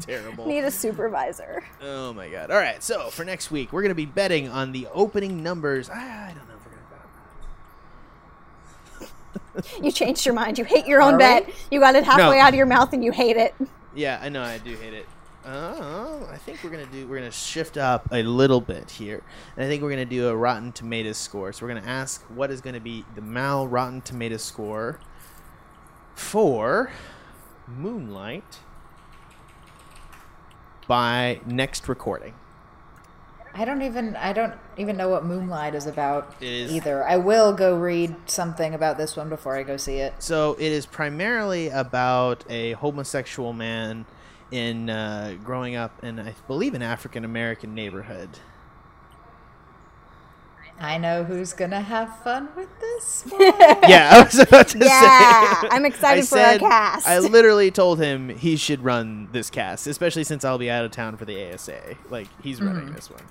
Terrible. 0.00 0.46
Need 0.46 0.64
a 0.64 0.70
supervisor. 0.70 1.62
Oh 1.82 2.12
my 2.14 2.28
god. 2.30 2.50
All 2.50 2.56
right. 2.58 2.82
So 2.82 3.08
for 3.10 3.24
next 3.24 3.50
week, 3.50 3.72
we're 3.72 3.82
gonna 3.82 3.94
be 3.94 4.06
betting 4.06 4.48
on 4.48 4.72
the 4.72 4.88
opening 4.94 5.42
numbers. 5.42 5.90
I, 5.90 5.94
I 5.94 6.34
don't 6.34 6.48
know 6.48 6.54
if 6.56 6.64
we're 6.64 6.72
gonna 6.72 6.86
bet 6.90 7.00
on 9.00 9.08
that. 9.34 9.42
You 9.82 9.90
changed 9.92 10.24
your 10.26 10.34
mind. 10.34 10.58
You 10.58 10.64
hate 10.64 10.86
your 10.86 11.00
own 11.02 11.14
Are 11.14 11.18
bet. 11.18 11.48
You 11.70 11.80
got 11.80 11.94
it 11.94 12.04
halfway 12.04 12.36
No. 12.36 12.42
out 12.42 12.48
of 12.50 12.54
your 12.54 12.66
mouth 12.66 12.92
and 12.92 13.02
you 13.04 13.12
hate 13.12 13.36
it. 13.36 13.54
Yeah, 13.94 14.18
I 14.22 14.28
know. 14.28 14.42
I 14.42 14.58
do 14.58 14.74
hate 14.76 14.92
it. 14.94 15.06
Uh, 15.44 16.18
I 16.30 16.36
think 16.38 16.58
we're 16.64 16.70
gonna 16.70 16.86
do. 16.86 17.06
We're 17.06 17.18
gonna 17.18 17.30
shift 17.30 17.76
up 17.76 18.08
a 18.10 18.22
little 18.24 18.60
bit 18.60 18.90
here, 18.90 19.22
and 19.56 19.64
I 19.64 19.68
think 19.68 19.80
we're 19.82 19.90
gonna 19.90 20.04
do 20.04 20.28
a 20.28 20.34
Rotten 20.36 20.72
Tomatoes 20.72 21.18
score. 21.18 21.52
So 21.52 21.64
we're 21.64 21.72
gonna 21.74 21.86
ask 21.86 22.20
what 22.24 22.50
is 22.50 22.60
gonna 22.60 22.80
be 22.80 23.04
the 23.14 23.20
Mal 23.20 23.66
Rotten 23.68 24.00
Tomatoes 24.00 24.42
score 24.42 24.98
for 26.16 26.90
Moonlight 27.68 28.58
by 30.88 31.40
next 31.46 31.88
recording. 31.88 32.34
I 33.58 33.64
don't 33.64 33.80
even 33.82 34.16
I 34.16 34.34
don't 34.34 34.52
even 34.76 34.96
know 34.98 35.08
what 35.08 35.24
Moonlight 35.24 35.74
is 35.74 35.86
about 35.86 36.34
is- 36.40 36.70
either. 36.70 37.04
I 37.04 37.16
will 37.16 37.54
go 37.54 37.74
read 37.76 38.14
something 38.26 38.74
about 38.74 38.98
this 38.98 39.16
one 39.16 39.30
before 39.30 39.56
I 39.56 39.62
go 39.62 39.76
see 39.78 39.96
it. 39.96 40.14
So 40.18 40.56
it 40.58 40.72
is 40.72 40.84
primarily 40.84 41.68
about 41.68 42.44
a 42.50 42.72
homosexual 42.72 43.54
man 43.54 44.04
in 44.50 44.90
uh, 44.90 45.36
growing 45.42 45.74
up 45.74 46.04
in, 46.04 46.20
I 46.20 46.34
believe, 46.46 46.74
an 46.74 46.82
African 46.82 47.24
American 47.24 47.74
neighborhood. 47.74 48.28
I 50.78 50.98
know 50.98 51.24
who's 51.24 51.52
gonna 51.54 51.80
have 51.80 52.18
fun 52.22 52.48
with 52.56 52.68
this. 52.80 53.24
one. 53.30 53.40
yeah, 53.40 54.10
I 54.12 54.22
was 54.24 54.38
about 54.38 54.68
to 54.68 54.78
Yeah, 54.78 55.60
say. 55.62 55.68
I'm 55.70 55.84
excited 55.86 56.24
I 56.24 56.26
for 56.26 56.38
our 56.38 56.58
cast. 56.58 57.06
I 57.06 57.18
literally 57.20 57.70
told 57.70 57.98
him 57.98 58.28
he 58.28 58.56
should 58.56 58.84
run 58.84 59.28
this 59.32 59.48
cast, 59.50 59.86
especially 59.86 60.24
since 60.24 60.44
I'll 60.44 60.58
be 60.58 60.70
out 60.70 60.84
of 60.84 60.90
town 60.90 61.16
for 61.16 61.24
the 61.24 61.52
ASA. 61.52 61.96
Like 62.10 62.28
he's 62.42 62.60
running 62.60 62.92
this 62.92 63.10
one, 63.10 63.22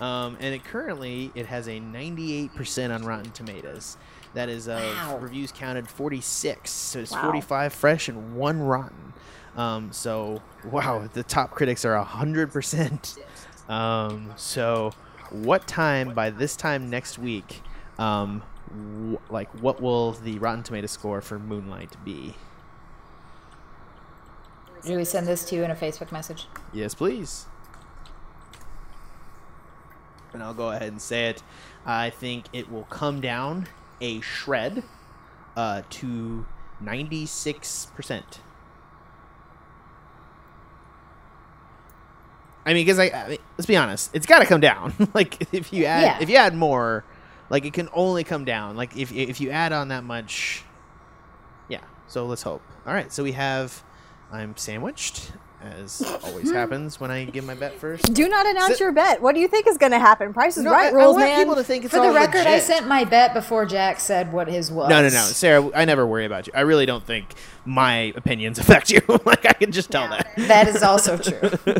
um, 0.00 0.36
and 0.40 0.54
it 0.54 0.64
currently 0.64 1.32
it 1.34 1.46
has 1.46 1.66
a 1.68 1.80
98% 1.80 2.94
on 2.94 3.04
Rotten 3.04 3.32
Tomatoes. 3.32 3.96
That 4.34 4.48
is 4.48 4.68
of 4.68 4.80
Wow. 4.80 5.18
reviews 5.18 5.52
counted 5.52 5.88
46, 5.88 6.70
so 6.70 7.00
it's 7.00 7.12
Wow. 7.12 7.20
45 7.22 7.72
fresh 7.72 8.08
and 8.08 8.36
one 8.36 8.60
rotten. 8.62 9.12
Um, 9.56 9.92
so 9.92 10.40
wow, 10.64 11.08
the 11.12 11.22
top 11.22 11.50
critics 11.50 11.84
are 11.84 11.96
100%. 11.96 13.18
Um, 13.68 14.32
so 14.36 14.92
what 15.32 15.66
time 15.66 16.14
by 16.14 16.30
this 16.30 16.56
time 16.56 16.90
next 16.90 17.18
week? 17.18 17.62
Um, 17.98 18.42
wh- 18.70 19.32
like 19.32 19.50
what 19.60 19.80
will 19.80 20.12
the 20.12 20.38
Rotten 20.38 20.62
Tomato 20.62 20.86
score 20.86 21.20
for 21.20 21.38
Moonlight 21.38 21.96
be? 22.04 22.34
Do 24.84 24.96
we 24.96 25.04
send 25.04 25.26
this 25.26 25.44
to 25.46 25.56
you 25.56 25.62
in 25.62 25.70
a 25.70 25.76
Facebook 25.76 26.10
message? 26.10 26.46
Yes, 26.72 26.94
please. 26.94 27.46
And 30.32 30.42
I'll 30.42 30.54
go 30.54 30.70
ahead 30.70 30.88
and 30.88 31.00
say 31.00 31.28
it. 31.28 31.42
I 31.86 32.10
think 32.10 32.46
it 32.52 32.70
will 32.70 32.84
come 32.84 33.20
down 33.20 33.68
a 34.00 34.20
shred 34.20 34.82
uh, 35.56 35.82
to 35.90 36.46
96%. 36.82 38.22
I 42.64 42.74
mean, 42.74 42.84
because 42.84 42.98
I, 42.98 43.06
I 43.10 43.28
mean, 43.30 43.38
let's 43.58 43.66
be 43.66 43.76
honest, 43.76 44.10
it's 44.14 44.26
got 44.26 44.38
to 44.38 44.46
come 44.46 44.60
down. 44.60 44.94
like 45.14 45.52
if 45.52 45.72
you 45.72 45.84
add, 45.86 46.02
Yeah. 46.02 46.18
if 46.20 46.28
you 46.30 46.36
add 46.36 46.54
more, 46.54 47.04
like 47.50 47.64
it 47.64 47.72
can 47.72 47.88
only 47.92 48.24
come 48.24 48.44
down. 48.44 48.76
Like 48.76 48.96
if 48.96 49.12
if 49.12 49.40
you 49.40 49.50
add 49.50 49.72
on 49.72 49.88
that 49.88 50.04
much, 50.04 50.62
yeah. 51.68 51.80
So 52.06 52.26
let's 52.26 52.42
hope. 52.42 52.62
All 52.86 52.94
right. 52.94 53.12
So 53.12 53.22
we 53.22 53.32
have, 53.32 53.82
I'm 54.30 54.56
sandwiched, 54.56 55.32
as 55.62 56.02
always 56.24 56.50
happens 56.50 56.98
when 56.98 57.10
I 57.10 57.24
give 57.24 57.44
my 57.44 57.54
bet 57.54 57.78
first. 57.78 58.12
Do 58.12 58.28
not 58.28 58.46
announce 58.46 58.72
Sit- 58.72 58.80
your 58.80 58.92
bet. 58.92 59.22
What 59.22 59.34
do 59.34 59.40
you 59.40 59.48
think 59.48 59.66
is 59.66 59.78
going 59.78 59.92
to 59.92 59.98
happen? 59.98 60.32
Price 60.32 60.56
is 60.56 60.64
No, 60.64 60.70
right 60.72 60.92
I, 60.92 60.96
I 60.98 61.02
rules, 61.02 61.14
want 61.16 61.26
man. 61.26 61.38
people 61.40 61.54
to 61.56 61.64
think 61.64 61.84
it's 61.84 61.92
For 61.94 62.00
the 62.00 62.08
all 62.08 62.14
record, 62.14 62.46
I 62.46 62.58
sent 62.58 62.86
my 62.88 63.04
bet 63.04 63.34
before 63.34 63.64
Jack 63.66 64.00
said 64.00 64.32
what 64.32 64.48
his 64.48 64.70
was. 64.70 64.88
No, 64.88 64.96
no, 65.02 65.08
no, 65.08 65.24
Sarah. 65.24 65.70
I 65.74 65.84
never 65.84 66.06
worry 66.06 66.24
about 66.24 66.46
you. 66.46 66.52
I 66.56 66.60
really 66.62 66.86
don't 66.86 67.04
think 67.04 67.34
my 67.64 68.12
opinions 68.16 68.58
affect 68.60 68.90
you. 68.90 69.00
like 69.24 69.46
I 69.46 69.52
can 69.52 69.72
just 69.72 69.90
tell 69.90 70.08
that. 70.08 70.28
That 70.36 70.68
is 70.68 70.82
also 70.82 71.16
true. 71.16 71.40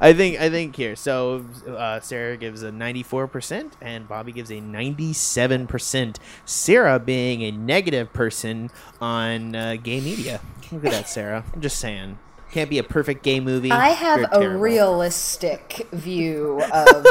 I 0.00 0.12
think 0.12 0.40
I 0.40 0.50
think 0.50 0.76
here. 0.76 0.96
So 0.96 1.44
uh, 1.66 2.00
Sarah 2.00 2.36
gives 2.36 2.62
a 2.62 2.70
94% 2.70 3.72
and 3.80 4.08
Bobbye 4.08 4.34
gives 4.34 4.50
a 4.50 4.60
97%. 4.60 6.16
Sarah 6.44 6.98
being 6.98 7.42
a 7.42 7.50
negative 7.50 8.12
person 8.12 8.70
on 9.00 9.54
uh, 9.54 9.76
gay 9.82 10.00
media. 10.00 10.40
Look 10.72 10.84
at 10.84 10.90
that, 10.92 11.08
Sarah. 11.08 11.44
I'm 11.54 11.60
just 11.60 11.78
saying. 11.78 12.18
Can't 12.56 12.70
be 12.70 12.78
a 12.78 12.82
perfect 12.82 13.22
gay 13.22 13.38
movie. 13.38 13.70
I 13.70 13.88
have 13.90 14.24
a 14.32 14.48
realistic 14.48 15.86
view 15.92 16.62
of 16.72 17.04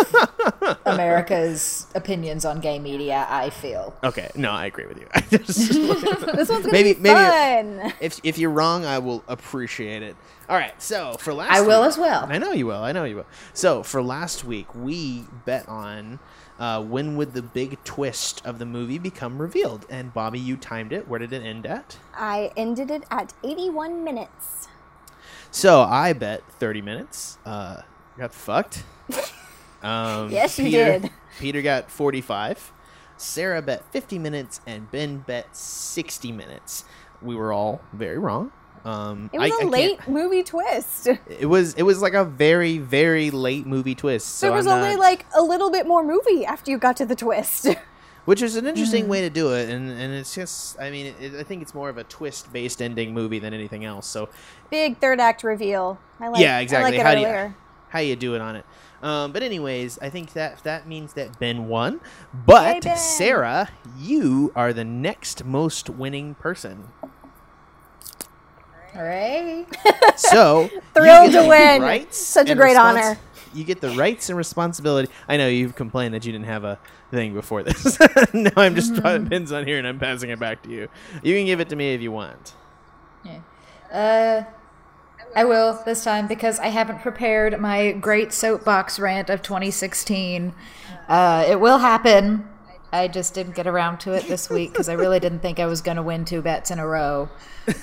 America's 0.88 1.86
opinions 1.94 2.46
on 2.46 2.62
gay 2.62 2.80
media. 2.80 3.28
I 3.30 3.52
feel. 3.52 3.96
Okay, 4.04 4.32
no, 4.36 4.50
I 4.50 4.66
agree 4.66 4.88
with 4.88 4.98
you. 4.98 5.06
This 5.30 6.50
one's 6.50 6.64
gonna 6.66 6.72
Maybe- 6.72 6.94
be 6.96 7.00
maybe- 7.00 7.14
fun. 7.80 7.94
if 8.02 8.20
if 8.24 8.40
you're 8.40 8.50
wrong, 8.50 8.86
I 8.86 8.98
will 8.98 9.24
appreciate 9.28 10.02
it. 10.02 10.16
All 10.50 10.58
right, 10.58 10.74
so 10.82 11.14
for 11.20 11.32
last, 11.32 11.52
I 11.52 11.62
will 11.62 11.82
week- 11.82 11.90
as 11.90 11.98
well. 12.00 12.26
I 12.28 12.40
know 12.40 12.52
you 12.52 12.66
will. 12.66 12.82
I 12.84 12.92
know 12.92 13.04
you 13.04 13.18
will. 13.18 13.28
So 13.54 13.84
for 13.84 14.02
last 14.02 14.44
week, 14.46 14.74
we 14.74 15.26
bet 15.46 15.70
on 15.70 16.18
uh, 16.58 16.82
when 16.84 17.18
would 17.18 17.34
the 17.34 17.44
big 17.44 17.78
twist 17.84 18.44
of 18.48 18.58
the 18.58 18.66
movie 18.66 18.98
become 18.98 19.40
revealed, 19.40 19.86
and 19.92 20.12
Bobbye, 20.12 20.44
you 20.44 20.58
timed 20.58 20.92
it. 20.92 21.08
Where 21.08 21.20
did 21.20 21.34
it 21.34 21.44
end 21.44 21.68
at? 21.68 21.98
I 22.16 22.52
ended 22.58 22.90
it 22.90 23.04
at 23.12 23.32
81 23.44 24.04
minutes. 24.04 24.68
So 25.56 25.82
I 25.84 26.12
bet 26.12 26.44
30 26.60 26.82
minutes. 26.82 27.38
Uh, 27.46 27.78
got 28.18 28.34
fucked. 28.34 28.84
Um, 29.84 30.32
Yes, 30.32 30.58
you 30.58 30.66
Peter, 30.66 31.00
did. 31.00 31.12
Peter 31.40 31.62
got 31.62 31.92
45. 31.92 32.72
Sarah 33.18 33.62
bet 33.62 33.84
50 33.92 34.18
minutes, 34.18 34.60
and 34.66 34.90
Ben 34.90 35.20
bet 35.20 35.56
60 35.56 36.32
minutes. 36.32 36.86
We 37.22 37.36
were 37.36 37.54
all 37.54 37.82
very 37.94 38.18
wrong. 38.18 38.52
Um, 38.84 39.30
It 39.32 39.38
was 39.38 39.52
I- 39.52 39.54
I 39.54 39.58
a 39.58 39.60
can't- 39.60 39.72
late 39.72 40.08
movie 40.08 40.42
twist. 40.44 41.08
It 41.30 41.46
was 41.46 41.76
it 41.76 41.84
was 41.84 42.02
like 42.02 42.16
a 42.16 42.26
very 42.26 42.80
very 42.80 43.30
late 43.30 43.68
movie 43.68 43.94
twist. 43.94 44.28
So 44.40 44.48
there 44.48 44.56
was 44.56 44.66
I'm 44.66 44.80
only 44.82 44.96
not- 44.96 45.00
like 45.02 45.26
a 45.36 45.42
little 45.44 45.70
bit 45.70 45.86
more 45.86 46.04
movie 46.04 46.46
after 46.48 46.72
you 46.72 46.80
got 46.80 46.98
to 46.98 47.06
the 47.06 47.16
twist. 47.16 47.68
which 48.26 48.42
is 48.42 48.56
an 48.56 48.68
interesting 48.68 49.06
Mm. 49.06 49.10
way 49.10 49.22
to 49.22 49.30
do 49.30 49.54
it, 49.54 49.70
and 49.70 49.90
and 49.90 50.14
it's 50.14 50.36
just 50.36 50.80
I 50.80 50.90
mean 50.92 51.14
it, 51.20 51.36
I 51.36 51.44
think 51.44 51.62
it's 51.62 51.74
more 51.74 51.90
of 51.90 51.98
a 51.98 52.04
twist 52.04 52.52
based 52.52 52.82
ending 52.82 53.14
movie 53.14 53.40
than 53.40 53.54
anything 53.54 53.86
else. 53.86 54.08
So 54.08 54.30
Big 54.70 54.98
third 54.98 55.20
act 55.20 55.44
reveal. 55.44 56.00
I 56.20 56.28
like. 56.30 56.42
yeah, 56.42 56.60
exactly. 56.60 56.88
I 56.88 56.90
like 56.92 57.00
it 57.00 57.06
how 57.06 57.16
do 57.16 57.48
you 57.50 57.54
how 57.90 58.00
you 58.00 58.16
do 58.16 58.36
it 58.36 58.42
on 58.42 58.56
it? 58.58 58.66
Um, 59.04 59.32
but 59.32 59.44
anyways, 59.44 60.00
I 60.02 60.10
think 60.10 60.34
that 60.34 60.64
that 60.64 60.88
means 60.88 61.14
that 61.14 61.38
Ben 61.40 61.68
won. 61.68 62.00
But 62.34 62.76
Yay, 62.76 62.80
Ben. 62.82 62.98
Sarah, 62.98 63.70
you 63.98 64.52
are 64.56 64.74
the 64.74 64.84
next 64.84 65.46
most 65.46 65.90
winning 65.90 66.34
person. 66.36 66.90
Hooray! 68.94 69.66
So 70.16 70.70
Thrilled 70.94 71.32
to 71.34 71.48
win. 71.48 71.82
rights 71.82 72.18
Such 72.18 72.50
a 72.50 72.56
great 72.56 72.78
respons- 72.78 72.80
honor. 72.80 73.18
You 73.56 73.64
get 73.64 73.82
the 73.82 73.92
rights 73.92 74.30
and 74.30 74.38
responsibility. 74.38 75.12
I 75.28 75.38
know 75.38 75.48
you've 75.48 75.76
complained 75.76 76.14
that 76.14 76.26
you 76.26 76.32
didn't 76.32 76.48
have 76.48 76.64
a 76.64 76.78
thing 77.10 77.34
before 77.34 77.64
this. 77.64 77.98
now 78.34 78.52
I'm 78.58 78.76
just 78.76 78.94
Mm-hmm. 78.94 79.28
pins 79.28 79.52
on 79.52 79.66
here 79.66 79.78
and 79.78 79.88
I'm 79.88 80.00
passing 80.00 80.30
it 80.30 80.40
back 80.40 80.62
to 80.64 80.70
you. 80.70 80.90
You 81.24 81.36
can 81.36 81.46
give 81.46 81.60
it 81.60 81.70
to 81.70 81.76
me 81.76 81.94
if 81.94 82.02
you 82.02 82.12
want. 82.12 82.54
Yeah. 83.24 83.40
Uh, 83.92 84.44
I 85.36 85.44
will 85.44 85.82
this 85.86 86.04
time 86.04 86.28
because 86.28 86.60
I 86.60 86.68
haven't 86.68 87.00
prepared 87.00 87.60
my 87.60 87.92
great 87.94 88.32
soapbox 88.34 89.00
rant 89.00 89.30
of 89.30 89.42
2016. 89.42 90.54
Uh, 91.08 91.46
it 91.48 91.60
will 91.60 91.80
happen. 91.80 92.48
I 92.92 93.08
just 93.10 93.34
didn't 93.34 93.56
get 93.56 93.68
around 93.68 94.00
to 94.02 94.14
it 94.14 94.28
this 94.28 94.50
week 94.50 94.72
because 94.72 94.88
I 94.88 94.94
really 94.94 95.20
didn't 95.20 95.40
think 95.40 95.60
I 95.60 95.66
was 95.66 95.82
going 95.82 95.98
to 95.98 96.04
win 96.04 96.24
two 96.24 96.42
bets 96.42 96.72
in 96.72 96.80
a 96.80 96.88
row. 96.88 97.30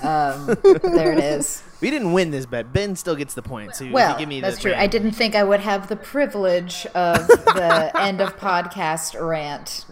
Um, 0.03 0.47
there 0.62 1.12
it 1.12 1.18
is. 1.18 1.62
We 1.83 1.91
didn't 1.91 2.12
win 2.12 2.30
this 2.30 2.47
bet. 2.47 2.72
Ben 2.72 2.97
still 2.97 3.16
gets 3.16 3.35
the 3.35 3.43
point. 3.43 3.74
So 3.74 3.91
Well, 3.91 4.12
you 4.12 4.18
give 4.20 4.28
me 4.28 4.41
that's 4.41 4.61
true. 4.61 4.72
I 4.72 4.87
didn't 4.87 5.12
think 5.12 5.35
I 5.35 5.43
would 5.43 5.61
have 5.61 5.89
the 5.89 5.97
privilege 5.97 6.87
of 6.95 7.26
the 7.26 7.91
end 8.01 8.20
of 8.20 8.39
podcast 8.39 9.20
rant. 9.20 9.85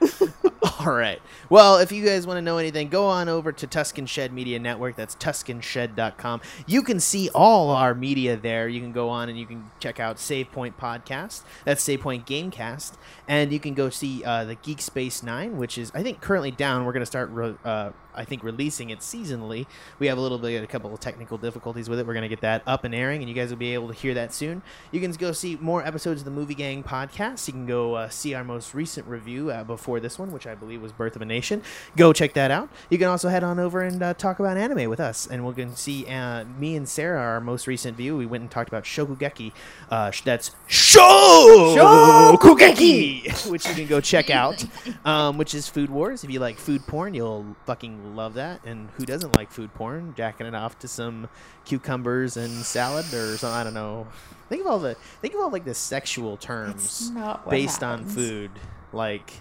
All 0.80 0.92
right. 0.92 1.20
Well, 1.48 1.78
if 1.78 1.92
you 1.92 2.04
guys 2.04 2.26
want 2.26 2.38
to 2.38 2.42
know 2.42 2.58
anything, 2.58 2.88
go 2.88 3.06
on 3.06 3.28
over 3.28 3.52
to 3.52 3.66
Tuscan 3.66 4.06
Shed 4.06 4.32
Media 4.32 4.58
Network. 4.58 4.96
That's 4.96 5.14
TuscanShed.com. 5.16 6.40
You 6.66 6.82
can 6.82 7.00
see 7.00 7.28
all 7.34 7.70
our 7.70 7.94
media 7.94 8.36
there. 8.36 8.68
You 8.68 8.80
can 8.80 8.92
go 8.92 9.08
on 9.08 9.28
and 9.28 9.38
you 9.38 9.46
can 9.46 9.70
check 9.80 10.00
out 10.00 10.18
Save 10.18 10.50
Point 10.52 10.76
Podcast. 10.76 11.42
That's 11.64 11.82
Save 11.82 12.00
Point 12.00 12.26
Gamecast. 12.26 12.94
And 13.28 13.52
you 13.52 13.60
can 13.60 13.74
go 13.74 13.90
see 13.90 14.24
uh, 14.24 14.44
the 14.44 14.56
Geek 14.56 14.80
Space 14.80 15.22
9, 15.22 15.56
which 15.56 15.78
is, 15.78 15.92
I 15.94 16.02
think, 16.02 16.20
currently 16.20 16.50
down. 16.50 16.84
We're 16.84 16.92
going 16.92 17.02
to 17.02 17.06
start, 17.06 17.30
re- 17.30 17.56
uh, 17.64 17.90
I 18.16 18.24
think, 18.24 18.42
releasing 18.42 18.90
it 18.90 19.00
seasonally. 19.00 19.66
We 19.98 20.06
have 20.06 20.18
a 20.18 20.20
little 20.20 20.38
bit, 20.38 20.62
a 20.62 20.66
couple 20.66 20.92
of 20.92 21.00
technical 21.00 21.38
difficulties 21.38 21.88
with 21.88 21.98
it. 21.98 22.06
We're 22.06 22.14
going 22.14 22.22
to 22.22 22.28
get 22.28 22.40
that 22.40 22.62
up 22.66 22.84
and 22.84 22.94
airing, 22.94 23.20
and 23.20 23.28
you 23.28 23.34
guys 23.34 23.50
will 23.50 23.56
be 23.56 23.74
able 23.74 23.88
to 23.88 23.94
hear 23.94 24.14
that 24.14 24.32
soon. 24.32 24.62
You 24.92 25.00
can 25.00 25.12
go 25.12 25.32
see 25.32 25.56
more 25.60 25.84
episodes 25.84 26.20
of 26.20 26.24
the 26.24 26.30
Movie 26.30 26.54
Gang 26.54 26.82
podcast. 26.82 27.46
You 27.46 27.52
can 27.52 27.66
go 27.66 27.94
uh, 27.94 28.08
see 28.08 28.34
our 28.34 28.44
most 28.44 28.74
recent 28.74 29.06
review 29.06 29.50
uh, 29.50 29.64
before 29.64 30.00
this 30.00 30.18
one, 30.18 30.32
which 30.32 30.46
I 30.46 30.54
believe 30.54 30.82
was 30.82 30.92
Birth 30.92 31.16
of 31.16 31.22
a 31.22 31.24
Nation. 31.24 31.62
Go 31.96 32.12
check 32.12 32.34
that 32.34 32.50
out. 32.50 32.68
You 32.90 32.98
can 32.98 33.08
also 33.08 33.28
head 33.28 33.44
on 33.44 33.58
over 33.58 33.82
and 33.82 34.02
uh, 34.02 34.14
talk 34.14 34.38
about 34.38 34.56
anime 34.56 34.88
with 34.88 35.00
us, 35.00 35.26
and 35.26 35.44
we're 35.44 35.52
going 35.52 35.70
to 35.70 35.76
see 35.76 36.06
uh, 36.06 36.44
me 36.58 36.76
and 36.76 36.88
Sarah, 36.88 37.20
our 37.20 37.40
most 37.40 37.66
recent 37.66 37.96
view. 37.96 38.16
We 38.16 38.26
went 38.26 38.42
and 38.42 38.50
talked 38.50 38.68
about 38.68 38.84
Shokugeki. 38.84 39.52
Uh, 39.90 40.10
sh- 40.10 40.22
that's 40.22 40.50
Shokugeki, 40.68 43.46
which 43.50 43.68
you 43.68 43.74
can 43.74 43.86
go 43.86 44.00
check 44.00 44.30
out, 44.30 44.64
um, 45.04 45.38
which 45.38 45.54
is 45.54 45.68
Food 45.68 45.90
Wars. 45.90 46.24
If 46.24 46.30
you 46.30 46.40
like 46.40 46.58
food 46.58 46.86
porn, 46.86 47.14
you'll 47.14 47.56
fucking 47.66 48.05
love 48.14 48.34
that. 48.34 48.64
And 48.64 48.90
who 48.96 49.06
doesn't 49.06 49.36
like 49.36 49.50
food 49.50 49.72
porn? 49.74 50.14
Jacking 50.16 50.46
it 50.46 50.54
off 50.54 50.78
to 50.80 50.88
some 50.88 51.28
cucumbers 51.64 52.36
and 52.36 52.50
salad 52.64 53.06
or 53.12 53.36
something. 53.36 53.58
I 53.58 53.64
don't 53.64 53.74
know. 53.74 54.06
Think 54.48 54.62
of 54.62 54.66
all 54.68 54.78
the 54.78 54.94
think 55.20 55.34
of 55.34 55.40
all 55.40 55.50
like 55.50 55.64
the 55.64 55.74
sexual 55.74 56.36
terms 56.36 57.10
not 57.10 57.44
what 57.46 57.50
based 57.50 57.82
on 57.82 58.04
food, 58.04 58.50
like 58.92 59.32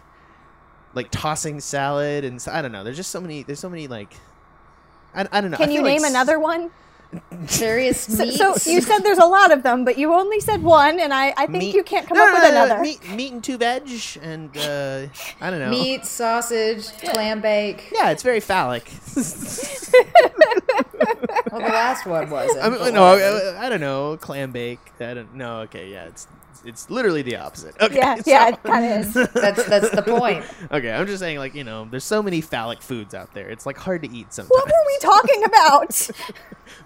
like 0.93 1.11
tossing 1.11 1.59
salad 1.59 2.25
and 2.25 2.43
I 2.51 2.61
don't 2.61 2.71
know. 2.71 2.83
There's 2.83 2.97
just 2.97 3.11
so 3.11 3.21
many. 3.21 3.43
There's 3.43 3.59
so 3.59 3.69
many 3.69 3.87
like. 3.87 4.13
I, 5.13 5.27
I 5.31 5.41
don't 5.41 5.51
know. 5.51 5.57
I 5.57 5.61
Can 5.61 5.71
you 5.71 5.77
feel 5.77 5.83
like 5.85 6.01
name 6.01 6.09
another 6.09 6.39
one? 6.39 6.71
Various 7.31 8.01
So, 8.01 8.25
meats. 8.25 8.37
so 8.37 8.69
you 8.69 8.81
said 8.81 8.99
there's 8.99 9.17
a 9.19 9.25
lot 9.25 9.51
of 9.51 9.63
them, 9.63 9.85
but 9.85 9.97
you 9.97 10.13
only 10.13 10.39
said 10.39 10.63
one, 10.63 10.99
and 10.99 11.13
I, 11.13 11.33
I 11.37 11.45
think 11.47 11.63
meat- 11.63 11.75
you 11.75 11.83
can't 11.83 12.07
come 12.07 12.17
No, 12.17 12.25
up 12.25 12.29
no, 12.29 12.33
with 12.35 12.43
no, 12.43 12.49
no, 12.59 12.65
another. 12.65 12.81
Meat, 12.81 13.09
meat 13.11 13.31
and 13.31 13.43
two 13.43 13.57
veg, 13.57 13.83
and 14.21 14.55
uh, 14.57 15.07
I 15.39 15.49
don't 15.49 15.59
know. 15.59 15.69
meat, 15.69 16.05
sausage, 16.05 16.91
clam 16.99 17.41
bake. 17.41 17.89
Yeah, 17.93 18.09
it's 18.11 18.23
very 18.23 18.39
phallic. 18.39 18.89
Well, 21.51 21.61
the 21.61 21.69
last 21.69 22.05
one 22.05 22.29
wasn't. 22.29 22.63
I 22.65 22.69
mean, 22.69 22.93
no, 22.93 23.11
whatever. 23.13 23.57
I, 23.57 23.67
I 23.67 23.69
don't 23.69 23.79
know. 23.81 24.17
Clam 24.17 24.51
bake. 24.51 24.79
I 24.99 25.13
don't 25.13 25.35
know. 25.35 25.59
Okay, 25.61 25.91
yeah, 25.91 26.05
it's 26.05 26.27
it's 26.65 26.89
literally 26.89 27.21
the 27.21 27.35
opposite. 27.37 27.75
Okay, 27.81 27.95
yeah, 27.95 28.15
so- 28.21 28.23
yeah, 28.31 28.47
it 28.49 28.63
kind 28.63 28.85
of 28.85 29.07
is. 29.07 29.13
that's 29.33 29.63
that's 29.65 29.89
the 29.91 30.01
point. 30.03 30.45
Okay, 30.71 30.91
I'm 30.91 31.07
just 31.07 31.19
saying, 31.19 31.37
like 31.37 31.55
you 31.55 31.63
know, 31.63 31.87
there's 31.89 32.03
so 32.03 32.21
many 32.23 32.41
phallic 32.41 32.81
foods 32.81 33.13
out 33.13 33.33
there. 33.33 33.49
It's 33.49 33.65
like 33.65 33.77
hard 33.77 34.01
to 34.03 34.09
eat 34.09 34.33
sometimes. 34.33 34.49
What 34.49 34.65
were 34.65 34.85
we 34.85 34.97
talking 34.99 35.43
about? 35.43 36.09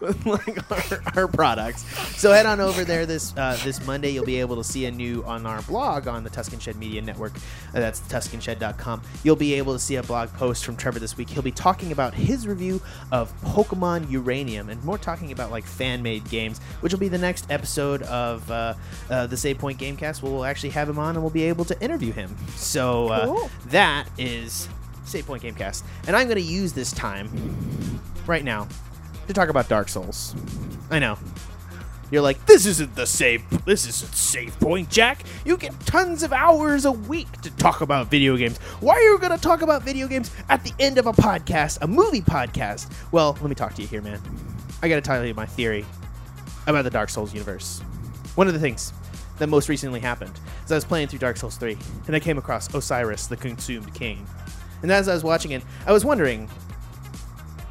like 0.26 0.72
our, 0.72 1.22
our 1.24 1.28
products. 1.28 1.84
So 2.20 2.32
head 2.32 2.46
on 2.46 2.60
over 2.60 2.84
there 2.84 3.06
this 3.06 3.36
uh, 3.38 3.58
this 3.64 3.86
Monday. 3.86 4.10
You'll 4.12 4.26
be 4.26 4.40
able 4.40 4.56
to 4.58 4.64
see 4.64 4.86
a 4.86 4.92
new 4.92 5.24
on 5.24 5.46
our 5.46 5.62
blog 5.64 6.08
on 6.08 6.24
the 6.24 6.30
Tuscan 6.30 6.60
Shed 6.60 6.76
Media 6.76 7.02
Network. 7.02 7.36
Uh, 7.36 7.80
that's 7.80 8.00
TuscanShed.com. 8.02 9.02
You'll 9.24 9.36
be 9.36 9.54
able 9.56 9.74
to 9.74 9.80
see 9.80 9.96
a 9.96 10.04
blog 10.04 10.32
post 10.34 10.66
from 10.66 10.76
Trevor 10.76 11.00
this 11.00 11.18
week. 11.18 11.30
He'll 11.30 11.42
be 11.44 11.52
talking 11.52 11.92
about 11.92 12.14
his 12.14 12.48
review 12.48 12.82
of 13.12 13.34
Pokemon 13.42 14.10
Uranium 14.10 14.70
and 14.70 14.84
more 14.84 14.98
talking 14.98 15.32
about 15.32 15.52
like 15.52 15.66
fan 15.66 16.02
made 16.02 16.30
games, 16.30 16.60
which 16.82 16.92
will 16.92 17.00
be 17.00 17.10
the 17.10 17.18
next 17.18 17.50
episode 17.50 18.02
of 18.04 18.50
uh, 18.50 18.74
uh, 19.10 19.28
the 19.28 19.38
Save 19.38 19.58
Point 19.60 19.69
Gamecast. 19.78 20.24
We'll 20.24 20.46
actually 20.46 20.70
have 20.72 20.90
him 20.90 20.98
on 20.98 21.16
and 21.16 21.24
we'll 21.24 21.30
be 21.32 21.44
able 21.44 21.66
to 21.66 21.80
interview 21.82 22.12
him. 22.12 22.36
So 22.56 23.10
uh, 23.10 23.26
Cool. 23.26 23.52
that 23.68 24.08
is 24.18 24.68
Save 25.06 25.28
Point 25.28 25.44
Gamecast, 25.44 25.84
and 26.08 26.16
I'm 26.16 26.28
going 26.28 26.38
to 26.38 26.42
use 26.42 26.74
this 26.74 26.92
time 26.92 27.30
right 28.26 28.44
now 28.44 28.68
to 29.28 29.34
talk 29.34 29.50
about 29.50 29.68
Dark 29.70 29.90
Souls. 29.90 30.34
I 30.90 31.00
know. 31.00 31.18
You're 32.12 32.24
like, 32.24 32.44
this 32.48 32.66
isn't 32.66 32.96
the 32.96 33.06
save. 33.06 33.44
This 33.66 33.88
isn't 33.88 34.16
save 34.16 34.60
point, 34.60 34.90
Jack. 34.90 35.24
You 35.46 35.58
get 35.58 35.80
tons 35.82 36.24
of 36.24 36.34
hours 36.34 36.86
a 36.86 36.92
week 36.92 37.32
to 37.42 37.52
talk 37.58 37.82
about 37.82 38.10
video 38.10 38.36
games. 38.36 38.58
Why 38.80 38.96
are 38.96 39.02
you 39.02 39.20
going 39.20 39.32
to 39.32 39.38
talk 39.38 39.62
about 39.62 39.84
video 39.84 40.08
games 40.08 40.32
at 40.50 40.64
the 40.64 40.74
end 40.80 40.98
of 40.98 41.06
a 41.06 41.12
podcast, 41.14 41.78
a 41.84 41.88
movie 41.88 42.22
podcast? 42.22 42.92
Well, 43.12 43.38
let 43.42 43.48
me 43.50 43.54
talk 43.54 43.76
to 43.76 43.84
you 43.84 43.88
here, 43.88 44.02
man. 44.02 44.20
I 44.82 44.90
got 44.90 44.96
to 44.96 45.02
tell 45.02 45.24
you 45.24 45.36
my 45.36 45.46
theory 45.46 45.86
about 46.66 46.82
the 46.84 46.90
Dark 46.90 47.10
Souls 47.10 47.32
universe. 47.32 47.80
One 48.34 48.48
of 48.48 48.54
the 48.54 48.60
things 48.60 48.92
that 49.40 49.48
most 49.48 49.70
recently 49.70 50.00
happened 50.00 50.40
as 50.64 50.72
I 50.72 50.76
was 50.76 50.86
playing 50.86 51.08
through 51.08 51.20
Dark 51.20 51.38
Souls 51.38 51.58
3, 51.58 51.78
and 52.08 52.16
I 52.16 52.20
came 52.20 52.38
across 52.38 52.68
Oceiros, 52.70 53.28
the 53.28 53.38
consumed 53.38 53.94
king. 53.94 54.26
And 54.82 54.92
as 54.92 55.08
I 55.08 55.14
was 55.14 55.24
watching 55.24 55.52
it, 55.52 55.64
I 55.86 55.92
was 55.92 56.06
wondering 56.06 56.50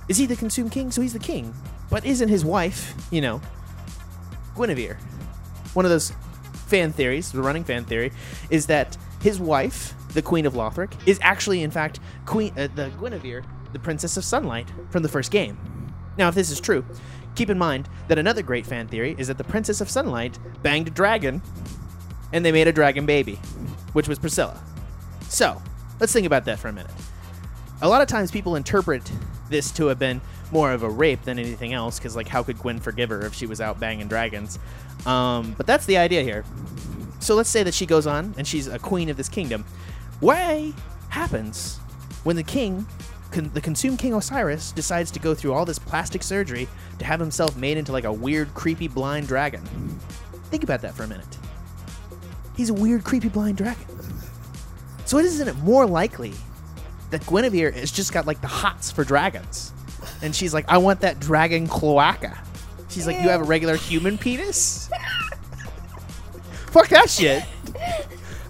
is 0.09 0.17
he 0.17 0.27
the 0.27 0.37
consumed 0.37 0.73
king? 0.73 0.91
So 0.91 1.03
he's 1.03 1.13
the 1.13 1.19
king. 1.19 1.55
But 1.91 2.05
isn't 2.05 2.29
his 2.29 2.45
wife, 2.45 2.95
you 3.11 3.21
know, 3.21 3.41
Gwynevere? 4.55 4.97
One 5.75 5.85
of 5.85 5.91
those 5.91 6.13
fan 6.67 6.93
theories, 6.93 7.31
the 7.31 7.43
running 7.43 7.65
fan 7.65 7.85
theory, 7.85 8.13
is 8.51 8.67
that 8.67 8.97
his 9.21 9.39
wife, 9.39 9.95
the 10.15 10.23
Queen 10.23 10.47
of 10.47 10.55
Lothric, 10.55 10.93
is 11.07 11.19
actually, 11.23 11.63
in 11.63 11.71
fact, 11.71 12.01
Queen, 12.25 12.53
uh, 12.59 12.69
the 12.75 12.91
Gwynevere, 12.99 13.45
the 13.73 13.79
Princess 13.79 14.17
of 14.17 14.25
Sunlight 14.25 14.69
from 14.91 15.03
the 15.03 15.09
first 15.09 15.31
game. 15.31 15.59
Now, 16.17 16.29
if 16.29 16.35
this 16.35 16.51
is 16.51 16.61
true, 16.61 16.85
keep 17.39 17.51
in 17.51 17.59
mind 17.59 17.89
that 18.09 18.19
another 18.19 18.43
great 18.43 18.67
fan 18.67 18.89
theory 18.89 19.15
is 19.19 19.29
that 19.29 19.39
the 19.39 19.45
Princess 19.45 19.81
of 19.81 19.89
Sunlight 19.89 20.39
banged 20.63 20.89
a 20.89 20.91
dragon, 20.91 21.41
and 22.33 22.45
they 22.45 22.53
made 22.53 22.69
a 22.69 22.73
dragon 22.73 23.07
baby, 23.07 23.37
which 23.93 24.09
was 24.09 24.19
Priscilla. 24.19 24.61
So, 25.29 25.61
let's 26.01 26.13
think 26.13 26.27
about 26.27 26.45
that 26.45 26.59
for 26.59 26.69
a 26.69 26.73
minute 26.73 26.91
a 27.81 27.89
lot 27.89 28.03
of 28.03 28.09
times 28.09 28.31
people 28.31 28.57
interpret 28.57 29.11
this 29.49 29.71
to 29.73 29.87
have 29.87 29.99
been 29.99 30.21
more 30.51 30.73
of 30.73 30.83
a 30.83 30.89
rape 30.89 31.23
than 31.23 31.39
anything 31.39 31.73
else. 31.73 31.99
Because 31.99 32.17
like, 32.17 32.29
how 32.29 32.43
could 32.43 32.59
Gwyn 32.59 32.81
forgive 32.81 33.11
her 33.11 33.25
if 33.25 33.35
she 33.35 33.47
was 33.47 33.61
out 33.61 33.79
banging 33.79 34.09
dragons? 34.09 34.59
Um, 35.07 35.55
but 35.57 35.67
that's 35.67 35.87
the 35.87 35.97
idea 35.97 36.23
here. 36.23 36.45
So 37.21 37.35
let's 37.35 37.51
say 37.51 37.63
that 37.63 37.75
she 37.75 37.87
goes 37.87 38.07
on 38.07 38.35
and 38.37 38.47
she's 38.47 38.67
a 38.67 38.79
queen 38.79 39.09
of 39.09 39.17
this 39.17 39.29
kingdom. 39.29 39.65
What 40.21 40.73
happens 41.09 41.79
when 42.25 42.37
the 42.37 42.43
king, 42.43 42.87
con- 43.31 43.51
the 43.55 43.61
consumed 43.61 43.99
king 43.99 44.13
Oceiros, 44.13 44.75
decides 44.75 45.11
to 45.13 45.19
go 45.19 45.35
through 45.35 45.53
all 45.53 45.65
this 45.65 45.79
plastic 45.79 46.23
surgery 46.23 46.69
to 46.99 47.05
have 47.05 47.21
himself 47.21 47.57
made 47.57 47.77
into 47.77 47.93
like 47.93 48.05
a 48.05 48.13
weird, 48.13 48.53
creepy, 48.55 48.89
blind 48.89 49.29
dragon? 49.29 49.63
Think 50.51 50.63
about 50.63 50.81
that 50.83 50.95
for 50.95 51.05
a 51.05 51.09
minute. 51.09 51.39
He's 52.57 52.71
a 52.71 52.75
weird, 52.75 53.05
creepy, 53.05 53.29
blind 53.29 53.57
dragon. 53.57 53.87
So 55.05 55.19
isn't 55.19 55.49
it 55.49 55.57
more 55.59 55.87
likely 55.87 56.33
that 57.11 57.23
Gwynevere 57.23 57.73
has 57.75 57.91
just 57.91 58.13
got 58.13 58.27
like 58.27 58.41
the 58.41 58.47
hots 58.49 58.91
for 58.91 59.05
dragons? 59.05 59.73
And 60.23 60.35
she's 60.35 60.53
like, 60.53 60.69
I 60.69 60.79
want 60.79 61.01
that 61.01 61.21
dragon 61.21 61.67
cloaca. 61.67 62.39
She's 62.89 63.07
like, 63.07 63.17
you 63.17 63.29
have 63.29 63.41
a 63.41 63.45
regular 63.45 63.77
human 63.77 64.19
penis? 64.19 64.91
Fuck 66.67 66.89
that 66.89 67.09
shit. 67.09 67.45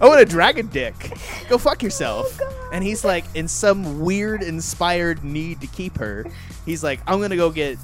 I 0.01 0.07
want 0.07 0.21
a 0.21 0.25
dragon 0.25 0.67
dick. 0.67 1.11
Go 1.49 1.57
fuck 1.57 1.83
yourself. 1.83 2.39
Oh, 2.41 2.69
and 2.71 2.83
he's 2.83 3.03
like, 3.03 3.25
in 3.35 3.47
some 3.47 3.99
weird 3.99 4.43
inspired 4.43 5.23
need 5.23 5.61
to 5.61 5.67
keep 5.67 5.97
her, 5.97 6.25
he's 6.65 6.83
like, 6.83 6.99
I'm 7.07 7.19
gonna 7.19 7.35
go 7.35 7.49
get 7.49 7.77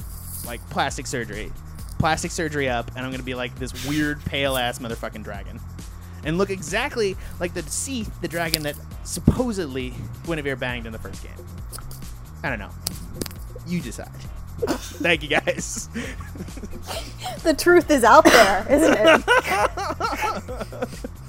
like 0.46 0.68
plastic 0.70 1.08
surgery. 1.08 1.52
Plastic 2.00 2.32
surgery 2.32 2.70
up, 2.70 2.92
and 2.96 3.06
I'm 3.06 3.12
gonna 3.12 3.24
be 3.24 3.36
like 3.36 3.56
this 3.56 3.88
weird 3.88 4.24
pale 4.26 4.58
ass 4.58 4.80
motherfucking 4.80 5.24
dragon. 5.24 5.60
And 6.24 6.38
look 6.38 6.50
exactly 6.50 7.16
like 7.40 7.54
the 7.54 7.64
Seath, 7.64 8.12
the 8.22 8.28
dragon 8.28 8.64
that 8.64 8.76
supposedly 9.04 9.94
Gwynevere 10.24 10.58
banged 10.58 10.86
in 10.86 10.92
the 10.92 11.00
first 11.00 11.24
game. 11.24 11.34
I 12.44 12.50
don't 12.50 12.60
know. 12.60 12.72
You 13.68 13.82
decide. 13.82 14.08
Thank 14.68 15.24
you 15.24 15.30
guys. 15.30 15.90
The 17.44 17.54
truth 17.54 17.92
is 17.92 18.04
out 18.04 18.24
there, 18.24 18.66
isn't 18.70 18.98
it? 18.98 21.10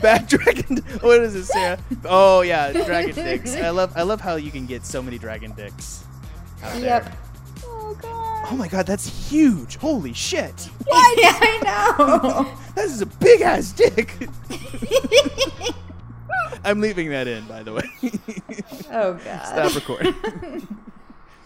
Bad 0.00 0.26
dragon. 0.28 0.78
What 1.00 1.20
is 1.20 1.34
it, 1.34 1.44
Sarah? 1.46 1.78
Oh 2.04 2.42
yeah, 2.42 2.72
dragon 2.72 3.14
dicks. 3.14 3.54
I 3.56 3.70
love. 3.70 3.92
I 3.96 4.02
love 4.02 4.20
how 4.20 4.36
you 4.36 4.50
can 4.50 4.66
get 4.66 4.84
so 4.86 5.02
many 5.02 5.18
dragon 5.18 5.52
dicks. 5.52 6.04
Out 6.62 6.72
there. 6.74 6.82
Yep. 6.82 7.16
oh 7.64 7.98
god. 8.00 8.46
Oh 8.50 8.56
my 8.56 8.68
god, 8.68 8.86
that's 8.86 9.30
huge. 9.30 9.76
Holy 9.76 10.12
shit. 10.12 10.68
yeah, 10.86 11.38
I 11.40 11.94
know. 11.98 12.54
This 12.78 12.92
is 12.92 13.00
a 13.02 13.06
big 13.06 13.40
ass 13.40 13.72
dick. 13.72 14.14
I'm 16.64 16.80
leaving 16.80 17.10
that 17.10 17.26
in, 17.26 17.44
by 17.46 17.64
the 17.64 17.72
way. 17.72 17.90
oh 18.92 19.14
god. 19.14 19.46
Stop 19.46 19.74
recording. 19.74 20.14